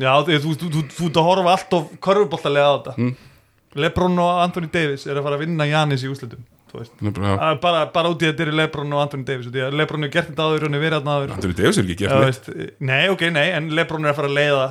[0.00, 2.96] Já, þú þú- þú- þú- þú ert að horfa allt og körfuboltalega á þetta.
[2.96, 3.14] Mm.
[3.76, 6.32] Lebron og Anthony Davis er að fara að vinna Janis í þú
[7.06, 10.12] er bara, bara, bara út í að þetta eru Lebron og Anthony Davis Lebron hefur
[10.12, 11.32] gert þetta áður og hann er verið þarna áður.
[11.36, 12.50] Anthony Davis er ekki gert veist,
[12.80, 14.66] Nei, ok, nei, en Lebron er að fara að leiða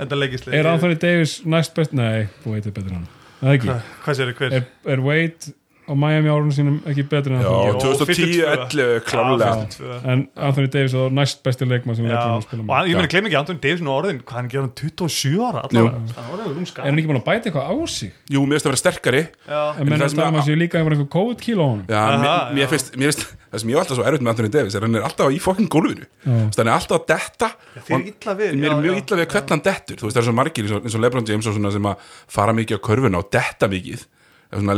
[0.00, 1.94] þetta leikisli Er Anthony Davis næst best?
[1.96, 3.06] Nei, Wade er betur hann
[3.42, 4.58] er ekki Hvað, sér þið hver?
[4.58, 5.54] Er, er Wade
[5.86, 9.46] á Miami árunum sínum ekki betur en Já, Anthony Jó, 2010-11 klálega.
[9.46, 10.00] Já, 52.
[10.12, 12.88] En Anthony Davis er næst besti leikmann sem Já, leikmann að spila og með hann-
[12.90, 15.76] ég meina, gleym ekki Anthony Davis nú orðin, hvað hann gerði hann 27 ára hann
[15.86, 18.12] var Er hann ekki búin að bæta eitthvað á sig?
[18.30, 19.22] Jú, mér finnst að vera sterkari.
[19.46, 21.62] Já, En menn það að tala um að- séu líka að vera eitthvað COVID kíló
[21.62, 21.86] á honum.
[21.86, 23.22] Já, Aha, mér, mér finnst, mér finnst
[23.52, 25.38] það sem ég var alltaf svo erfitt með Anthony Davis er hann er alltaf í
[25.40, 26.06] fokkin gólfinu.
[26.26, 29.96] Hann er alltaf að detta er við, mér er mjög illa við hvernig hann dettur.
[29.96, 31.82] Þú veist það er svo margir eins og, eins og Lebron James og svona sem
[31.86, 31.96] að
[32.28, 34.04] fara mikið á körfuna og detta mikið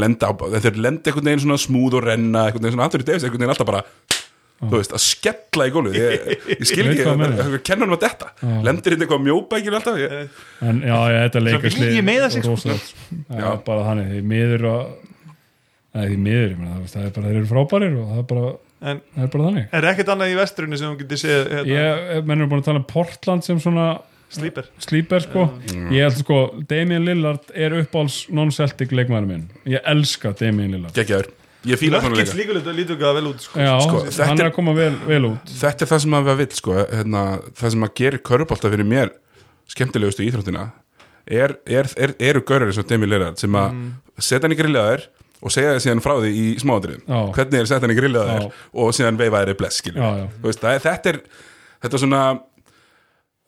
[0.00, 0.32] lenda á,
[0.64, 3.54] þeir lenda einhvern veginn svona smúð og renna einhvern veginn svona Anthony Davis einhvern veginn
[3.54, 3.82] alltaf bara
[4.58, 5.96] þú veist, að skella í gólfið.
[6.02, 7.42] Ég, ég skil ekki, hvað það meinar.
[7.54, 8.30] er kenna hann að detta.
[8.66, 10.14] Lendir hérna eitthvað mjóbækir alltaf ég,
[10.66, 11.42] En já, já þetta
[12.34, 12.56] sig, sko.
[13.52, 15.04] er bara þannig, því miður og
[15.94, 18.26] Nei, því miður, ég meina, það- það er bara, þeir eru frábærir og það er
[18.34, 18.48] bara,
[18.88, 19.68] En það er bara þannig.
[19.78, 22.64] er ekkert annað í vesturinu sem hún getur séð hérna, Ég, menn er búin að
[22.68, 23.86] tala um Portland sem svona
[24.32, 25.48] slíper slíper sko.
[25.92, 29.44] Ég held sko, Damian Lillard er uppáhalds non-Celtic leikmæður minn.
[29.68, 30.96] Ég elska Damian Lillard.
[30.96, 31.30] Geggjaður,
[31.68, 33.60] ég fíla svona Lökkins leika líka ekki að vel út sko.
[33.60, 35.54] já, sko, hann þetta er að koma vel, vel út.
[35.62, 37.24] Þetta er það sem maður vill sko, hérna,
[37.58, 39.14] það sem að gerir körubólta fyrir mér
[39.68, 40.68] skemmtilegustu í íþróttina
[41.28, 43.76] er, er, er, eru görður eins og Demi Lillard sem að
[44.16, 46.46] setja hann í grillaðir og segja þið síðan frá því í
[47.04, 47.18] Já.
[47.36, 48.52] hvernig er setja hann í grillaðir Já.
[48.82, 49.58] og síðan veifa þér í
[50.62, 51.20] það er, þetta er
[51.84, 52.22] þetta er svona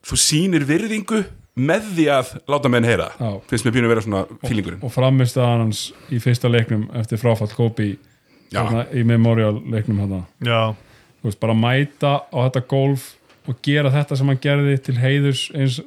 [0.06, 1.22] þú sýnir virðingu
[1.60, 3.10] með því að láta menn heyra.
[3.18, 3.30] Já.
[3.50, 7.20] finnst mér pínu að vera svona fílingurinn og framist að hans í fyrsta leiknum eftir
[7.20, 7.50] fráfall
[8.50, 10.00] þarna í memorial leiknum
[11.22, 13.10] veist, bara mæta á þetta golf
[13.48, 15.80] og gera þetta sem hann gerði til heiðurs eins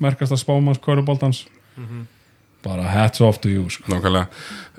[0.00, 1.44] merkast að spámans köruboltans
[2.64, 3.88] bara hats off to you sko.
[3.92, 4.26] Nákvæmlega.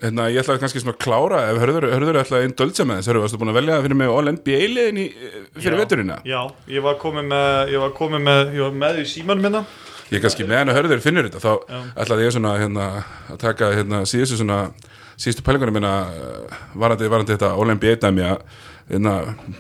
[0.01, 3.09] Hérna, ég ætlaði kannski svona að klára ef hörður, hörður ætlaði einn döldsja með þess
[3.11, 5.05] hörður, varstu búin að velja fyrir mig All NBA liðin í,
[5.59, 5.81] fyrir Já.
[5.83, 6.39] veturina já,
[6.73, 9.61] ég var komið með ég var komið með, ég var með í símanum minna
[10.09, 11.79] ég er kannski meðan að hörður finnur þetta þá Já.
[12.05, 12.89] ætlaði ég svona hérna,
[13.29, 14.59] að taka hérna, síðustu svona
[15.21, 18.41] síðustu pælingunum minna uh, varandi, varandi þetta All NBA dæmi að
[18.89, 19.17] hérna,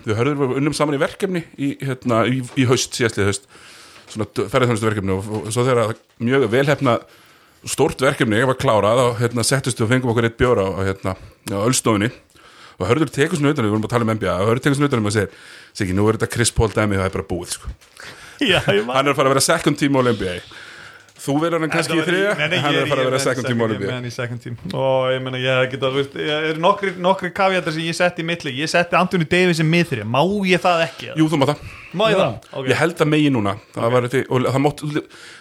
[0.09, 3.45] við hörður vorum unnum saman í verkefni í, hérna, í, í haust, síðastlið haust
[4.09, 6.97] svona ferðarþjónustu verkefni og, og svo þegar mjög velhefna
[7.69, 11.15] stórt verkefni var klárað og hérna, settustu og fengum okkur eitt bjóra á, hérna,
[11.51, 12.09] á Ölstofunni.
[12.81, 14.89] Og hörður tekur svona utan við vorum að tala um NBA og hörður tekur svona
[14.89, 15.45] utan og segir,
[15.77, 17.73] segir, nú er þetta Chris Paul dæmi og það er bara búið sko.
[18.41, 20.39] Já, ég hann er að fara að vera second team all NBA
[21.21, 23.47] þú verður hann kannski í en hann ég er að fara að vera ég second
[23.47, 27.85] team all ég NBA og ég meina ég geta ég er nokkri, nokkri kavjatar sem
[27.85, 28.53] ég setti í milli.
[28.57, 31.11] Ég setti Anthony Davis í miðri má ég það ekki?
[31.19, 32.37] jú, þú það, má ég það?
[32.49, 32.71] Okay.
[32.71, 33.55] ég held að megi núna.
[33.75, 34.85] Það var því, og það mátt,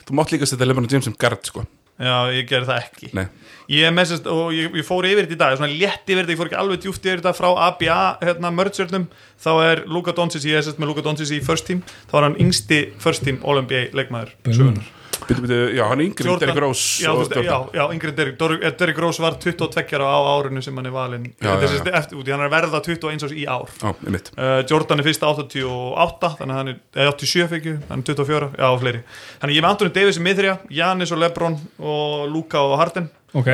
[0.08, 1.64] þú mátt líka setja LeBron James sem guard sko.
[2.00, 3.10] Já, ég gerði það ekki.
[3.18, 3.26] Nei,
[3.70, 6.24] Ég, er með sérst, og ég, ég fór yfir þetta í dag svona létt yfir
[6.24, 9.04] þetta, ég fór ekki alveg djúft yfir þetta frá ABA, hérna, mergernum
[9.38, 12.26] þá er Luka Doncic, ég er sérst með Luka Doncic í first team, þá er
[12.26, 14.88] hann yngsti first team All-NBA leikmaður sögunar
[15.20, 18.16] Byttu, byttu, já, hann er yngri en Derrick Rose já, veist, já, já, yngri en
[18.16, 21.28] Derrick eh, Derrick Rose var 22 ára á árinu sem hann er valinn.
[21.42, 23.70] Hann er verða 21 árs í ár.
[23.82, 28.08] Já, uh, Jordan er fyrst 88 þannig að hann er, eða 87 fekju hann er
[28.10, 29.04] 24, já, fleiri.
[29.42, 33.48] Þannig ég með Anthony Davis í miðrja, Giannis og Lebron og Luka og Harden ok,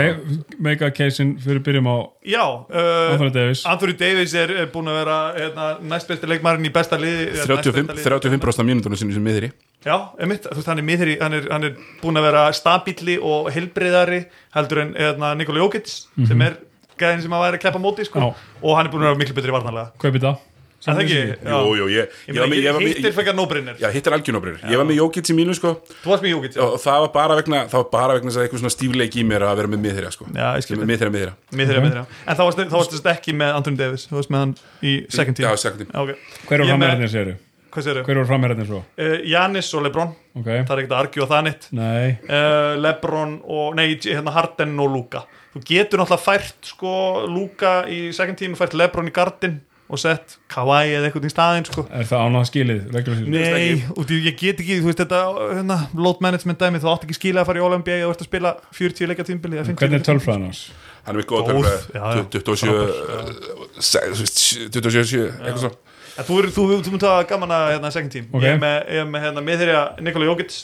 [0.63, 3.65] make a case-in fyrir byrjum á já, uh, Anthony Davis.
[3.67, 7.87] Anthony Davis er, er búin að vera hérna, næstbesti leikmaðurinn í besta liði eða 35,
[7.91, 8.39] næstbesta liði.
[8.41, 9.53] 35% af mínúndunum sinni sem miðri.
[9.87, 13.21] Já, einmitt, þú veist, hann er, miðri, hann, er, hann er búin að vera stabíli
[13.21, 14.25] og heilbreyðari
[14.57, 16.59] heldur en hérna, Nikola Jokic sem er
[16.97, 18.33] gæðin sem að væri að kleppa móti sko.
[18.65, 19.93] Og hann er búin að vera miklu betri varnarlega.
[20.01, 20.45] Kaupið það
[20.87, 21.21] Það ekki?
[21.51, 24.15] Jú, jú, ég, Ég ég var ég var hittir með frekar nóbrinnir Já, hitt er
[24.17, 25.73] algjörnóbrið Ég var með Jókits í mínu sko.
[26.05, 28.39] Þú varst með Jokic, já, og það var bara vegna það var bara vegna þess
[28.39, 30.29] að eitthvað svona stífleik í mér að vera með miðherja sko.
[30.31, 31.35] Já, ég skil Með miðherja miðherja.
[31.59, 34.07] Miðri, miðri En þá varst þá varst þetta ekki með Anthony Davis.
[34.07, 34.55] Þú varst með hann
[34.87, 35.49] í second team.
[35.51, 35.91] Já, second team.
[35.91, 36.47] Já, ok.
[36.47, 37.37] hver með- framherðinir séru?
[37.77, 38.03] Hvað séru?
[38.07, 38.79] hver eru framherðinir svo?
[38.97, 41.67] Uh, Janis og Lebron, ok, það er ekkert að argjúa það neitt.
[41.77, 42.07] Nei.
[42.25, 45.27] Uh, Lebron og, nei, hérna Harden og Luka.
[45.53, 46.95] Þú getur náttúrulega fært sko
[47.29, 51.67] Luka í second team fært Lebron í gardin og sett Kawhi eða eitthvað í staðinn
[51.69, 52.81] sko er það ánað skilið?
[52.95, 53.37] regular season?
[53.37, 55.21] Nei, og því ég get ekki, þú veist þetta
[55.53, 58.31] hérna, load management dæmi, þú átt ekki skilja að fara í All-NBA og ert að
[58.31, 60.63] spila 40 leikja tímbili hvernig er tölfræðan hans?
[61.07, 62.07] Hann er með góð já.
[62.35, 63.31] 27 eh,
[63.79, 64.41] se- þú veist,
[64.75, 65.75] 27 7, eitthvað svo
[66.17, 68.43] Þú, er- þú, þú mun það gaman að hérna, second team Ok.
[68.43, 70.55] Ég er með, ég er með hérna, miðherja Nikola Jokic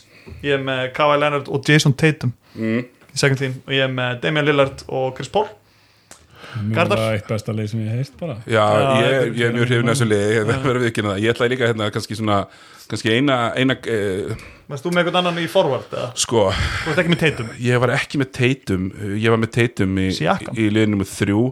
[0.41, 2.87] Ég er með Kawhi Leonard og Jason Tatum mm.
[3.13, 5.51] í second team og ég er með Damian Lillard og Chris Paul
[6.53, 9.69] Var það eitt besta leið sem ég heilt bara Já, Já, ég, ég er mjög
[9.71, 12.39] hrifin að þessu liði ég verður ekki það, ég ætlaði líka hérna kannski svona
[12.91, 15.89] kannski eina, eina eh, Varst þú með eitthvað annan í forward?
[15.93, 16.11] Eða?
[16.25, 16.45] sko,
[16.85, 20.09] Þú ert ekki með Tatum ég var ekki með Tatum ég var með Tatum í,
[20.13, 21.43] í liðinu með þrjú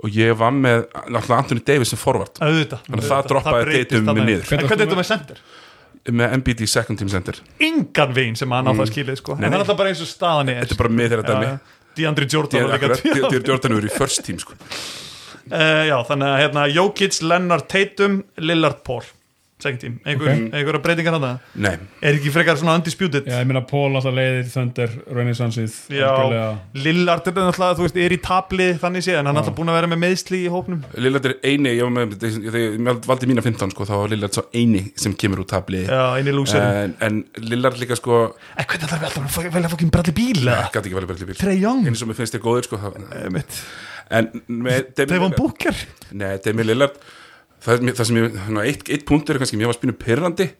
[0.00, 4.06] og ég var með náttúrulega Anthony Davis sem forvart Auðvitað Þannig að það droppaði Tatum
[4.10, 4.28] þarna.
[4.30, 4.46] niður.
[4.50, 5.42] En er varstu þetta með center?
[6.08, 9.34] með MBD second team center Engan veginn sem hann átt að skilja sko.
[9.36, 11.26] Nei, En það er alltaf bara eins og staðan er þetta er bara með þeirra
[11.28, 11.50] dæmi.
[12.00, 13.30] DeAndre Jordan var líka.
[13.30, 14.56] Dyr Jordan eru í first team sko.
[15.50, 19.02] Eh, Já, þannig að hérna, Jokic, Lennart, Tatum Lillard, Paul
[19.60, 20.54] Second team, einhver, Ok.
[20.56, 23.26] einhverja breytingar hann Nei, Er ekki frekar svona undisputed?
[23.28, 26.06] Já, ég meina Pól alltaf leiðir Thunder Renaissanceið Já.
[26.08, 26.58] algjörlega.
[26.86, 29.68] Lillard er náttúrulega, þú veist, er í tablið þannig séð, en hann er alltaf búin
[29.72, 33.30] að vera með meðsli í hópnum Lillard er eini ég, var með, þegar ég valdi
[33.30, 36.80] mína 15 sko, þá var Lillard svo eini sem kemur úr tabli Já, í lúserum
[36.84, 38.22] en, en Lillard líka sko
[38.56, 40.70] En hvernig þarf við alltaf að velja fokkin bralli bíl eða?
[40.72, 42.80] gæti ekki vel bara til bíl Trey Young eins og mér finnst þér góður sko,
[44.10, 45.74] Eh, Damian Devon Booker
[46.18, 46.96] Nei, Demi Lillard
[47.64, 50.50] það, það sem ég, svona, eitt, eitt punktur er kannski mér var spínu pyrrandi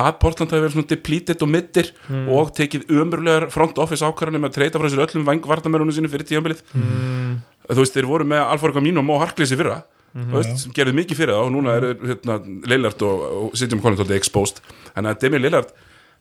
[0.00, 1.88] að Portland hafi verið svona depleted og middir
[2.30, 6.28] og tekið umurlegar front office ákvarðanir með að treyta frá sér öllum vangvartamörunum sinni fyrir
[6.28, 7.32] tíðanbilið mm.
[7.72, 9.80] þú veist, þeir voru með Alfa Gamino og Mo Harkless í fyrra
[10.14, 12.38] þú veist, sem gerðu mikið fyrir það og núna er hérna,
[12.70, 14.62] Lillard og, og Sitjum Collins alltaf exposed.
[14.94, 15.74] Þannig að Demi Lillard,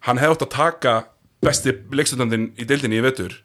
[0.06, 0.96] hann hefði átt að taka
[1.46, 3.38] besti leikstundandinn í deildinni í vetur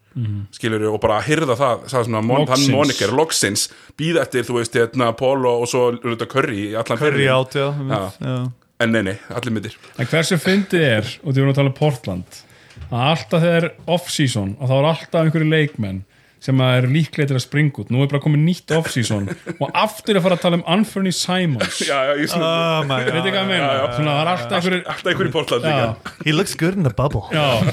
[0.55, 3.69] skilur og bara hyrða það, það svona mon, hann moniker, loksins
[3.99, 5.89] býða eftir, þú veist, hérna, Paul og, svo
[6.31, 8.37] Curry allan Curry átt, já, einmitt, já.
[8.85, 9.79] en nei, nei, allir myndir.
[9.99, 12.43] En hversu fyndið er, og við erum að tala um Portland
[12.91, 16.03] að alltaf þegar off-season og þá er alltaf einhverju leikmenn
[16.45, 17.93] sem að er líklega til að springa út.
[17.95, 21.81] Nú er bara komið nýtt off-season og aftur að fara að tala um Anthony Simons.
[21.81, 22.51] Já, já, ég svona,
[22.83, 23.71] Oh my veit ekki hvað að meina?
[23.97, 26.15] Svona það er alltaf einhverju alltaf einhver í Portland líka.
[26.27, 27.25] He looks good in the bubble.
[27.33, 27.65] Já,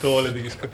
[0.00, 0.70] Þólið ekki sko.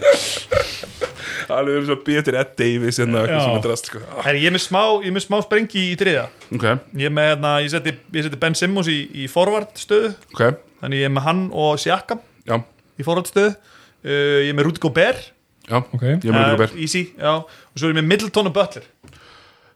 [1.51, 4.03] Alveg um svo til Ed Davis en það sem er drast sko.
[4.07, 6.67] Ah, Her, Ég er með smá, ég er með smá sprengi í þriða ok,
[7.01, 10.45] Ég er með, hérna, ég seti, ég seti Ben Simmons í, í forward stöðu ok,
[10.83, 12.57] Þannig ég er með hann og Siakam já,
[13.01, 15.31] í forward stöðu uh, Ég er með Rudy Gobert
[15.71, 16.03] já ok.
[16.03, 17.35] Ég er með líka ber, Easy, já.
[17.41, 18.89] Og svo er ég með Middleton og Butler.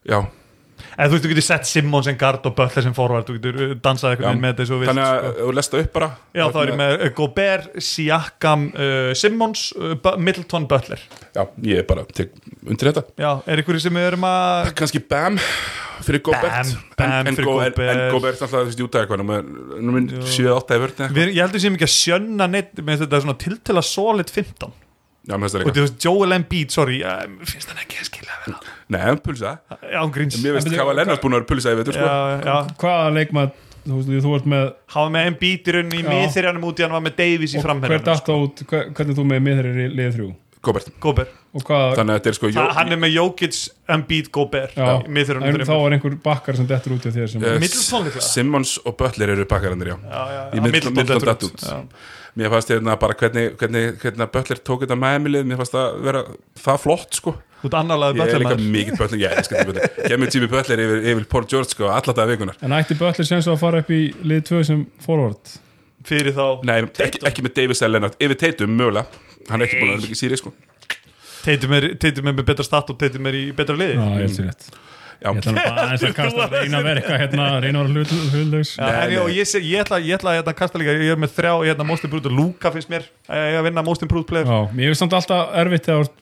[0.04, 0.18] Já,
[0.94, 3.60] eða þú veist, þú getur sett Simmons en guard og Butler sem forward, þú getur
[3.64, 5.32] uh, dansað eitthvað með þessu vilt Þannig að sko.
[5.48, 6.08] þú lesta upp bara.
[6.36, 11.06] Já, þá er ég með Gobert, Siakam uh, Simmons, uh, Middleton, Butler.
[11.34, 12.34] Já, ég er bara tek
[12.66, 13.06] undir þetta.
[13.24, 15.40] Já, er ykkur sem við erum að Kanski Bam
[16.04, 16.74] fyrir Gobert.
[16.98, 17.90] Bam en, en, fyrir Go- en, Gobert.
[17.96, 21.76] en Gobert alltaf þú veist Júta eitthvað Númer 7-8 eða vörð við, Ég heldur sem
[21.78, 24.74] ekki að sjönna neitt með þetta er svona tiltala solid 15
[25.24, 25.72] Já, og líka.
[25.72, 29.20] Þú veist, Joel Embiid, sorry uh, finnst hann ekki að skilja að vera Nei, en
[29.24, 29.55] pulsa.
[29.80, 30.36] Já, gríns.
[30.44, 32.09] Mér veist hvað var Lennart búin að vera pulsa í veitur sko.
[32.09, 34.64] Já, já, hvaða leikmað þú, veist, þú ert með
[34.94, 37.62] hafa með Embiid í rauninni í miðþyrjanum út í hann var með Davies í og
[37.62, 40.32] hver framherjanum datta út hver, hvernig þú með miðri í liðið þrjú?
[40.64, 40.92] Gobert.
[41.05, 43.59] Gobert, og hvað Þannig að þetta er sko Þa, hann er með Jokic,
[43.96, 47.32] Embiid, Gobert já, í miðþyrjanum en þá er einhver bakkar sem dettur út í þér
[47.34, 48.24] sem Middleton líklega?
[48.24, 49.98] Simmons og Butler eru pakkarandir, já
[52.35, 55.98] Mér fannst hérna bara hvernig, hvernig, hvernig Butler tók þetta með Emilið Mér fannst það
[56.02, 56.23] vera
[56.65, 57.35] það flott sko.
[57.61, 60.09] Þú ert annarlega Ég er líka mikið Butler, ég elskar þetta Butler.
[60.11, 63.44] Kemur Jimmy Butler yfir, yfir Paul George sko alla þetta vikunar en ætti Böttler sem
[63.47, 65.55] svo að fara upp í lið 2 sem forward?
[66.05, 69.23] Fyrir þá Nei, ekki, ekki með Davis eða Lennart Yfir Tatum mögulega.
[69.48, 70.52] Hann er ekki búin að vera mikið síri sko.
[71.44, 73.97] Teitum er, Teitum er með betra stat og Teitum er í betra liði.
[73.97, 74.69] Já, ég held sér rétt
[75.20, 78.08] ég ætla nú bara aðeins að kasta reyna að vera eitthvað hérna, reyna að vera
[78.10, 81.32] hlut- hlutlaus ég, ég, ég ætla, ég ætla að hérna, kasta líka, ég er með
[81.38, 84.46] þrjá hérna, most improved og Luka finnst mér ég að vinna most improved player.
[84.50, 86.12] Já, mér finnst samt alltaf erfitt þegar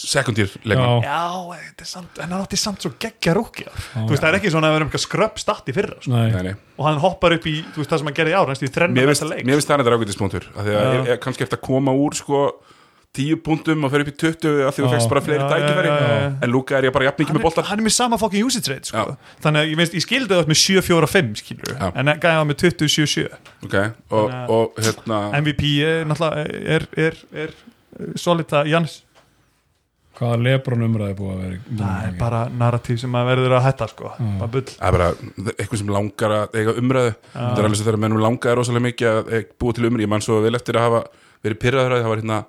[0.00, 1.02] second year leikmann.
[1.04, 4.28] Já, Já, þetta er samt, en hann átti samt svo geggja rúkja Þú veist, það
[4.30, 6.12] er ekki svona að vera um eitthvað skröpp statt í fyrra sko.
[6.14, 6.54] nei, Nei, nei.
[6.78, 8.72] og hann hoppar upp í, þú veist, það sem hann gerði í ár næstu í
[8.72, 10.94] þrenna Mér finnst það þetta rákvæmdispunktur Því að Já.
[10.94, 12.40] ég, ég kannski eftir að koma úr sko
[13.16, 15.90] tíu punktum og fer upp í 20 af því þú fegst bara fleiri tækifæri.
[16.46, 18.70] en Luka er ég bara jafn mikið með boltan hann er með sama fucking usage
[18.70, 19.16] rate sko.
[19.42, 21.90] Þannig að ég, veist, ég skildi það með 7-4-5 skilur Já.
[21.90, 23.26] en gæði hann með 20-7-7
[23.66, 23.92] okay.
[24.10, 27.54] og, Þannig að- og hérna MVP er náttúrulega er, er, er,
[28.06, 29.00] er solid að Jannis?
[30.20, 33.86] Hvaða Lebron umræði búið að vera það er bara narratív sem að verður að hætta
[33.88, 34.10] sko.
[34.20, 34.66] bara bull.
[34.68, 35.10] Það er bara
[35.54, 37.12] eitthvað sem langar að eiga umræðu.
[37.32, 40.12] Þetta er alveg svo þegar mennum langar rosalega mikið að eh, búa til umræðu, ég
[40.12, 41.00] man svo vel eftir að hafa
[41.40, 42.40] verið pyrraður að það var hérna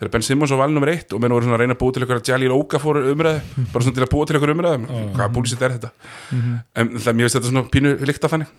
[0.00, 1.92] þegar Ben Simmons var valin nummer eitt og menn voru svona að reyna að búa
[1.92, 4.88] til eitthvað Jalil Okafor umræðu bara svona til að búa til eitthvað umræðu.
[5.14, 5.90] Hvaða búlisitt er þetta?
[6.80, 8.50] En það mér finnst þetta svona pínu líkt af þannig.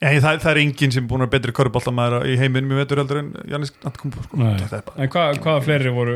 [0.00, 3.02] Ég- það, það er enginn sem er búin að betri köruboltamæður í heiminum í vetur
[3.02, 4.38] heldur en Jannis Antetokounmpo sko.
[4.96, 6.14] En hvað, hvaða fleiri voru,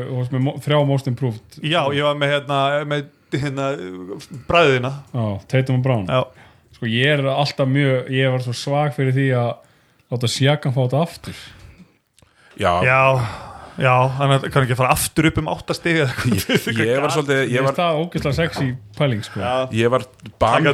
[0.65, 1.59] þrjá most improved?
[1.61, 2.59] Já, ég var með hérna,
[2.89, 3.05] með
[3.37, 3.67] hérna
[4.49, 4.91] bræðina.
[5.13, 6.07] Já, Tatum og Brown.
[6.09, 6.23] Já,
[6.73, 9.51] Sko ég er alltaf mjög, ég var svo svag fyrir því að
[10.11, 11.37] láta Sjakan fá þetta aftur.
[12.57, 12.99] Já, já,
[13.79, 16.11] já hann kann ekki að fara aftur upp um áttastig ég,
[16.81, 18.67] ég var svolítið Ég var, það ógeðslega sexy
[18.97, 19.41] pæling sko.
[19.75, 20.05] Ég var
[20.41, 20.69] bam,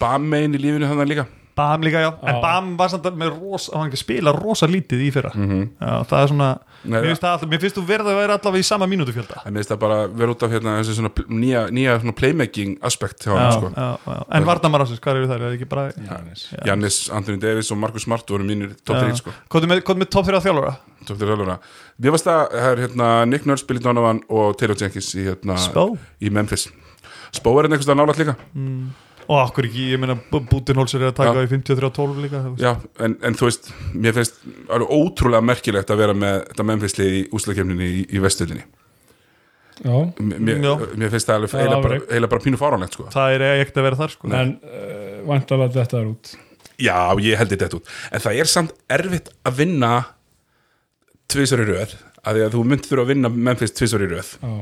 [0.00, 1.26] bam megin í lífinu þannig líka.
[1.56, 2.40] Bam líka, já, en.
[2.44, 5.30] Bam var samt með rosa, hann að spila rosa lítið í fyrra.
[5.32, 5.62] Mhm.
[5.80, 6.50] Já, það er svona
[6.86, 9.40] Nei, Mér finnst, alltaf, mér finnst þú verða að vera allavega í sama mínútu fjölda
[9.42, 12.76] en mér finnst það bara vera út af hérna, þessi svona nýja, nýja svona playmaking
[12.86, 13.70] aspekt já, hann sko.
[13.74, 14.18] já, já.
[14.38, 15.46] En Vardamar ásins, hvað eru þær?
[15.48, 16.44] Er bara Jannis.
[16.68, 19.34] Jannis, Anthony Davis og Marcus Smart voru mínir top 3 sko.
[19.52, 20.76] Hvað er með, top 3 þjálfara?
[21.06, 21.58] top 3 þjálfara
[22.02, 25.58] Mér varst það, það er hérna Nick Nurse, Billy Donovan og Taylor Jenkins í, hérna,
[26.20, 26.68] í Memphis
[27.34, 28.36] Spó er hérna einhvers það nálægt líka
[29.26, 31.46] Og akkur ekki, ég meina Bútinholzer er að taka Já.
[31.48, 32.42] í 53-12 líka.
[32.62, 32.72] Já,
[33.02, 34.40] en, en þú veist, mér finnst
[34.70, 38.66] ótrúlega merkilegt að vera með þetta Memphis-lið í úslakefninni í, í vestöldinni
[39.84, 40.72] Já, mér, Já.
[40.96, 43.08] mér finnst það er eiginlega bara, bara pínu fáránlegt sko.
[43.12, 46.30] Það er ekkert að vera þar sko en uh, vantalega þetta er út
[46.80, 49.90] Já, ég held þetta út En það er samt erfitt að vinna
[51.32, 51.92] tvisar í röð
[52.26, 54.54] að því að þú mynd þurfa að vinna Memphis tvisar í röð Já,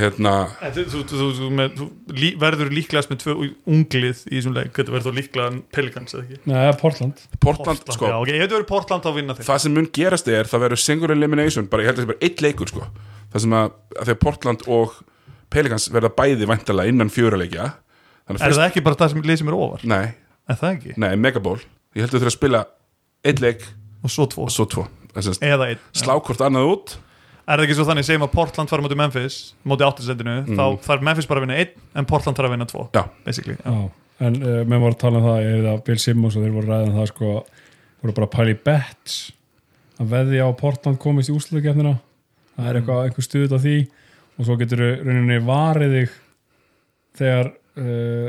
[0.00, 0.32] hérna,
[0.74, 1.86] Þú, þú, þú, þú, með, þú
[2.18, 3.34] lí, verður líklegast með tvö
[3.68, 4.72] unglið í þessum leik.
[4.76, 6.40] Þetta verður þá líklega Pelicans eða ekki?
[6.50, 7.22] Nei, er Portland.
[7.42, 8.10] Portland, sko.
[8.10, 9.08] Já, ok, ég hefði verið Portland
[9.42, 11.68] það sem mun gerast er, það verður single elimination.
[11.72, 12.88] Bara, ég held að það sé bara eitt leikur sko.
[13.32, 14.96] Það sem að, að því að Portland og
[15.52, 17.70] Pelicans verða bæði væntalega innan fjöruleikja
[18.30, 19.82] Er að það ekki bara það sem lið sem er ofar?
[19.88, 20.04] nei,
[20.48, 20.92] Er það ekki?
[21.00, 21.58] nei, Megaból
[21.96, 22.60] ég held að þú þurfa að spila
[23.28, 23.64] eitt leik
[24.02, 24.46] Og svo tvo.
[24.48, 24.84] og svo tvo.
[25.14, 25.80] Eða einn.
[25.92, 26.94] slá hvort annað út
[27.42, 31.02] Er það ekki svo þannig, segjum að Portland fara móti Memphis móti áttisendinu, þá þarf
[31.08, 33.74] Memphis bara að vinna einn en Portland þarf að vinna tvo já, basically, já.
[33.74, 33.90] Já,
[34.28, 36.54] en uh, menn voru að tala um það ég er það Bill Simmons og þeir
[36.54, 37.32] voru ræðan það sko
[38.02, 39.18] voru bara að pæla í bets
[39.98, 41.96] að veði á Portland komist í úsluðkefnina
[42.56, 43.76] það er eitthvað, einhver stuð á því.
[44.38, 46.16] Og svo getur rauninni varið þig
[47.20, 48.28] þegar uh,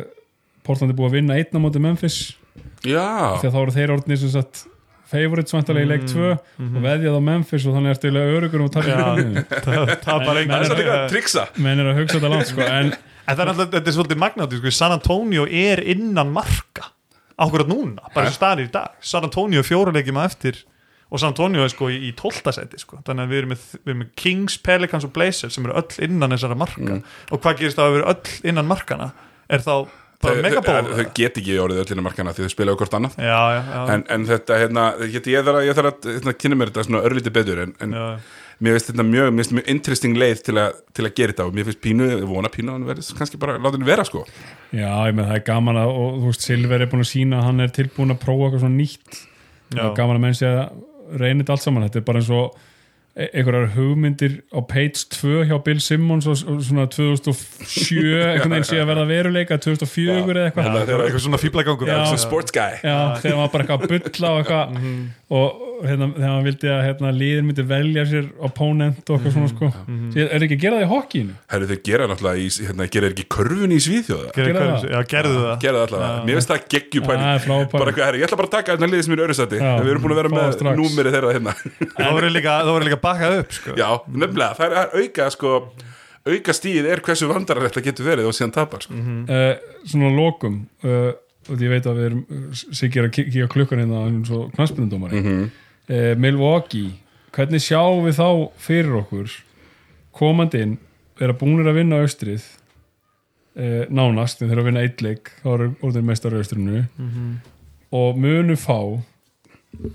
[0.68, 2.20] Portland er búið að vinna einn á móti Memphis.
[2.84, 3.40] Já.
[3.42, 4.66] Þegar þá eru þeir orðnir sem sagt
[5.14, 8.68] favorites vantarlega í leik 2 og veðjað á Memphis og þannig ertu eiginlega örugur um
[8.70, 9.00] að taka Já.
[9.66, 12.02] það, það er bara En- það er einhver svolítið en að triksa menn er að
[12.02, 12.92] hugsa þetta langt sko en
[13.24, 14.74] það er alltaf, þetta er svolítið magnátt sko.
[14.82, 16.90] San Antonio er innan marka
[17.44, 20.60] akkurat núna, bara sem staðir í dag San Antonio fjóruleikjum að eftir
[21.14, 22.52] og San Antonio er sko í, í 12.
[22.58, 23.00] seti sko.
[23.06, 26.00] þannig að við erum, með, við erum með Kings, Pelicans og Blazers sem eru öll
[26.08, 27.00] innan þessara marka
[27.34, 29.10] og hvað gerist þá að við erum öll innan markana
[29.54, 29.74] er þá
[30.24, 33.18] Þau- megaból þau, þau get ekki orðið öllina markana því þau spila hvort annað.
[33.20, 36.34] Já, já, já, en, en þetta, hérna, ég, ég þarf að, ég þarf að hérna,
[36.44, 38.06] kynna mér þetta svona örlítið betur en, en já.
[38.64, 41.48] mér finnst þetta mjög, mér finnst mjög interesting leið til, a, til að gera þetta
[41.50, 44.24] og mér finnst pínu, vona pínu að hann verði kannski bara láta hann vera sko.
[44.72, 47.40] Já, ég með það er gaman að, og þú veist, Silver er búin að sína
[47.42, 49.24] að hann er tilbúin að prófa eitthvað svona nýtt.
[49.74, 52.58] Og gaman að menn sé að reyna þetta allt saman, þetta er bara eins og
[53.14, 58.00] einhverjar hugmyndir á page 2 hjá Bill Simmons og svona 2007,
[58.34, 60.72] einhvern veginn sé að verða veruleika 2004 eða eitthvað.
[60.74, 62.00] Það er eitthvað svona fýblagangur Já.
[62.24, 64.74] Sports guy Já, þegar maður bara eitthvað að bulla og eitthvað.
[64.80, 65.04] Mhm.
[65.34, 69.50] og hérna, þegar maður vildi að hérna, liðin myndi velja sér opponent og eitthvað svona
[69.52, 69.70] sko.
[69.88, 70.10] Mhm.
[70.14, 71.34] Sér, er ekki að gera það í hockeyinu?
[71.54, 74.86] Herru, þau gera náttúrulega, í, hérna, gera ekki körfun í Svíþjóða Gerðu það?
[74.94, 75.56] já, gerðu það.
[75.64, 77.82] gera það allavega, mér finnst það geggju Það flá pæling pæling.
[77.84, 79.92] bara hvað, herru, ég ætla bara að taka hérna liðið sem er öryrsætti Já, við
[79.94, 80.78] erum búin að vera fá það með strax.
[80.84, 81.54] númerið þeirra hérna.
[81.98, 83.76] Það voru líka, það voru líka bakað upp sko.
[83.80, 85.52] já, nefnilega, það er auka sko,
[86.34, 88.96] auka stíð er hversu vandarar þetta getur verið og síðan tapar sko.
[88.96, 89.54] uh,
[89.86, 91.12] svona lokum uh,
[91.52, 92.24] og ég veit að við erum
[92.80, 95.52] sikir að kíkja klukkan hérna eins og knastbyrnundómari mm Mhm.
[96.16, 96.94] Milwaukee
[97.36, 98.28] hvernig sjáum við þá
[98.64, 99.34] fyrir okkur
[100.16, 100.78] komandi inn
[101.20, 102.46] vera búnir að vinna austrið
[103.60, 106.86] uh, nánast, þeir eru að vinna eitt leik þá eru orðin meistar austrinu
[107.92, 108.80] og munu fá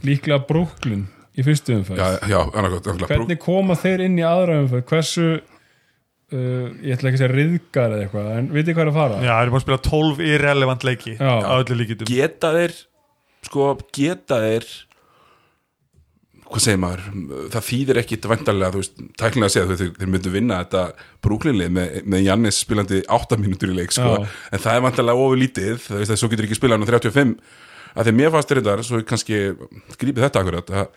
[0.05, 1.07] líklega Brooklyn
[1.39, 2.03] í fyrstu umferð?
[2.03, 4.85] Já, já, annarkot, annarkot hvernig koma þeir inn í aðra umferð?
[4.91, 8.99] Hversu uh, ég ætla ekki að segja riðgar eða eitthvað en vitið hvað er að
[8.99, 9.23] fara?
[9.23, 11.33] Já, það er búin að spila 12 irrelevant leiki Já.
[11.45, 12.77] á öllu líkitum geta þeir
[13.49, 14.69] sko, geta þeir
[16.49, 17.03] hvað segir maður
[17.53, 20.85] það þýðir ekki vantarlega, þú veist, tæknilega að segja þeir, þeir myndu vinna þetta
[21.25, 24.15] brúklinlið með, með Jannis spilandi 8 mínútur í leik sko.
[24.25, 26.93] En það er vantarlega ofur lítið það veist að svo getur ekki spilað hann á
[26.95, 27.35] 35
[27.99, 29.43] að því mér fannst þetta, svo ég kannski
[30.01, 30.89] grípið þetta akkurat, að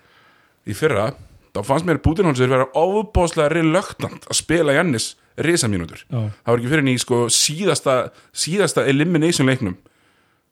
[0.68, 1.12] í fyrra
[1.52, 6.86] þá fannst mér Bútinhónsir vera ofbóðslega reluctant að spila Jannis risamínútur, það var ekki fyrir
[6.86, 7.96] ný sko, síðasta,
[8.36, 9.78] síðasta elimination leiknum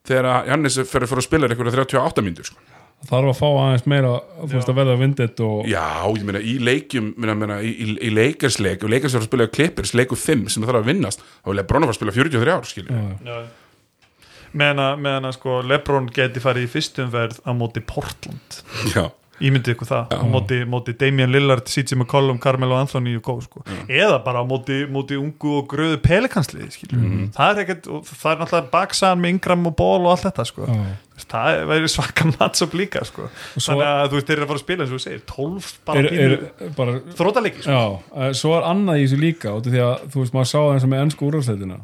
[0.07, 2.65] þegar að Jannis fyrir að spila eitthvað 38 mínútur sko.
[3.09, 4.15] þarf að fá aðeins meira
[4.73, 8.83] að verða vindit og Já, ég meina í leikjum meina, meina, í, í, í leikarsleik
[8.83, 11.69] og leikarsleik að spila klippers, leiku 5 sem það þarf að vinnast þá vil ég
[11.69, 12.69] bróna að spila 43 ár
[14.81, 18.61] að, meðan að sko Lebron geti farið í fyrstumverð á móti Portland.
[18.95, 23.43] Já, ímyndið ykkur það, á móti, móti Damian Lillard, CJ McCollum, Carmelo Anthony og góð
[23.47, 27.05] sko, eða bara á móti, móti ungu og gröðu pelikansliði skilur,
[27.35, 30.67] það er ekkert, það er náttúrulega baksaðan með Ingram og Ball og allt þetta sko,
[30.69, 30.81] Já.
[31.35, 34.65] það væri svaka matchup líka sko, þannig að þú veist, þeir eru að fara að
[34.65, 38.99] spila eins og þú segir, 12 bara bara, þrótalegi sko, já, eh, svo er annað
[38.99, 41.79] í þessu líka því að þú veist maður sá það eins og með ennsku úrvarsleitina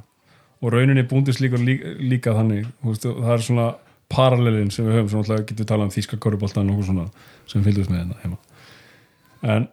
[0.65, 3.67] og rauninni búndist líka, líka, líka þannig veist, það er svona
[4.11, 7.05] parallelin sem við höfum, svona alltaf getum við talað um þýska korruboltan og svona
[7.51, 8.37] sem fylgdum með hérna heima.
[9.55, 9.67] En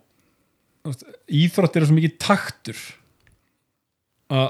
[0.82, 1.04] þú veist,
[1.42, 2.80] íþróttir er svo mikið taktur
[4.32, 4.48] að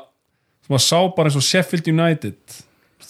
[0.63, 2.61] þú maður sá bara eins og Sheffield United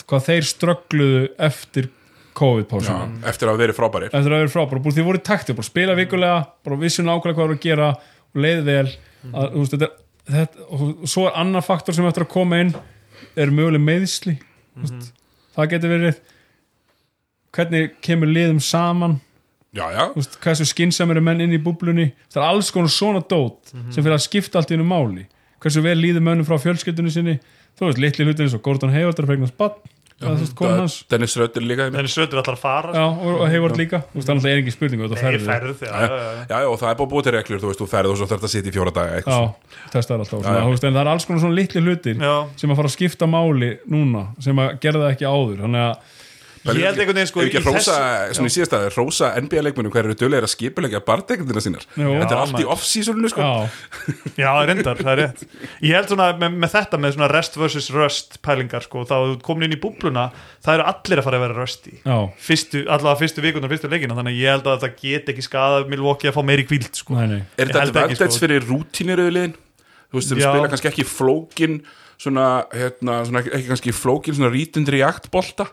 [0.09, 1.93] hvað þeir ströggluðu eftir já,
[2.41, 4.09] COVID-pásuna eftir að hafa verið frábærir.
[4.17, 7.45] Eftir að vera frábæra, bara því voru taktir bara spila vikulega, bara vissu nákvæmlega hvað
[7.47, 8.87] voru að gera og leið vel.
[9.33, 12.61] Að, þú veist, þetta, er- þetta, og svo er annar faktor sem eftir að koma
[12.65, 12.73] inn
[13.39, 15.13] er möguleg meðsli mm veist,
[15.53, 16.21] það getur verið
[17.57, 19.19] hvernig kemur liðum saman?
[19.73, 22.11] Já, já, þú veist, hversu skynnsamir er menn inn í búblunni?
[22.33, 25.25] Það er alls konar svona dót sem fyrir að skipta allt í einu máli.
[25.63, 27.39] Hversu vel líður mönnum frá fjölskyldunni sinni?
[27.79, 29.31] Þú veist, litli hlutin eins og Gordon Hayward er
[30.23, 30.97] það konan hans.
[31.11, 34.49] Dennis Rötter líka en sötur allar að fara já, og, Hayward líka, þú veist, það
[34.51, 35.83] er ekki spurning Nei, ferði, ferð,
[36.51, 38.49] já, og það er búið til reglur, þú veist, þú ferð og svo þarf það
[38.49, 39.91] að sitja í fjóra daga eitthvað já, svona.
[39.95, 40.65] testar alltaf Já, svona, já.
[40.67, 42.35] þú veist, en það er alls konar svona litli hlutir Já.
[42.63, 45.63] sem að fara að skipta máli núna sem að gera það ekki áður.
[45.67, 46.21] Þannig að
[46.63, 49.31] Ég held einhvern veginn sko Ef ekki að í hrósa, þessu- svona í síðasta hrósa
[49.43, 52.13] NBA-leikmunum hver eru dölir að skipulegja bartekundina sínar Jú.
[52.21, 53.55] Þetta er allt í off-seasoninu sko já,
[54.39, 55.43] Já, reyndar, það er rétt
[55.83, 59.67] Ég held svona með, með þetta með svona rest versus rust pælingar sko, þá komin
[59.67, 60.29] inn í búbluna
[60.63, 61.67] það eru allir að fara að vera
[62.47, 65.91] fyrstu, allavega fyrstu vikundar, fyrstu leikina þannig að ég held að það get ekki skadað
[65.91, 67.19] Milwaukee að fá meiri kvíld sko.
[67.19, 68.43] nei, nei Er Ég þetta advantage sko.
[68.47, 69.55] fyrir rútíniröðulegin?
[70.13, 70.51] Þú veist, þeir Já.
[70.53, 71.79] spila kannski ekki flókin
[72.21, 75.67] svona, hérna, svona ekki kannski flókin svona rítundir í aktbolta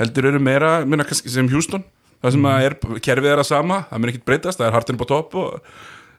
[0.00, 1.84] heldur eru meira, minna kannski sem Houston
[2.22, 5.00] það sem að er, kerfið er að sama það mun ekkit breytast, það er hartinn
[5.00, 5.76] på topp og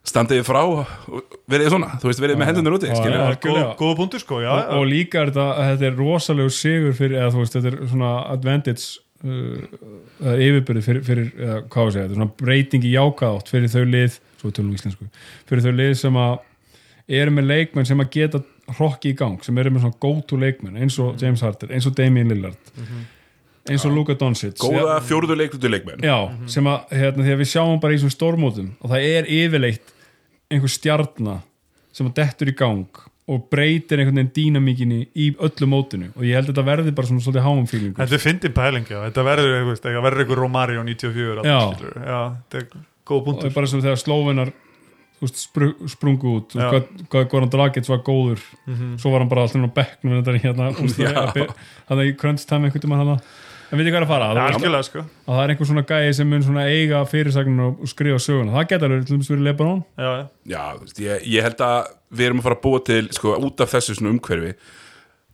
[0.07, 2.91] standiði frá og verið svona, þú veist, verið með hendunar úti
[3.79, 7.33] góða punktur sko, já, og, og líka er þetta þetta er rosalegu sigur fyrir, eða
[7.33, 8.85] þú veist, þetta er svona advantage
[9.27, 9.81] uh,
[10.21, 13.83] eða yfirbyrði fyrir, fyrir eða, hvað segja, þetta er svona breyting í jákaðátt fyrir þau
[13.97, 15.09] lið, svo tölum við íslensku
[15.49, 16.37] fyrir þau lið sem að
[17.19, 18.43] eru með leikmenn sem að geta
[18.77, 21.95] hrokki í gang sem eru með svona go-to leikmenn eins og James Harden, eins og
[21.99, 22.73] Damian Lillard
[23.72, 24.57] eins og Luka Doncic.
[24.61, 26.06] Góða fjórðu leiklutu leikmenn.
[26.06, 26.18] Já,
[26.52, 29.94] sem að, hérna, því að við sjáum bara í þessum stórmótum og það er yfirleitt
[30.53, 31.38] einhver stjarna
[31.95, 36.14] sem að dettur í gang og breytir einhvern veginn dýnamíkinni í öllu mótinu.
[36.15, 38.88] Og ég held að þetta verði bara svona svolítið háum fílingur Þetta er fyndin pæling,
[38.88, 41.57] já, þetta verður þetta verður einhver Romario 94 Já.
[42.07, 42.69] já, þetta er
[43.07, 43.49] góð og punktur.
[43.49, 44.53] Er bara svona þegar
[45.26, 48.44] spru, sprungu út og hvað, hvað Goran Dragic var góður.
[49.02, 50.72] Svo var hann bara alltaf á bekknum hérna
[51.02, 51.48] Já.
[51.89, 53.18] hann er í crunch time einhvern tímann
[53.68, 54.30] en veit ég hvað er að fara?
[54.31, 55.03] Að, algjörlega, sko.
[55.27, 58.56] Að það er einhver svona gæi sem mun svona eiga fyrirsagnin og, og skrifa söguna.
[58.56, 59.85] Það geta alveg til dæmis verið Lebanon.
[59.98, 62.84] Já, já, Já, þú veist, ég, ég held að við erum að fara að búa
[62.88, 64.53] til, sko, út af þessu svona umhverfi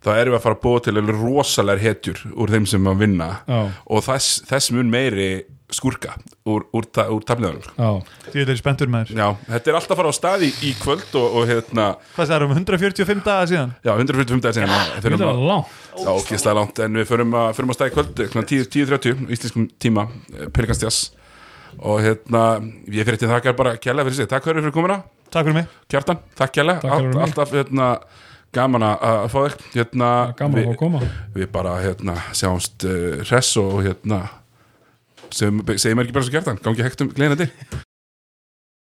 [0.04, 3.04] þá erum við að fara að búa til alveg rosalega hetjur úr þeim sem að
[3.06, 3.30] vinna.
[3.48, 3.60] Já.
[3.88, 5.30] og þess, þess mun meiri
[5.76, 6.14] skurka
[6.50, 7.90] úr, úr, ta- úr tafliðanum já,
[8.30, 10.72] því þetta er spenntur með þér Já, þetta er alltaf að fara á staði í
[10.82, 13.74] kvöld og, og hérna, Hvað það er um 145 daga síðan?
[13.84, 15.74] já, 145 dagar síðan þetta er að, langt.
[15.94, 18.46] Já, ógislega langt en við förum að, förum að staði í kvöld kl.
[18.54, 20.08] 10 10.30 íslenskum tíma
[20.54, 21.02] Pelikastjas
[21.82, 22.42] og hérna,
[22.94, 25.00] ég fyrir til þakkar bara kjærlega fyrir sig, takk fyrir fyrir komuna.
[25.34, 25.72] Takk fyrir mig.
[25.90, 27.88] Kjartan, takk fyrir Allt, alltaf hérna,
[28.54, 29.64] gaman að að fá þig.
[29.80, 31.02] Hérna, gaman að koma.
[31.34, 34.20] við bara hérna, sjáumst uh, hress og hérna
[35.34, 37.50] segjum, segjum ekki bara svo kjartan, gangi hægt um gleina til